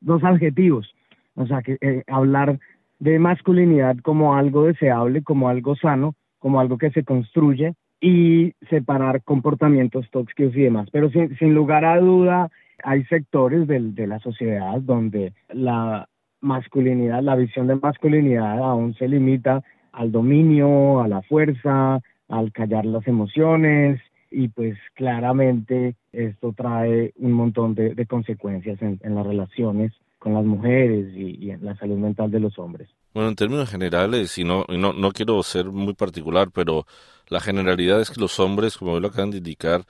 dos 0.00 0.24
adjetivos, 0.24 0.94
o 1.34 1.46
sea, 1.46 1.60
que 1.60 1.76
eh, 1.80 2.04
hablar 2.06 2.58
de 3.00 3.18
masculinidad 3.18 3.98
como 3.98 4.34
algo 4.34 4.64
deseable, 4.64 5.22
como 5.22 5.48
algo 5.48 5.76
sano, 5.76 6.14
como 6.38 6.60
algo 6.60 6.78
que 6.78 6.90
se 6.90 7.04
construye 7.04 7.74
y 8.04 8.52
separar 8.68 9.22
comportamientos 9.22 10.10
tóxicos 10.10 10.54
y 10.54 10.60
demás. 10.60 10.90
Pero 10.92 11.08
sin, 11.08 11.34
sin 11.38 11.54
lugar 11.54 11.86
a 11.86 11.98
duda, 11.98 12.50
hay 12.82 13.02
sectores 13.04 13.66
de 13.66 14.06
la 14.06 14.18
sociedad 14.18 14.78
donde 14.82 15.32
la 15.48 16.06
masculinidad, 16.42 17.22
la 17.22 17.34
visión 17.34 17.66
de 17.66 17.76
masculinidad 17.76 18.58
aún 18.58 18.92
se 18.94 19.08
limita 19.08 19.62
al 19.92 20.12
dominio, 20.12 21.00
a 21.00 21.08
la 21.08 21.22
fuerza, 21.22 22.00
al 22.28 22.52
callar 22.52 22.84
las 22.84 23.08
emociones 23.08 24.02
y 24.30 24.48
pues 24.48 24.76
claramente 24.92 25.94
esto 26.12 26.52
trae 26.52 27.14
un 27.16 27.32
montón 27.32 27.74
de, 27.74 28.04
consecuencias 28.06 28.82
en, 28.82 28.98
las 29.14 29.26
relaciones 29.26 29.92
con 30.24 30.32
las 30.32 30.44
mujeres 30.46 31.14
y, 31.14 31.50
en 31.50 31.62
la 31.62 31.76
salud 31.76 31.98
mental 31.98 32.30
de 32.30 32.40
los 32.40 32.58
hombres. 32.58 32.88
Bueno, 33.12 33.28
en 33.28 33.36
términos 33.36 33.68
generales, 33.68 34.38
y 34.38 34.44
no, 34.44 34.64
no, 34.70 34.94
no 34.94 35.12
quiero 35.12 35.42
ser 35.42 35.66
muy 35.66 35.92
particular, 35.92 36.48
pero 36.50 36.86
la 37.28 37.40
generalidad 37.40 38.00
es 38.00 38.10
que 38.10 38.22
los 38.22 38.40
hombres, 38.40 38.78
como 38.78 38.98
lo 38.98 39.08
acaban 39.08 39.30
de 39.30 39.36
indicar, 39.36 39.82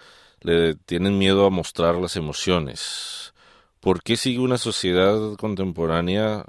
le 0.43 0.75
tienen 0.75 1.19
miedo 1.19 1.47
a 1.47 1.51
mostrar 1.51 1.95
las 1.95 2.17
emociones. 2.17 3.33
¿Por 3.79 4.03
qué 4.03 4.17
sigue 4.17 4.41
una 4.41 4.59
sociedad 4.59 5.37
contemporánea 5.39 6.45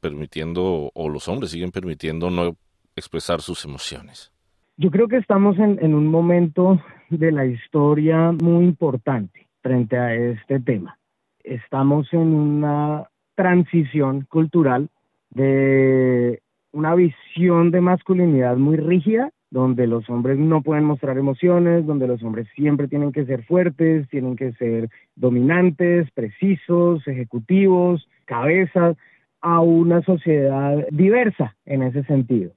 permitiendo, 0.00 0.90
o 0.94 1.08
los 1.10 1.28
hombres 1.28 1.50
siguen 1.50 1.70
permitiendo 1.70 2.30
no 2.30 2.56
expresar 2.96 3.42
sus 3.42 3.66
emociones? 3.66 4.32
Yo 4.78 4.90
creo 4.90 5.06
que 5.06 5.18
estamos 5.18 5.58
en, 5.58 5.78
en 5.84 5.92
un 5.92 6.06
momento 6.06 6.80
de 7.10 7.30
la 7.30 7.44
historia 7.44 8.32
muy 8.32 8.64
importante 8.64 9.48
frente 9.60 9.98
a 9.98 10.14
este 10.14 10.60
tema. 10.60 10.96
Estamos 11.44 12.12
en 12.12 12.34
una 12.34 13.08
transición 13.34 14.26
cultural 14.28 14.88
de 15.30 16.40
una 16.72 16.94
visión 16.94 17.70
de 17.70 17.80
masculinidad 17.80 18.56
muy 18.56 18.76
rígida 18.76 19.30
donde 19.52 19.86
los 19.86 20.08
hombres 20.08 20.38
no 20.38 20.62
pueden 20.62 20.84
mostrar 20.84 21.18
emociones, 21.18 21.84
donde 21.84 22.06
los 22.06 22.22
hombres 22.22 22.48
siempre 22.56 22.88
tienen 22.88 23.12
que 23.12 23.26
ser 23.26 23.44
fuertes, 23.44 24.08
tienen 24.08 24.34
que 24.34 24.52
ser 24.52 24.88
dominantes, 25.14 26.10
precisos, 26.12 27.06
ejecutivos, 27.06 28.08
cabezas, 28.24 28.96
a 29.42 29.60
una 29.60 30.00
sociedad 30.02 30.86
diversa 30.90 31.54
en 31.66 31.82
ese 31.82 32.02
sentido. 32.04 32.52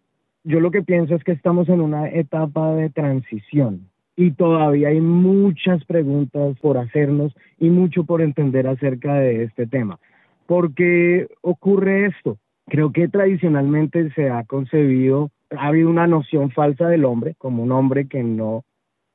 Yo 0.46 0.62
lo 0.62 0.72
que 0.72 0.84
pienso 0.84 1.16
es 1.16 1.24
que 1.26 1.34
estamos 1.34 1.68
en 1.68 1.82
una 1.82 2.08
etapa 2.08 2.74
de 2.76 2.90
transición 2.90 3.90
y 4.16 4.32
todavía 4.32 4.89
hay 4.89 5.01
muchas 5.01 5.84
preguntas 5.86 6.57
por 6.61 6.78
hacernos 6.78 7.36
y 7.59 7.70
mucho 7.70 8.05
por 8.05 8.22
entender 8.22 8.68
acerca 8.68 9.16
de 9.16 9.43
este 9.43 9.68
tema. 9.68 9.99
¿Por 10.45 10.74
qué 10.74 11.28
ocurre 11.41 12.07
esto? 12.07 12.38
Creo 12.68 12.91
que 12.91 13.07
tradicionalmente 13.07 14.11
se 14.11 14.30
ha 14.30 14.43
concebido 14.43 15.32
ha 15.51 15.68
habido 15.68 15.89
una 15.89 16.07
noción 16.07 16.51
falsa 16.51 16.88
del 16.88 17.05
hombre, 17.05 17.36
como 17.38 17.63
un 17.63 17.72
hombre 17.72 18.07
que 18.07 18.24
no 18.24 18.63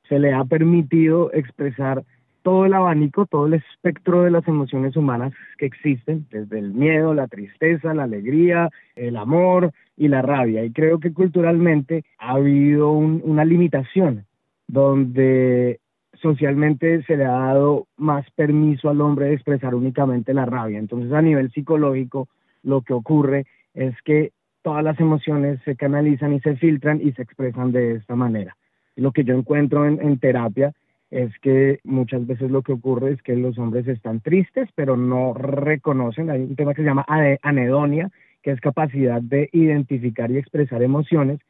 se 0.07 0.19
le 0.19 0.33
ha 0.33 0.43
permitido 0.43 1.31
expresar 1.33 2.03
todo 2.43 2.65
el 2.65 2.73
abanico, 2.73 3.27
todo 3.27 3.45
el 3.45 3.53
espectro 3.53 4.23
de 4.23 4.31
las 4.31 4.47
emociones 4.47 4.95
humanas 4.95 5.33
que 5.57 5.67
existen, 5.67 6.25
desde 6.31 6.57
el 6.57 6.73
miedo, 6.73 7.13
la 7.13 7.27
tristeza, 7.27 7.93
la 7.93 8.03
alegría, 8.03 8.69
el 8.95 9.15
amor 9.15 9.71
y 9.95 10.07
la 10.07 10.21
rabia. 10.23 10.63
Y 10.65 10.71
creo 10.71 10.99
que 10.99 11.13
culturalmente 11.13 12.03
ha 12.17 12.31
habido 12.31 12.91
una 12.91 13.45
limitación 13.45 14.25
donde 14.71 15.81
socialmente 16.21 17.03
se 17.03 17.17
le 17.17 17.25
ha 17.25 17.31
dado 17.31 17.87
más 17.97 18.25
permiso 18.31 18.89
al 18.89 19.01
hombre 19.01 19.25
de 19.25 19.33
expresar 19.33 19.75
únicamente 19.75 20.33
la 20.33 20.45
rabia. 20.45 20.79
Entonces 20.79 21.11
a 21.11 21.21
nivel 21.21 21.51
psicológico 21.51 22.29
lo 22.63 22.81
que 22.81 22.93
ocurre 22.93 23.45
es 23.73 23.93
que 24.03 24.31
todas 24.61 24.81
las 24.81 24.97
emociones 25.01 25.59
se 25.65 25.75
canalizan 25.75 26.33
y 26.33 26.39
se 26.39 26.55
filtran 26.55 27.01
y 27.01 27.11
se 27.11 27.21
expresan 27.21 27.73
de 27.73 27.95
esta 27.95 28.15
manera. 28.15 28.55
Lo 28.95 29.11
que 29.11 29.25
yo 29.25 29.35
encuentro 29.35 29.85
en, 29.85 30.19
terapia 30.19 30.71
es 31.09 31.37
que 31.39 31.79
muchas 31.83 32.25
veces 32.25 32.49
lo 32.49 32.61
que 32.61 32.71
ocurre 32.71 33.11
es 33.11 33.21
que 33.23 33.35
los 33.35 33.57
hombres 33.57 33.87
están 33.89 34.21
tristes, 34.21 34.69
pero 34.75 34.95
no 34.95 35.33
reconocen, 35.33 36.29
hay 36.29 36.41
un 36.41 36.55
tema 36.55 36.73
que 36.73 36.83
se 36.83 36.87
llama 36.87 37.05
anedonia, 37.41 38.09
que 38.41 38.51
es 38.51 38.61
capacidad 38.61 39.21
de 39.21 39.49
identificar 39.51 40.31
y 40.31 40.37
expresar 40.37 40.81
emociones. 40.81 41.41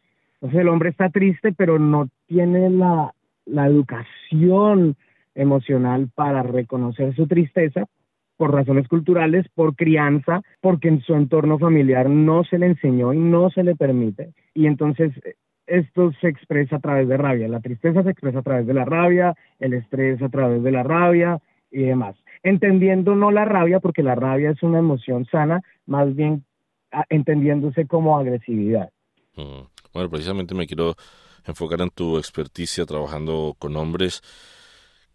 Entonces 0.41 0.61
el 0.61 0.69
hombre 0.69 0.89
está 0.89 1.09
triste, 1.09 1.53
pero 1.53 1.77
no 1.77 2.09
tiene 2.25 2.69
la, 2.71 3.13
la 3.45 3.67
educación 3.67 4.95
emocional 5.35 6.09
para 6.15 6.41
reconocer 6.41 7.15
su 7.15 7.27
tristeza, 7.27 7.85
por 8.37 8.51
razones 8.51 8.87
culturales, 8.87 9.45
por 9.53 9.75
crianza, 9.75 10.41
porque 10.59 10.87
en 10.87 11.01
su 11.01 11.13
entorno 11.13 11.59
familiar 11.59 12.09
no 12.09 12.43
se 12.43 12.57
le 12.57 12.65
enseñó 12.65 13.13
y 13.13 13.19
no 13.19 13.51
se 13.51 13.63
le 13.63 13.75
permite. 13.75 14.33
Y 14.55 14.65
entonces 14.65 15.13
esto 15.67 16.11
se 16.19 16.29
expresa 16.29 16.77
a 16.77 16.79
través 16.79 17.07
de 17.07 17.17
rabia. 17.17 17.47
La 17.47 17.59
tristeza 17.59 18.01
se 18.01 18.09
expresa 18.09 18.39
a 18.39 18.43
través 18.43 18.65
de 18.65 18.73
la 18.73 18.83
rabia, 18.83 19.35
el 19.59 19.73
estrés 19.73 20.21
a 20.23 20.29
través 20.29 20.63
de 20.63 20.71
la 20.71 20.81
rabia 20.81 21.39
y 21.69 21.83
demás. 21.83 22.15
Entendiendo 22.41 23.15
no 23.15 23.29
la 23.29 23.45
rabia, 23.45 23.79
porque 23.79 24.01
la 24.01 24.15
rabia 24.15 24.49
es 24.49 24.63
una 24.63 24.79
emoción 24.79 25.25
sana, 25.25 25.61
más 25.85 26.15
bien 26.15 26.43
entendiéndose 27.09 27.85
como 27.85 28.17
agresividad. 28.17 28.89
Mm. 29.37 29.70
Bueno, 29.93 30.09
precisamente 30.09 30.55
me 30.55 30.67
quiero 30.67 30.95
enfocar 31.45 31.81
en 31.81 31.89
tu 31.89 32.17
experticia 32.17 32.85
trabajando 32.85 33.55
con 33.57 33.75
hombres. 33.75 34.21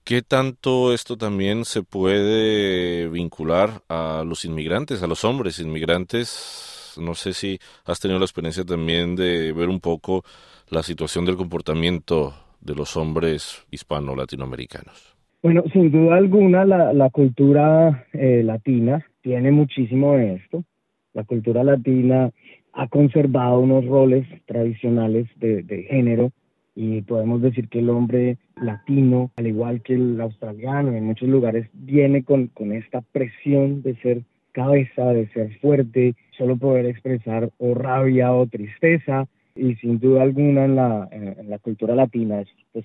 ¿Qué 0.04 0.22
tanto 0.22 0.92
esto 0.92 1.16
también 1.16 1.64
se 1.64 1.82
puede 1.82 3.08
vincular 3.08 3.82
a 3.88 4.22
los 4.24 4.44
inmigrantes, 4.44 5.02
a 5.02 5.06
los 5.08 5.24
hombres 5.24 5.58
inmigrantes? 5.58 6.94
No 7.00 7.14
sé 7.14 7.32
si 7.32 7.58
has 7.84 7.98
tenido 7.98 8.18
la 8.20 8.24
experiencia 8.24 8.64
también 8.64 9.16
de 9.16 9.52
ver 9.52 9.68
un 9.68 9.80
poco 9.80 10.22
la 10.70 10.82
situación 10.82 11.24
del 11.24 11.36
comportamiento 11.36 12.34
de 12.60 12.74
los 12.74 12.96
hombres 12.96 13.66
hispano-latinoamericanos. 13.70 15.16
Bueno, 15.42 15.64
sin 15.72 15.90
duda 15.90 16.16
alguna 16.16 16.64
la, 16.64 16.92
la 16.92 17.10
cultura 17.10 18.06
eh, 18.12 18.42
latina 18.44 19.04
tiene 19.22 19.50
muchísimo 19.50 20.16
de 20.16 20.34
esto. 20.34 20.64
La 21.12 21.24
cultura 21.24 21.64
latina 21.64 22.30
ha 22.76 22.88
conservado 22.88 23.58
unos 23.60 23.86
roles 23.86 24.26
tradicionales 24.44 25.26
de, 25.36 25.62
de 25.62 25.84
género 25.84 26.30
y 26.74 27.00
podemos 27.00 27.40
decir 27.40 27.68
que 27.68 27.78
el 27.78 27.88
hombre 27.88 28.36
latino, 28.60 29.30
al 29.36 29.46
igual 29.46 29.80
que 29.80 29.94
el 29.94 30.20
australiano 30.20 30.92
en 30.92 31.06
muchos 31.06 31.28
lugares, 31.28 31.68
viene 31.72 32.22
con, 32.22 32.48
con 32.48 32.72
esta 32.72 33.00
presión 33.00 33.82
de 33.82 33.96
ser 33.96 34.22
cabeza, 34.52 35.12
de 35.12 35.26
ser 35.28 35.58
fuerte, 35.58 36.14
solo 36.36 36.58
poder 36.58 36.84
expresar 36.84 37.50
o 37.58 37.74
rabia 37.74 38.32
o 38.34 38.46
tristeza 38.46 39.26
y 39.54 39.74
sin 39.76 39.98
duda 39.98 40.22
alguna 40.22 40.66
en 40.66 40.76
la, 40.76 41.08
en, 41.10 41.48
la 41.48 41.58
cultura 41.58 41.94
latina 41.94 42.42
es 42.42 42.48
pues, 42.72 42.84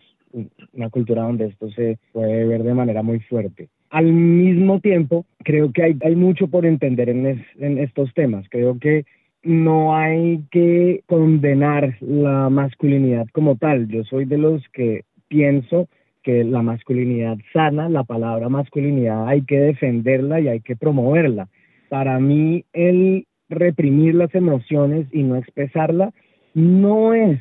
una 0.71 0.89
cultura 0.89 1.23
donde 1.23 1.47
esto 1.47 1.69
se 1.71 1.97
puede 2.13 2.45
ver 2.45 2.63
de 2.63 2.73
manera 2.73 3.03
muy 3.03 3.19
fuerte. 3.19 3.67
Al 3.89 4.05
mismo 4.05 4.79
tiempo, 4.79 5.25
creo 5.43 5.73
que 5.73 5.83
hay, 5.83 5.97
hay 6.01 6.15
mucho 6.15 6.47
por 6.47 6.65
entender 6.65 7.09
en, 7.09 7.43
en 7.59 7.77
estos 7.77 8.13
temas. 8.13 8.45
Creo 8.49 8.79
que 8.79 9.03
no 9.43 9.95
hay 9.95 10.43
que 10.51 11.03
condenar 11.07 11.97
la 12.01 12.49
masculinidad 12.49 13.27
como 13.33 13.55
tal. 13.55 13.87
Yo 13.87 14.03
soy 14.03 14.25
de 14.25 14.37
los 14.37 14.61
que 14.69 15.03
pienso 15.27 15.87
que 16.23 16.43
la 16.43 16.61
masculinidad 16.61 17.37
sana, 17.51 17.89
la 17.89 18.03
palabra 18.03 18.49
masculinidad 18.49 19.27
hay 19.27 19.41
que 19.43 19.59
defenderla 19.59 20.39
y 20.39 20.47
hay 20.47 20.61
que 20.61 20.75
promoverla. 20.75 21.47
Para 21.89 22.19
mí 22.19 22.65
el 22.73 23.25
reprimir 23.49 24.15
las 24.15 24.33
emociones 24.35 25.07
y 25.11 25.23
no 25.23 25.35
expresarla 25.35 26.13
no 26.53 27.13
es 27.13 27.39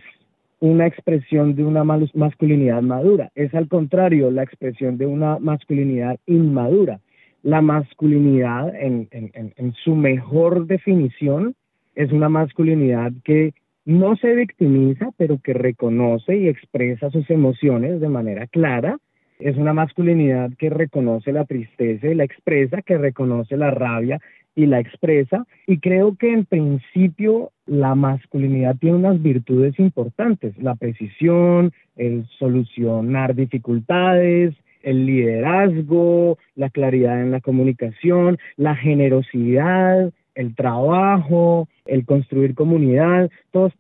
una 0.61 0.87
expresión 0.87 1.55
de 1.55 1.65
una 1.65 1.85
masculinidad 1.85 2.83
madura, 2.83 3.31
es 3.35 3.55
al 3.55 3.69
contrario 3.69 4.31
la 4.31 4.43
expresión 4.43 4.99
de 4.99 5.07
una 5.07 5.39
masculinidad 5.39 6.19
inmadura. 6.27 7.01
La 7.43 7.63
masculinidad 7.63 8.75
en, 8.77 9.09
en 9.13 9.73
su 9.83 9.95
mejor 9.97 10.67
definición 10.67 11.55
es 12.01 12.13
una 12.13 12.31
masculinidad 12.31 13.13
que 13.25 13.53
no 13.85 14.17
se 14.17 14.35
victimiza, 14.35 15.11
pero 15.19 15.39
que 15.39 15.53
reconoce 15.53 16.35
y 16.35 16.49
expresa 16.49 17.11
sus 17.11 17.29
emociones 17.29 18.01
de 18.01 18.09
manera 18.09 18.47
clara. 18.47 18.97
Es 19.39 19.59
una 19.59 19.75
masculinidad 19.75 20.51
que 20.59 20.71
reconoce 20.71 21.31
la 21.31 21.45
tristeza 21.45 22.07
y 22.07 22.15
la 22.15 22.25
expresa, 22.25 22.81
que 22.81 22.97
reconoce 22.97 23.59
la 23.59 23.71
rabia 23.71 24.19
y 24.55 24.65
la 24.65 24.81
expresa. 24.81 25.45
Y 25.67 25.79
creo 25.79 26.17
que 26.17 26.33
en 26.33 26.47
principio 26.47 27.51
la 27.67 27.95
masculinidad 27.95 28.77
tiene 28.77 28.97
unas 28.97 29.21
virtudes 29.21 29.79
importantes, 29.79 30.57
la 30.57 30.77
precisión, 30.77 31.71
el 31.97 32.25
solucionar 32.39 33.35
dificultades, 33.35 34.55
el 34.83 35.05
liderazgo, 35.05 36.39
la 36.55 36.71
claridad 36.71 37.21
en 37.21 37.31
la 37.31 37.43
comunicación, 37.43 38.39
la 38.57 38.75
generosidad, 38.75 40.11
el 40.35 40.55
trabajo, 40.55 41.69
el 41.87 42.05
construir 42.05 42.55
comunidad, 42.55 43.31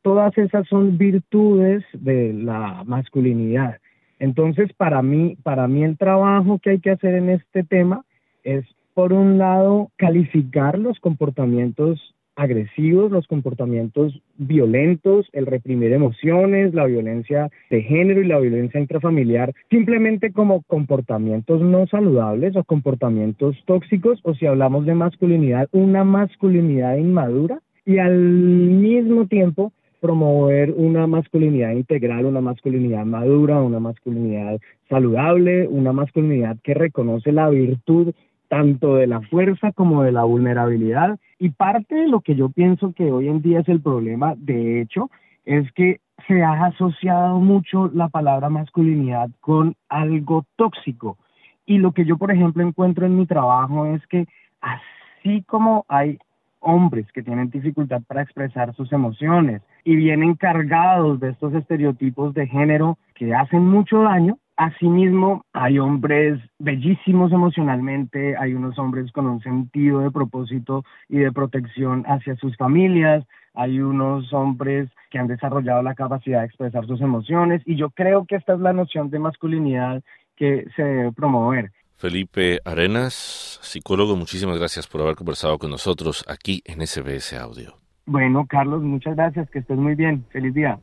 todas 0.02 0.36
esas 0.38 0.66
son 0.68 0.98
virtudes 0.98 1.84
de 1.92 2.32
la 2.32 2.82
masculinidad. 2.86 3.78
Entonces, 4.18 4.72
para 4.74 5.02
mí, 5.02 5.36
para 5.42 5.66
mí 5.66 5.82
el 5.82 5.96
trabajo 5.96 6.58
que 6.58 6.70
hay 6.70 6.80
que 6.80 6.90
hacer 6.90 7.14
en 7.14 7.30
este 7.30 7.64
tema 7.64 8.04
es, 8.44 8.64
por 8.94 9.12
un 9.12 9.38
lado, 9.38 9.90
calificar 9.96 10.78
los 10.78 10.98
comportamientos 11.00 12.14
agresivos, 12.40 13.12
los 13.12 13.26
comportamientos 13.26 14.18
violentos, 14.38 15.28
el 15.32 15.44
reprimir 15.44 15.92
emociones, 15.92 16.72
la 16.72 16.86
violencia 16.86 17.50
de 17.68 17.82
género 17.82 18.22
y 18.22 18.26
la 18.26 18.38
violencia 18.38 18.80
intrafamiliar, 18.80 19.52
simplemente 19.68 20.32
como 20.32 20.62
comportamientos 20.62 21.60
no 21.60 21.86
saludables 21.86 22.56
o 22.56 22.64
comportamientos 22.64 23.56
tóxicos, 23.66 24.20
o 24.22 24.34
si 24.34 24.46
hablamos 24.46 24.86
de 24.86 24.94
masculinidad, 24.94 25.68
una 25.72 26.02
masculinidad 26.02 26.96
inmadura 26.96 27.60
y 27.84 27.98
al 27.98 28.16
mismo 28.16 29.26
tiempo 29.26 29.72
promover 30.00 30.72
una 30.74 31.06
masculinidad 31.06 31.72
integral, 31.72 32.24
una 32.24 32.40
masculinidad 32.40 33.04
madura, 33.04 33.60
una 33.60 33.80
masculinidad 33.80 34.58
saludable, 34.88 35.68
una 35.68 35.92
masculinidad 35.92 36.56
que 36.62 36.72
reconoce 36.72 37.32
la 37.32 37.50
virtud 37.50 38.14
tanto 38.50 38.96
de 38.96 39.06
la 39.06 39.20
fuerza 39.20 39.70
como 39.70 40.02
de 40.02 40.10
la 40.10 40.24
vulnerabilidad. 40.24 41.18
Y 41.38 41.50
parte 41.50 41.94
de 41.94 42.08
lo 42.08 42.20
que 42.20 42.34
yo 42.34 42.48
pienso 42.48 42.92
que 42.92 43.12
hoy 43.12 43.28
en 43.28 43.40
día 43.40 43.60
es 43.60 43.68
el 43.68 43.80
problema, 43.80 44.34
de 44.36 44.80
hecho, 44.80 45.08
es 45.44 45.70
que 45.72 46.00
se 46.26 46.42
ha 46.42 46.64
asociado 46.66 47.38
mucho 47.38 47.90
la 47.94 48.08
palabra 48.08 48.50
masculinidad 48.50 49.30
con 49.40 49.76
algo 49.88 50.44
tóxico. 50.56 51.16
Y 51.64 51.78
lo 51.78 51.92
que 51.92 52.04
yo, 52.04 52.18
por 52.18 52.32
ejemplo, 52.32 52.66
encuentro 52.66 53.06
en 53.06 53.16
mi 53.16 53.24
trabajo 53.24 53.86
es 53.86 54.04
que 54.08 54.26
así 54.60 55.42
como 55.46 55.84
hay 55.86 56.18
hombres 56.58 57.06
que 57.12 57.22
tienen 57.22 57.50
dificultad 57.50 58.02
para 58.02 58.22
expresar 58.22 58.74
sus 58.74 58.92
emociones 58.92 59.62
y 59.84 59.94
vienen 59.94 60.34
cargados 60.34 61.20
de 61.20 61.30
estos 61.30 61.54
estereotipos 61.54 62.34
de 62.34 62.48
género 62.48 62.98
que 63.14 63.32
hacen 63.32 63.64
mucho 63.64 64.02
daño, 64.02 64.38
Asimismo, 64.60 65.46
hay 65.54 65.78
hombres 65.78 66.38
bellísimos 66.58 67.32
emocionalmente, 67.32 68.36
hay 68.36 68.52
unos 68.52 68.78
hombres 68.78 69.10
con 69.10 69.26
un 69.26 69.40
sentido 69.40 70.00
de 70.00 70.10
propósito 70.10 70.84
y 71.08 71.16
de 71.16 71.32
protección 71.32 72.04
hacia 72.06 72.36
sus 72.36 72.58
familias, 72.58 73.24
hay 73.54 73.80
unos 73.80 74.30
hombres 74.34 74.90
que 75.10 75.18
han 75.18 75.28
desarrollado 75.28 75.82
la 75.82 75.94
capacidad 75.94 76.40
de 76.40 76.44
expresar 76.44 76.86
sus 76.86 77.00
emociones 77.00 77.62
y 77.64 77.76
yo 77.76 77.88
creo 77.88 78.26
que 78.26 78.36
esta 78.36 78.52
es 78.52 78.60
la 78.60 78.74
noción 78.74 79.08
de 79.08 79.18
masculinidad 79.18 80.02
que 80.36 80.66
se 80.76 80.82
debe 80.82 81.12
promover. 81.12 81.72
Felipe 81.96 82.58
Arenas, 82.66 83.60
psicólogo, 83.62 84.14
muchísimas 84.14 84.58
gracias 84.58 84.86
por 84.86 85.00
haber 85.00 85.14
conversado 85.14 85.58
con 85.58 85.70
nosotros 85.70 86.22
aquí 86.28 86.60
en 86.66 86.86
SBS 86.86 87.32
Audio. 87.32 87.78
Bueno, 88.04 88.44
Carlos, 88.46 88.82
muchas 88.82 89.16
gracias, 89.16 89.48
que 89.48 89.60
estés 89.60 89.78
muy 89.78 89.94
bien. 89.94 90.26
Feliz 90.28 90.52
día. 90.52 90.78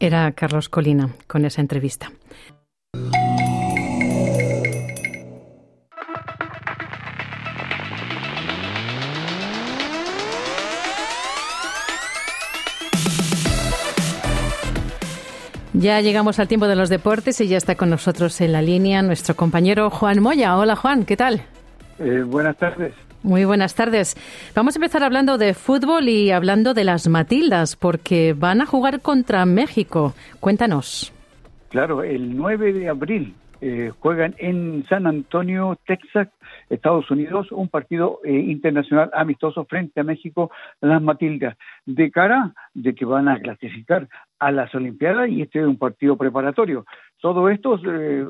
Era 0.00 0.32
Carlos 0.32 0.68
Colina 0.68 1.10
con 1.28 1.44
esa 1.44 1.60
entrevista. 1.60 2.10
Ya 15.84 16.00
llegamos 16.00 16.38
al 16.38 16.48
tiempo 16.48 16.66
de 16.66 16.76
los 16.76 16.88
deportes 16.88 17.42
y 17.42 17.46
ya 17.46 17.58
está 17.58 17.74
con 17.74 17.90
nosotros 17.90 18.40
en 18.40 18.52
la 18.52 18.62
línea 18.62 19.02
nuestro 19.02 19.36
compañero 19.36 19.90
Juan 19.90 20.22
Moya. 20.22 20.56
Hola 20.56 20.76
Juan, 20.76 21.04
¿qué 21.04 21.14
tal? 21.14 21.42
Eh, 21.98 22.22
buenas 22.22 22.56
tardes. 22.56 22.94
Muy 23.22 23.44
buenas 23.44 23.74
tardes. 23.74 24.16
Vamos 24.54 24.74
a 24.74 24.78
empezar 24.78 25.02
hablando 25.02 25.36
de 25.36 25.52
fútbol 25.52 26.08
y 26.08 26.30
hablando 26.30 26.72
de 26.72 26.84
las 26.84 27.06
Matildas, 27.06 27.76
porque 27.76 28.32
van 28.32 28.62
a 28.62 28.66
jugar 28.66 29.02
contra 29.02 29.44
México. 29.44 30.14
Cuéntanos. 30.40 31.12
Claro, 31.68 32.02
el 32.02 32.34
9 32.34 32.72
de 32.72 32.88
abril 32.88 33.34
eh, 33.60 33.92
juegan 34.00 34.34
en 34.38 34.86
San 34.88 35.06
Antonio, 35.06 35.78
Texas, 35.86 36.28
Estados 36.74 37.10
Unidos, 37.10 37.50
un 37.52 37.68
partido 37.68 38.20
eh, 38.24 38.32
internacional 38.32 39.10
amistoso 39.12 39.64
frente 39.64 40.00
a 40.00 40.04
México, 40.04 40.50
las 40.80 41.02
Matildas, 41.02 41.56
de 41.86 42.10
cara 42.10 42.54
de 42.74 42.94
que 42.94 43.04
van 43.04 43.28
a 43.28 43.40
clasificar 43.40 44.08
a 44.38 44.52
las 44.52 44.74
Olimpiadas 44.74 45.28
y 45.30 45.42
este 45.42 45.60
es 45.60 45.66
un 45.66 45.78
partido 45.78 46.16
preparatorio. 46.16 46.84
Todo 47.20 47.48
esto, 47.48 47.78
eh, 47.86 48.26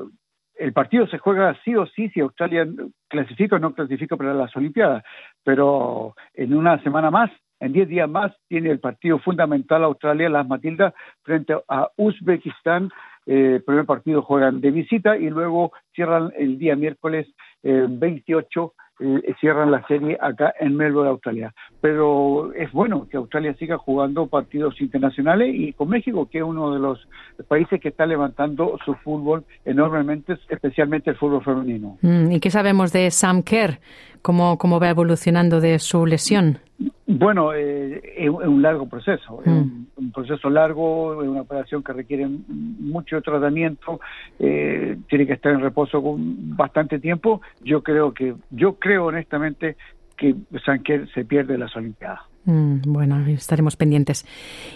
el 0.55 0.73
partido 0.73 1.07
se 1.07 1.17
juega 1.17 1.57
sí 1.63 1.75
o 1.75 1.85
sí 1.85 2.09
si 2.09 2.21
Australia 2.21 2.67
clasifica 3.07 3.57
o 3.57 3.59
no 3.59 3.73
clasifica 3.73 4.15
para 4.15 4.33
las 4.33 4.55
Olimpiadas, 4.55 5.03
pero 5.43 6.15
en 6.33 6.53
una 6.53 6.81
semana 6.83 7.11
más 7.11 7.29
en 7.59 7.71
10 7.71 7.87
días 7.87 8.09
más 8.09 8.33
tiene 8.49 8.69
el 8.69 8.79
partido 8.79 9.17
fundamental 9.19 9.83
Australia, 9.83 10.29
las 10.29 10.47
Matildas, 10.47 10.93
frente 11.23 11.55
a 11.67 11.89
Uzbekistán 11.95 12.91
eh, 13.27 13.59
primer 13.65 13.85
partido 13.85 14.21
juegan 14.21 14.61
de 14.61 14.69
visita 14.69 15.17
y 15.17 15.29
luego 15.31 15.71
cierran 15.95 16.31
el 16.37 16.59
día 16.59 16.75
miércoles 16.75 17.27
eh, 17.65 17.85
28 17.89 18.73
eh, 18.97 19.35
cierran 19.41 19.71
la 19.71 19.85
serie 19.87 20.17
acá 20.21 20.53
en 20.57 20.77
Melbourne, 20.77 21.09
Australia. 21.09 21.53
Pero 21.81 22.53
es 22.53 22.71
bueno 22.71 23.07
que 23.09 23.17
Australia 23.17 23.53
siga 23.55 23.77
jugando 23.77 24.27
partidos 24.27 24.79
internacionales 24.79 25.53
y 25.53 25.73
con 25.73 25.89
México, 25.89 26.29
que 26.31 26.37
es 26.37 26.43
uno 26.45 26.73
de 26.73 26.79
los 26.79 27.05
países 27.49 27.81
que 27.81 27.89
está 27.89 28.05
levantando 28.05 28.77
su 28.85 28.93
fútbol 28.95 29.43
enormemente, 29.65 30.37
especialmente 30.47 31.09
el 31.09 31.17
fútbol 31.17 31.43
femenino. 31.43 31.97
Mm, 32.01 32.31
¿Y 32.31 32.39
qué 32.39 32.49
sabemos 32.49 32.93
de 32.93 33.11
Sam 33.11 33.43
Kerr? 33.43 33.79
¿Cómo, 34.21 34.57
cómo 34.57 34.79
va 34.79 34.89
evolucionando 34.89 35.59
de 35.59 35.77
su 35.79 36.05
lesión? 36.05 36.59
Bueno, 37.07 37.53
eh, 37.53 38.01
es 38.17 38.29
un 38.29 38.61
largo 38.61 38.87
proceso, 38.89 39.41
es 39.41 39.47
un, 39.47 39.87
mm. 39.95 40.11
proceso 40.11 40.49
largo, 40.49 41.23
es 41.23 41.29
una 41.29 41.41
operación 41.41 41.81
que 41.81 41.93
requiere 41.93 42.27
mucho 42.27 43.21
tratamiento, 43.21 44.01
eh, 44.39 44.97
tiene 45.07 45.25
que 45.25 45.33
estar 45.33 45.53
en 45.53 45.61
reposo 45.61 46.01
con 46.01 46.57
bastante 46.57 46.99
tiempo. 46.99 47.41
Yo 47.63 47.81
creo 47.81 48.13
que, 48.13 48.35
yo 48.51 48.75
creo 48.75 49.05
honestamente 49.05 49.77
que 50.17 50.35
Sanquer 50.65 51.07
se 51.13 51.23
pierde 51.23 51.57
las 51.57 51.75
Olimpiadas. 51.75 52.21
Mm, 52.45 52.81
bueno, 52.85 53.19
estaremos 53.27 53.75
pendientes. 53.75 54.25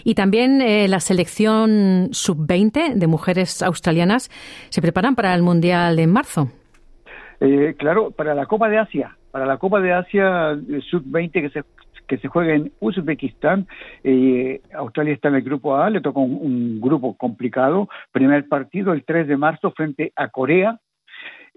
Y 0.04 0.14
también 0.14 0.60
eh, 0.60 0.88
la 0.88 1.00
selección 1.00 2.08
sub-20 2.12 2.94
de 2.94 3.06
mujeres 3.06 3.62
australianas 3.62 4.30
se 4.70 4.82
preparan 4.82 5.14
para 5.14 5.34
el 5.34 5.42
Mundial 5.42 5.98
en 5.98 6.10
marzo. 6.10 6.48
Eh, 7.40 7.74
claro, 7.78 8.10
para 8.10 8.34
la 8.34 8.46
Copa 8.46 8.68
de 8.68 8.78
Asia, 8.78 9.16
para 9.30 9.46
la 9.46 9.58
Copa 9.58 9.80
de 9.80 9.92
Asia 9.92 10.58
sub-20 10.90 11.32
que 11.32 11.50
se 11.50 11.62
que 12.10 12.18
se 12.18 12.26
juega 12.26 12.54
en 12.54 12.72
Uzbekistán. 12.80 13.68
Eh, 14.02 14.60
Australia 14.74 15.14
está 15.14 15.28
en 15.28 15.36
el 15.36 15.42
grupo 15.42 15.76
A, 15.76 15.88
le 15.88 16.00
toca 16.00 16.18
un, 16.18 16.80
grupo 16.80 17.16
complicado. 17.16 17.88
Primer 18.10 18.48
partido 18.48 18.92
el 18.92 19.04
3 19.04 19.28
de 19.28 19.36
marzo 19.36 19.70
frente 19.70 20.12
a 20.16 20.26
Corea. 20.26 20.80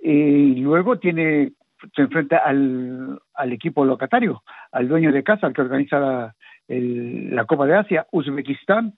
Eh, 0.03 0.53
y 0.55 0.59
luego 0.59 0.99
tiene 0.99 1.53
se 1.95 2.03
enfrenta 2.03 2.37
al, 2.37 3.19
al 3.33 3.51
equipo 3.51 3.83
locatario, 3.83 4.43
al 4.71 4.87
dueño 4.87 5.11
de 5.11 5.23
casa, 5.23 5.47
al 5.47 5.53
que 5.53 5.61
organiza 5.61 6.33
la, 6.67 7.45
Copa 7.45 7.65
de 7.65 7.75
Asia, 7.75 8.05
Uzbekistán, 8.11 8.93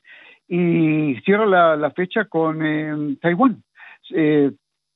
y 0.48 1.16
cierra 1.24 1.76
la, 1.78 1.92
fecha 1.92 2.26
con 2.26 2.64
eh, 2.64 3.18
Taiwán. 3.22 3.64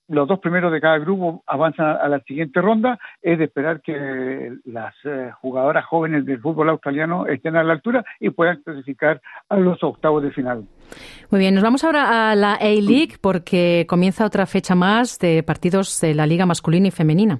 Los 0.10 0.28
dos 0.28 0.40
primeros 0.40 0.72
de 0.72 0.82
cada 0.82 0.98
grupo 0.98 1.44
avanzan 1.46 1.98
a 2.02 2.08
la 2.10 2.20
siguiente 2.22 2.62
ronda, 2.62 3.00
es 3.22 3.38
de 3.38 3.46
esperar 3.46 3.82
que 3.82 4.54
las 4.66 4.94
eh, 5.06 5.32
jugadoras 5.42 5.86
jóvenes 5.86 6.26
del 6.26 6.42
fútbol 6.42 6.70
australiano 6.70 7.28
estén 7.28 7.56
a 7.56 7.64
la 7.64 7.74
altura 7.74 8.04
y 8.20 8.32
puedan 8.32 8.62
clasificar 8.62 9.22
a 9.48 9.58
los 9.58 9.82
octavos 9.84 10.24
de 10.24 10.32
final. 10.32 10.66
Muy 11.30 11.40
bien, 11.40 11.54
nos 11.54 11.64
vamos 11.64 11.84
ahora 11.84 12.32
a 12.32 12.36
la 12.36 12.54
A-League 12.56 13.18
porque 13.22 13.86
comienza 13.88 14.26
otra 14.26 14.46
fecha 14.46 14.76
más 14.76 15.20
de 15.20 15.44
partidos 15.44 16.02
de 16.02 16.16
la 16.16 16.26
Liga 16.26 16.46
masculina 16.46 16.88
y 16.88 16.92
femenina. 16.92 17.40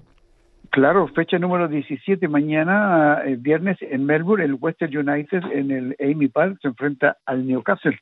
Claro, 0.72 1.08
fecha 1.08 1.40
número 1.40 1.68
17 1.68 2.28
mañana, 2.28 3.24
eh, 3.26 3.38
viernes 3.40 3.78
en 3.82 4.06
Melbourne, 4.06 4.46
el 4.46 4.54
Western 4.54 4.96
United 4.96 5.44
en 5.52 5.72
el 5.72 5.96
Amy 6.00 6.28
Park 6.28 6.60
se 6.62 6.68
enfrenta 6.68 7.18
al 7.26 7.48
Newcastle 7.48 8.00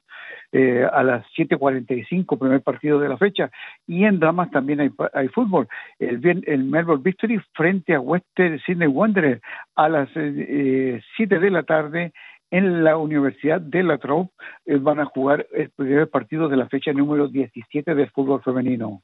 eh, 0.51 0.85
a 0.91 1.01
las 1.01 1.25
7.45, 1.37 2.37
primer 2.37 2.61
partido 2.61 2.99
de 2.99 3.07
la 3.07 3.17
fecha. 3.17 3.49
Y 3.87 4.03
en 4.03 4.19
damas 4.19 4.51
también 4.51 4.81
hay, 4.81 4.89
hay 5.13 5.29
fútbol. 5.29 5.67
El, 5.97 6.43
el 6.45 6.63
Melbourne 6.65 7.03
Victory 7.03 7.39
frente 7.53 7.95
a 7.95 8.01
Western 8.01 8.59
Sydney 8.59 8.87
Wanderers 8.87 9.41
a 9.75 9.87
las 9.87 10.09
eh, 10.15 11.01
7 11.15 11.39
de 11.39 11.49
la 11.49 11.63
tarde 11.63 12.11
en 12.51 12.83
la 12.83 12.97
Universidad 12.97 13.61
de 13.61 13.83
La 13.83 13.97
Trobe 13.97 14.29
eh, 14.65 14.77
van 14.77 14.99
a 14.99 15.05
jugar 15.05 15.47
el 15.53 15.69
primer 15.71 16.09
partido 16.09 16.47
de 16.47 16.57
la 16.57 16.67
fecha 16.67 16.91
número 16.93 17.27
17 17.27 17.95
del 17.95 18.09
fútbol 18.11 18.41
femenino. 18.41 19.01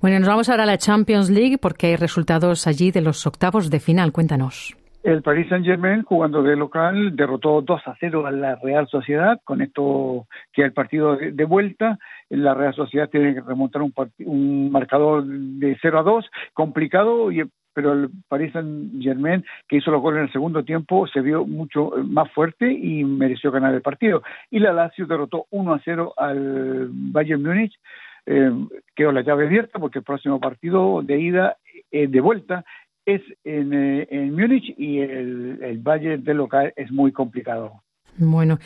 Bueno, 0.00 0.18
nos 0.18 0.28
vamos 0.28 0.48
ahora 0.48 0.64
a 0.64 0.66
la 0.66 0.78
Champions 0.78 1.30
League 1.30 1.58
porque 1.58 1.88
hay 1.88 1.96
resultados 1.96 2.66
allí 2.66 2.90
de 2.90 3.00
los 3.00 3.26
octavos 3.26 3.70
de 3.70 3.80
final. 3.80 4.12
Cuéntanos. 4.12 4.76
El 5.02 5.22
Paris 5.22 5.48
Saint 5.48 5.64
Germain, 5.64 6.02
jugando 6.02 6.42
de 6.42 6.56
local, 6.56 7.14
derrotó 7.14 7.62
2 7.62 7.80
a 7.86 7.96
0 7.98 8.26
a 8.26 8.30
la 8.32 8.56
Real 8.56 8.88
Sociedad, 8.88 9.40
con 9.44 9.62
esto 9.62 10.26
que 10.52 10.62
el 10.62 10.72
partido 10.72 11.16
de, 11.16 11.44
vuelta. 11.44 11.98
La 12.28 12.52
Real 12.52 12.74
Sociedad 12.74 13.08
tiene 13.08 13.32
que 13.32 13.40
remontar 13.40 13.80
un, 13.82 13.94
un 14.26 14.70
marcador 14.70 15.24
de 15.24 15.78
0 15.80 16.00
a 16.00 16.02
2, 16.02 16.26
complicado, 16.52 17.30
y, 17.30 17.42
pero 17.78 17.92
el 17.92 18.10
Paris 18.26 18.52
Saint 18.52 19.00
Germain, 19.00 19.44
que 19.68 19.76
hizo 19.76 19.92
los 19.92 20.02
goles 20.02 20.18
en 20.18 20.24
el 20.24 20.32
segundo 20.32 20.64
tiempo, 20.64 21.06
se 21.06 21.20
vio 21.20 21.46
mucho 21.46 21.92
más 22.02 22.28
fuerte 22.32 22.72
y 22.72 23.04
mereció 23.04 23.52
ganar 23.52 23.72
el 23.72 23.82
partido. 23.82 24.24
Y 24.50 24.58
la 24.58 24.72
Lazio 24.72 25.06
derrotó 25.06 25.46
1 25.50 25.74
a 25.74 25.80
0 25.84 26.14
al 26.16 26.88
Bayern 26.90 27.40
Múnich. 27.40 27.78
Eh, 28.26 28.50
quedó 28.96 29.12
la 29.12 29.22
llave 29.22 29.46
abierta 29.46 29.78
porque 29.78 30.00
el 30.00 30.04
próximo 30.04 30.40
partido 30.40 31.02
de 31.04 31.20
ida, 31.20 31.56
eh, 31.92 32.08
de 32.08 32.20
vuelta, 32.20 32.64
es 33.06 33.22
en, 33.44 33.72
eh, 33.72 34.08
en 34.10 34.34
Múnich 34.34 34.74
y 34.76 34.98
el, 34.98 35.60
el 35.62 35.78
valle 35.78 36.18
del 36.18 36.36
local 36.36 36.72
es 36.74 36.90
muy 36.90 37.12
complicado. 37.12 37.84
Bueno, 38.16 38.58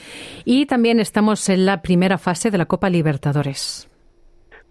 y 0.47 0.65
también 0.65 1.01
estamos 1.01 1.51
en 1.51 1.67
la 1.67 1.83
primera 1.83 2.17
fase 2.17 2.51
de 2.51 2.57
la 2.57 2.65
Copa 2.65 2.89
Libertadores. 2.89 3.91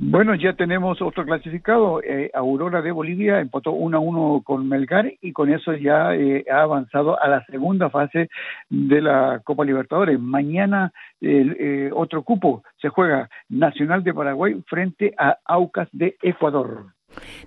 Bueno, 0.03 0.33
ya 0.33 0.53
tenemos 0.53 0.99
otro 0.99 1.23
clasificado. 1.25 2.01
Eh, 2.01 2.31
Aurora 2.33 2.81
de 2.81 2.91
Bolivia 2.91 3.39
empató 3.39 3.71
1 3.73 3.97
a 3.97 3.99
1 3.99 4.41
con 4.43 4.67
Melgar 4.67 5.13
y 5.21 5.31
con 5.31 5.53
eso 5.53 5.75
ya 5.75 6.15
eh, 6.15 6.43
ha 6.51 6.63
avanzado 6.63 7.21
a 7.21 7.27
la 7.27 7.45
segunda 7.45 7.91
fase 7.91 8.27
de 8.67 8.99
la 8.99 9.41
Copa 9.43 9.63
Libertadores. 9.63 10.19
Mañana 10.19 10.91
el 11.21 11.91
otro 11.93 12.23
cupo 12.23 12.63
se 12.81 12.89
juega 12.89 13.29
Nacional 13.47 14.03
de 14.03 14.15
Paraguay 14.15 14.59
frente 14.67 15.13
a 15.19 15.37
Aucas 15.45 15.87
de 15.91 16.15
Ecuador. 16.23 16.85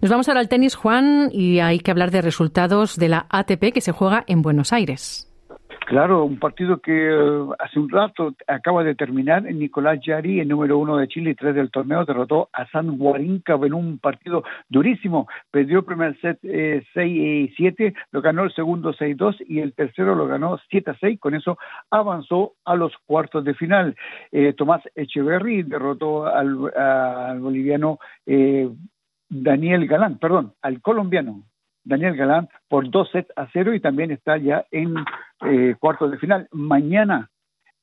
Nos 0.00 0.10
vamos 0.12 0.28
ahora 0.28 0.38
al 0.38 0.48
tenis, 0.48 0.76
Juan, 0.76 1.30
y 1.32 1.58
hay 1.58 1.80
que 1.80 1.90
hablar 1.90 2.12
de 2.12 2.22
resultados 2.22 2.96
de 2.96 3.08
la 3.08 3.26
ATP 3.30 3.72
que 3.74 3.80
se 3.80 3.90
juega 3.90 4.22
en 4.28 4.42
Buenos 4.42 4.72
Aires. 4.72 5.33
Claro, 5.86 6.24
un 6.24 6.38
partido 6.38 6.78
que 6.78 7.10
eh, 7.10 7.46
hace 7.58 7.78
un 7.78 7.90
rato 7.90 8.34
acaba 8.46 8.82
de 8.82 8.94
terminar. 8.94 9.42
Nicolás 9.42 9.98
Yari, 10.02 10.40
el 10.40 10.48
número 10.48 10.78
uno 10.78 10.96
de 10.96 11.08
Chile 11.08 11.30
y 11.30 11.34
tres 11.34 11.54
del 11.54 11.70
torneo, 11.70 12.06
derrotó 12.06 12.48
a 12.54 12.66
San 12.70 12.96
Guarinca 12.96 13.54
en 13.54 13.74
un 13.74 13.98
partido 13.98 14.44
durísimo. 14.70 15.28
Perdió 15.50 15.80
el 15.80 15.84
primer 15.84 16.18
set 16.20 16.38
eh, 16.42 16.82
6 16.94 17.52
7, 17.56 17.94
lo 18.12 18.22
ganó 18.22 18.44
el 18.44 18.54
segundo 18.54 18.94
6-2 18.94 19.44
y 19.46 19.60
el 19.60 19.74
tercero 19.74 20.14
lo 20.14 20.26
ganó 20.26 20.58
7-6. 20.72 21.18
Con 21.18 21.34
eso 21.34 21.58
avanzó 21.90 22.54
a 22.64 22.76
los 22.76 22.92
cuartos 23.04 23.44
de 23.44 23.52
final. 23.52 23.94
Eh, 24.32 24.54
Tomás 24.54 24.80
Echeverry 24.94 25.64
derrotó 25.64 26.26
al, 26.26 26.74
al 26.74 27.40
boliviano 27.40 27.98
eh, 28.24 28.70
Daniel 29.28 29.86
Galán, 29.86 30.18
perdón, 30.18 30.54
al 30.62 30.80
colombiano 30.80 31.42
Daniel 31.84 32.16
Galán 32.16 32.48
por 32.68 32.90
dos 32.90 33.10
sets 33.10 33.30
a 33.36 33.46
cero 33.52 33.74
y 33.74 33.80
también 33.80 34.10
está 34.10 34.36
ya 34.38 34.64
en 34.70 34.94
eh, 35.46 35.74
cuartos 35.78 36.10
de 36.10 36.18
final. 36.18 36.48
Mañana 36.52 37.30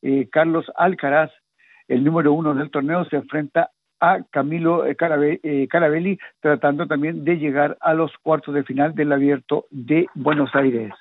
eh, 0.02 0.28
Carlos 0.32 0.66
Alcaraz, 0.76 1.32
el 1.88 2.04
número 2.04 2.34
uno 2.34 2.54
del 2.54 2.72
torneo, 2.72 3.06
se 3.06 3.18
enfrenta 3.18 3.70
a 4.00 4.24
Camilo 4.32 4.86
eh, 4.86 4.96
Carabelli, 4.96 6.18
tratando 6.40 6.88
también 6.88 7.24
de 7.24 7.38
llegar 7.38 7.78
a 7.82 7.94
los 7.94 8.12
cuartos 8.24 8.56
de 8.56 8.64
final 8.64 8.96
del 8.96 9.12
abierto 9.12 9.66
de 9.70 10.08
Buenos 10.16 10.50
Aires. 10.56 10.92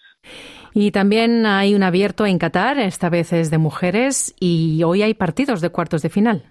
Y 0.74 0.90
también 0.90 1.46
hay 1.46 1.74
un 1.74 1.82
abierto 1.82 2.26
en 2.26 2.38
Qatar, 2.38 2.78
esta 2.78 3.08
vez 3.08 3.32
es 3.32 3.50
de 3.50 3.56
mujeres, 3.56 4.36
y 4.38 4.82
hoy 4.84 5.02
hay 5.02 5.14
partidos 5.14 5.62
de 5.62 5.70
cuartos 5.70 6.02
de 6.02 6.10
final. 6.10 6.42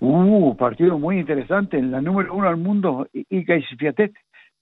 Uh, 0.00 0.54
partido 0.56 0.98
muy 0.98 1.18
interesante. 1.18 1.80
La 1.80 2.02
número 2.02 2.34
uno 2.34 2.48
al 2.48 2.58
mundo, 2.58 3.08
Iga 3.12 3.56
Swiatek, 3.62 4.12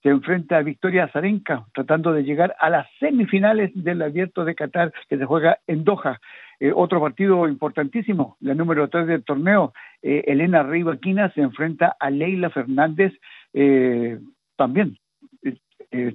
se 0.03 0.09
enfrenta 0.09 0.57
a 0.57 0.61
Victoria 0.61 1.05
Azarenka, 1.05 1.65
tratando 1.73 2.11
de 2.11 2.23
llegar 2.23 2.53
a 2.59 2.69
las 2.69 2.87
semifinales 2.99 3.71
del 3.73 4.01
Abierto 4.01 4.43
de 4.43 4.53
Qatar, 4.53 4.93
que 5.07 5.17
se 5.17 5.25
juega 5.25 5.59
en 5.65 5.85
Doha. 5.85 6.19
Eh, 6.59 6.73
otro 6.75 6.99
partido 6.99 7.47
importantísimo, 7.47 8.35
la 8.41 8.53
número 8.53 8.89
tres 8.89 9.07
del 9.07 9.23
torneo, 9.23 9.73
eh, 10.01 10.25
Elena 10.27 10.61
Rivaquina 10.61 11.31
se 11.31 11.41
enfrenta 11.41 11.95
a 11.97 12.09
Leila 12.09 12.49
Fernández, 12.49 13.13
eh, 13.53 14.19
también 14.57 14.97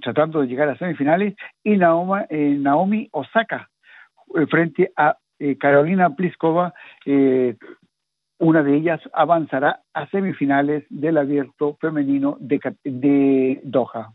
tratando 0.03 0.41
de 0.41 0.49
llegar 0.49 0.68
a 0.68 0.76
semifinales, 0.76 1.36
y 1.62 1.76
Naomi, 1.76 2.24
Naomi 2.30 3.09
Osaka 3.12 3.68
frente 4.51 4.91
a 4.97 5.16
Carolina 5.61 6.16
Pliskova, 6.16 6.74
una 8.39 8.62
de 8.62 8.76
ellas 8.76 9.01
avanzará 9.12 9.82
a 9.93 10.09
semifinales 10.09 10.84
del 10.91 11.18
abierto 11.18 11.76
femenino 11.80 12.36
de, 12.41 13.61
Doha. 13.64 14.12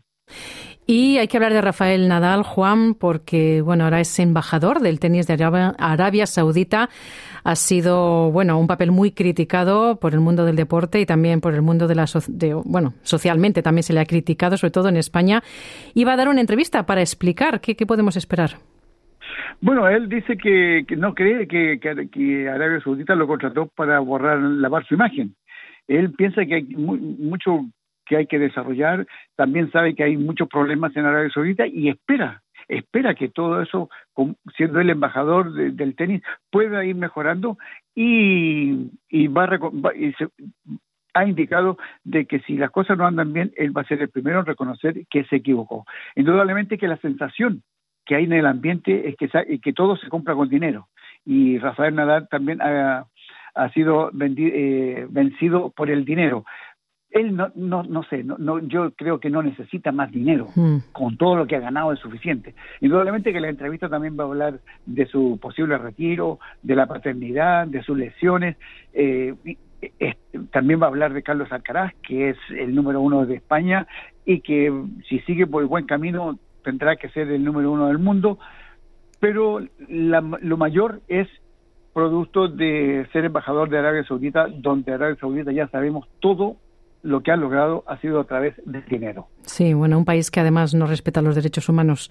Y 0.86 1.16
hay 1.16 1.28
que 1.28 1.38
hablar 1.38 1.54
de 1.54 1.62
Rafael 1.62 2.08
Nadal, 2.08 2.42
Juan, 2.42 2.94
porque 2.94 3.62
bueno, 3.62 3.84
ahora 3.84 4.00
es 4.00 4.18
embajador 4.18 4.80
del 4.80 5.00
tenis 5.00 5.26
de 5.26 5.34
Arabia, 5.78 6.26
Saudita. 6.26 6.90
Ha 7.42 7.56
sido 7.56 8.30
bueno 8.30 8.58
un 8.58 8.66
papel 8.66 8.90
muy 8.90 9.10
criticado 9.12 9.96
por 9.96 10.12
el 10.12 10.20
mundo 10.20 10.44
del 10.44 10.56
deporte 10.56 11.00
y 11.00 11.06
también 11.06 11.40
por 11.40 11.54
el 11.54 11.62
mundo 11.62 11.88
de 11.88 11.94
la 11.94 12.06
de, 12.28 12.54
bueno 12.54 12.94
socialmente 13.02 13.62
también 13.62 13.82
se 13.82 13.94
le 13.94 14.00
ha 14.00 14.06
criticado, 14.06 14.58
sobre 14.58 14.72
todo 14.72 14.88
en 14.88 14.98
España. 14.98 15.42
Y 15.94 16.04
va 16.04 16.14
a 16.14 16.16
dar 16.16 16.28
una 16.28 16.42
entrevista 16.42 16.84
para 16.84 17.00
explicar 17.00 17.60
qué, 17.62 17.76
qué 17.76 17.86
podemos 17.86 18.16
esperar. 18.16 18.58
Bueno, 19.60 19.88
él 19.88 20.08
dice 20.08 20.36
que, 20.36 20.84
no 20.96 21.14
cree 21.14 21.46
que, 21.48 22.48
Arabia 22.48 22.80
Saudita 22.80 23.14
lo 23.14 23.26
contrató 23.26 23.68
para 23.74 23.98
borrar, 24.00 24.38
lavar 24.38 24.86
su 24.86 24.94
imagen. 24.94 25.34
Él 25.86 26.12
piensa 26.12 26.44
que 26.46 26.54
hay 26.54 26.64
mucho 26.64 27.66
que 28.06 28.16
hay 28.18 28.26
que 28.26 28.38
desarrollar, 28.38 29.06
también 29.34 29.70
sabe 29.70 29.94
que 29.94 30.04
hay 30.04 30.18
muchos 30.18 30.48
problemas 30.48 30.94
en 30.94 31.06
Arabia 31.06 31.30
Saudita 31.30 31.66
y 31.66 31.88
espera, 31.88 32.42
espera 32.68 33.14
que 33.14 33.30
todo 33.30 33.62
eso, 33.62 33.88
siendo 34.56 34.80
el 34.80 34.90
embajador 34.90 35.52
del 35.52 35.96
tenis, 35.96 36.22
pueda 36.50 36.84
ir 36.84 36.96
mejorando 36.96 37.56
y, 37.94 38.90
y 39.08 39.28
va, 39.28 39.48
y 39.96 40.12
se, 40.12 40.28
ha 41.14 41.24
indicado 41.24 41.78
de 42.02 42.26
que 42.26 42.40
si 42.40 42.56
las 42.56 42.70
cosas 42.70 42.98
no 42.98 43.06
andan 43.06 43.32
bien, 43.32 43.52
él 43.56 43.76
va 43.76 43.82
a 43.82 43.86
ser 43.86 44.02
el 44.02 44.10
primero 44.10 44.40
en 44.40 44.46
reconocer 44.46 45.06
que 45.08 45.24
se 45.24 45.36
equivocó. 45.36 45.86
Indudablemente 46.16 46.76
que 46.76 46.88
la 46.88 46.96
sensación 46.98 47.62
que 48.04 48.16
hay 48.16 48.24
en 48.24 48.32
el 48.32 48.46
ambiente 48.46 49.08
es 49.08 49.16
que, 49.16 49.60
que 49.60 49.72
todo 49.72 49.96
se 49.96 50.08
compra 50.08 50.34
con 50.34 50.48
dinero. 50.48 50.88
Y 51.24 51.58
Rafael 51.58 51.94
Nadal 51.94 52.28
también 52.28 52.60
ha, 52.60 53.06
ha 53.54 53.68
sido 53.70 54.10
eh, 54.20 55.06
vencido 55.08 55.70
por 55.70 55.90
el 55.90 56.04
dinero. 56.04 56.44
Él 57.10 57.36
no, 57.36 57.52
no, 57.54 57.84
no 57.84 58.02
sé, 58.02 58.24
no, 58.24 58.36
no, 58.38 58.58
yo 58.58 58.90
creo 58.90 59.20
que 59.20 59.30
no 59.30 59.40
necesita 59.40 59.92
más 59.92 60.10
dinero. 60.10 60.48
Hmm. 60.54 60.78
Con 60.92 61.16
todo 61.16 61.36
lo 61.36 61.46
que 61.46 61.54
ha 61.54 61.60
ganado 61.60 61.92
es 61.92 62.00
suficiente. 62.00 62.54
Indudablemente 62.80 63.32
que 63.32 63.40
la 63.40 63.48
entrevista 63.48 63.88
también 63.88 64.18
va 64.18 64.24
a 64.24 64.26
hablar 64.26 64.60
de 64.84 65.06
su 65.06 65.38
posible 65.40 65.78
retiro, 65.78 66.40
de 66.62 66.74
la 66.74 66.86
paternidad, 66.86 67.68
de 67.68 67.82
sus 67.84 67.96
lesiones. 67.96 68.56
Eh, 68.92 69.34
también 70.50 70.80
va 70.80 70.86
a 70.86 70.88
hablar 70.88 71.12
de 71.12 71.22
Carlos 71.22 71.52
Alcaraz, 71.52 71.92
que 72.02 72.30
es 72.30 72.36
el 72.50 72.74
número 72.74 73.00
uno 73.00 73.26
de 73.26 73.36
España 73.36 73.86
y 74.24 74.40
que 74.40 74.72
si 75.08 75.20
sigue 75.20 75.46
por 75.46 75.62
el 75.62 75.68
buen 75.68 75.86
camino 75.86 76.38
tendrá 76.64 76.96
que 76.96 77.08
ser 77.10 77.30
el 77.30 77.44
número 77.44 77.70
uno 77.70 77.86
del 77.86 77.98
mundo, 77.98 78.38
pero 79.20 79.60
lo 79.88 80.56
mayor 80.56 81.02
es 81.06 81.28
producto 81.92 82.48
de 82.48 83.06
ser 83.12 83.24
embajador 83.24 83.70
de 83.70 83.78
Arabia 83.78 84.04
Saudita, 84.04 84.48
donde 84.48 84.92
Arabia 84.92 85.16
Saudita 85.20 85.52
ya 85.52 85.68
sabemos 85.68 86.08
todo 86.18 86.56
lo 87.02 87.22
que 87.22 87.30
ha 87.30 87.36
logrado 87.36 87.84
ha 87.86 87.98
sido 87.98 88.18
a 88.18 88.24
través 88.24 88.54
del 88.64 88.84
dinero. 88.86 89.28
Sí, 89.42 89.74
bueno, 89.74 89.98
un 89.98 90.04
país 90.04 90.30
que 90.30 90.40
además 90.40 90.74
no 90.74 90.86
respeta 90.86 91.22
los 91.22 91.34
derechos 91.36 91.68
humanos 91.68 92.10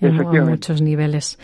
en 0.00 0.14
muchos 0.44 0.82
niveles. 0.82 1.38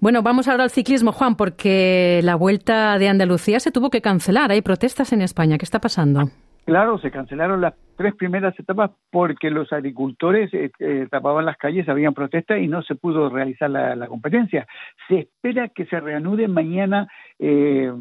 Bueno, 0.00 0.22
vamos 0.22 0.46
ahora 0.48 0.64
al 0.64 0.70
ciclismo, 0.70 1.12
Juan, 1.12 1.36
porque 1.36 2.20
la 2.22 2.34
vuelta 2.34 2.98
de 2.98 3.08
Andalucía 3.08 3.60
se 3.60 3.70
tuvo 3.70 3.88
que 3.88 4.02
cancelar. 4.02 4.50
Hay 4.50 4.60
protestas 4.60 5.12
en 5.12 5.22
España. 5.22 5.56
¿Qué 5.56 5.64
está 5.64 5.80
pasando? 5.80 6.30
Claro, 6.66 6.98
se 6.98 7.12
cancelaron 7.12 7.60
las 7.60 7.74
tres 7.96 8.16
primeras 8.16 8.58
etapas 8.58 8.90
porque 9.12 9.50
los 9.50 9.72
agricultores 9.72 10.52
eh, 10.52 10.72
eh, 10.80 11.06
tapaban 11.08 11.44
las 11.44 11.56
calles, 11.58 11.88
habían 11.88 12.12
protestas 12.12 12.58
y 12.58 12.66
no 12.66 12.82
se 12.82 12.96
pudo 12.96 13.30
realizar 13.30 13.70
la, 13.70 14.08
competencia. 14.08 14.66
Se 15.06 15.20
espera 15.20 15.68
que 15.68 15.86
se 15.86 16.00
reanude 16.00 16.48
mañana 16.48 17.06
eh, 17.38 17.92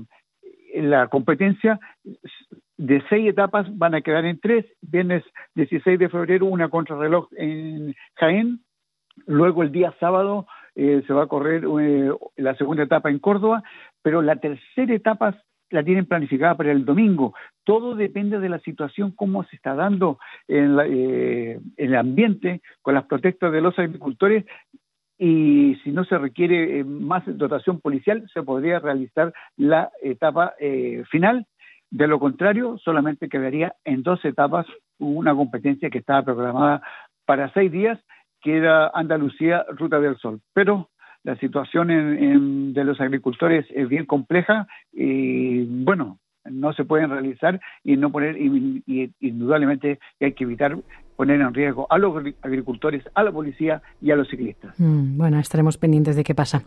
la 0.73 1.09
competencia. 1.09 1.79
De 2.75 3.03
seis 3.07 3.29
etapas 3.29 3.67
van 3.77 3.93
a 3.93 4.01
quedar 4.01 4.25
en 4.25 4.39
tres. 4.39 4.65
Viernes 4.81 5.23
16 5.53 5.99
de 5.99 6.09
febrero 6.09 6.47
una 6.47 6.69
contrarreloj 6.69 7.27
en 7.37 7.93
Jaén. 8.15 8.61
Luego 9.27 9.61
el 9.61 9.71
día 9.71 9.93
sábado 9.99 10.47
se 10.73 11.13
va 11.13 11.23
a 11.23 11.27
correr 11.27 11.63
la 12.35 12.55
segunda 12.55 12.83
etapa 12.83 13.09
en 13.09 13.19
Córdoba, 13.19 13.63
pero 14.01 14.21
la 14.21 14.35
tercera 14.35 14.93
etapa 14.93 15.39
la 15.69 15.83
tienen 15.83 16.05
planificada 16.05 16.55
para 16.55 16.71
el 16.71 16.85
domingo. 16.85 17.33
Todo 17.63 17.95
depende 17.95 18.39
de 18.39 18.49
la 18.49 18.59
situación, 18.59 19.11
cómo 19.11 19.43
se 19.45 19.55
está 19.55 19.75
dando 19.75 20.19
en, 20.47 20.77
eh, 20.85 21.59
el 21.77 21.95
ambiente 21.95 22.61
con 22.81 22.93
las 22.93 23.05
protestas 23.05 23.51
de 23.51 23.61
los 23.61 23.77
agricultores 23.79 24.45
y 25.17 25.75
si 25.83 25.91
no 25.91 26.03
se 26.03 26.17
requiere 26.17 26.79
eh, 26.79 26.83
más 26.83 27.23
dotación 27.25 27.79
policial, 27.79 28.29
se 28.33 28.43
podría 28.43 28.79
realizar 28.79 29.33
la 29.55 29.91
etapa 30.01 30.53
eh, 30.59 31.03
final. 31.09 31.45
De 31.89 32.07
lo 32.07 32.19
contrario, 32.19 32.77
solamente 32.83 33.29
quedaría 33.29 33.75
en 33.85 34.03
dos 34.03 34.23
etapas 34.25 34.65
una 34.99 35.33
competencia 35.33 35.89
que 35.89 35.99
estaba 35.99 36.23
programada 36.23 36.81
para 37.25 37.51
seis 37.53 37.71
días 37.71 37.99
queda 38.45 38.91
Andalucía, 38.93 39.65
Ruta 39.69 39.99
del 39.99 40.17
Sol. 40.17 40.39
Pero 40.53 40.89
la 41.25 41.35
situación 41.37 42.73
de 42.73 42.83
los 42.83 43.01
agricultores 43.01 43.65
es 43.71 43.89
bien 43.89 44.05
compleja 44.05 44.67
y 44.93 45.63
bueno, 45.83 46.19
no 46.45 46.71
se 46.73 46.85
pueden 46.85 47.09
realizar 47.09 47.59
y 47.83 47.97
no 47.97 48.11
poner 48.11 48.37
y, 48.37 49.11
indudablemente 49.19 49.99
hay 50.21 50.33
que 50.33 50.43
evitar 50.43 50.77
poner 51.15 51.41
en 51.41 51.53
riesgo 51.53 51.87
a 51.89 51.97
los 51.97 52.15
agricultores, 52.43 53.03
a 53.15 53.23
la 53.23 53.31
policía 53.31 53.81
y 54.01 54.11
a 54.11 54.15
los 54.15 54.29
ciclistas. 54.29 54.79
Mm, 54.79 55.17
bueno, 55.17 55.39
estaremos 55.39 55.77
pendientes 55.79 56.15
de 56.15 56.23
qué 56.23 56.35
pasa. 56.35 56.61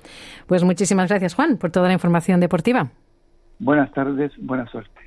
Pues 0.48 0.64
muchísimas 0.64 1.08
gracias, 1.08 1.34
Juan, 1.34 1.56
por 1.56 1.70
toda 1.70 1.86
la 1.86 1.94
información 1.94 2.40
deportiva. 2.40 2.90
Buenas 3.60 3.92
tardes, 3.92 4.32
buena 4.38 4.66
suerte. 4.66 5.00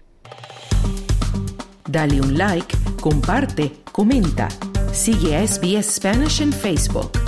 Dale 1.89 2.22
un 2.22 2.38
like, 2.38 2.74
comparte, 3.02 3.72
comenta. 3.91 4.47
Sigue 4.93 5.36
a 5.36 5.45
SBS 5.45 5.95
Spanish 5.95 6.41
en 6.41 6.54
Facebook. 6.54 7.21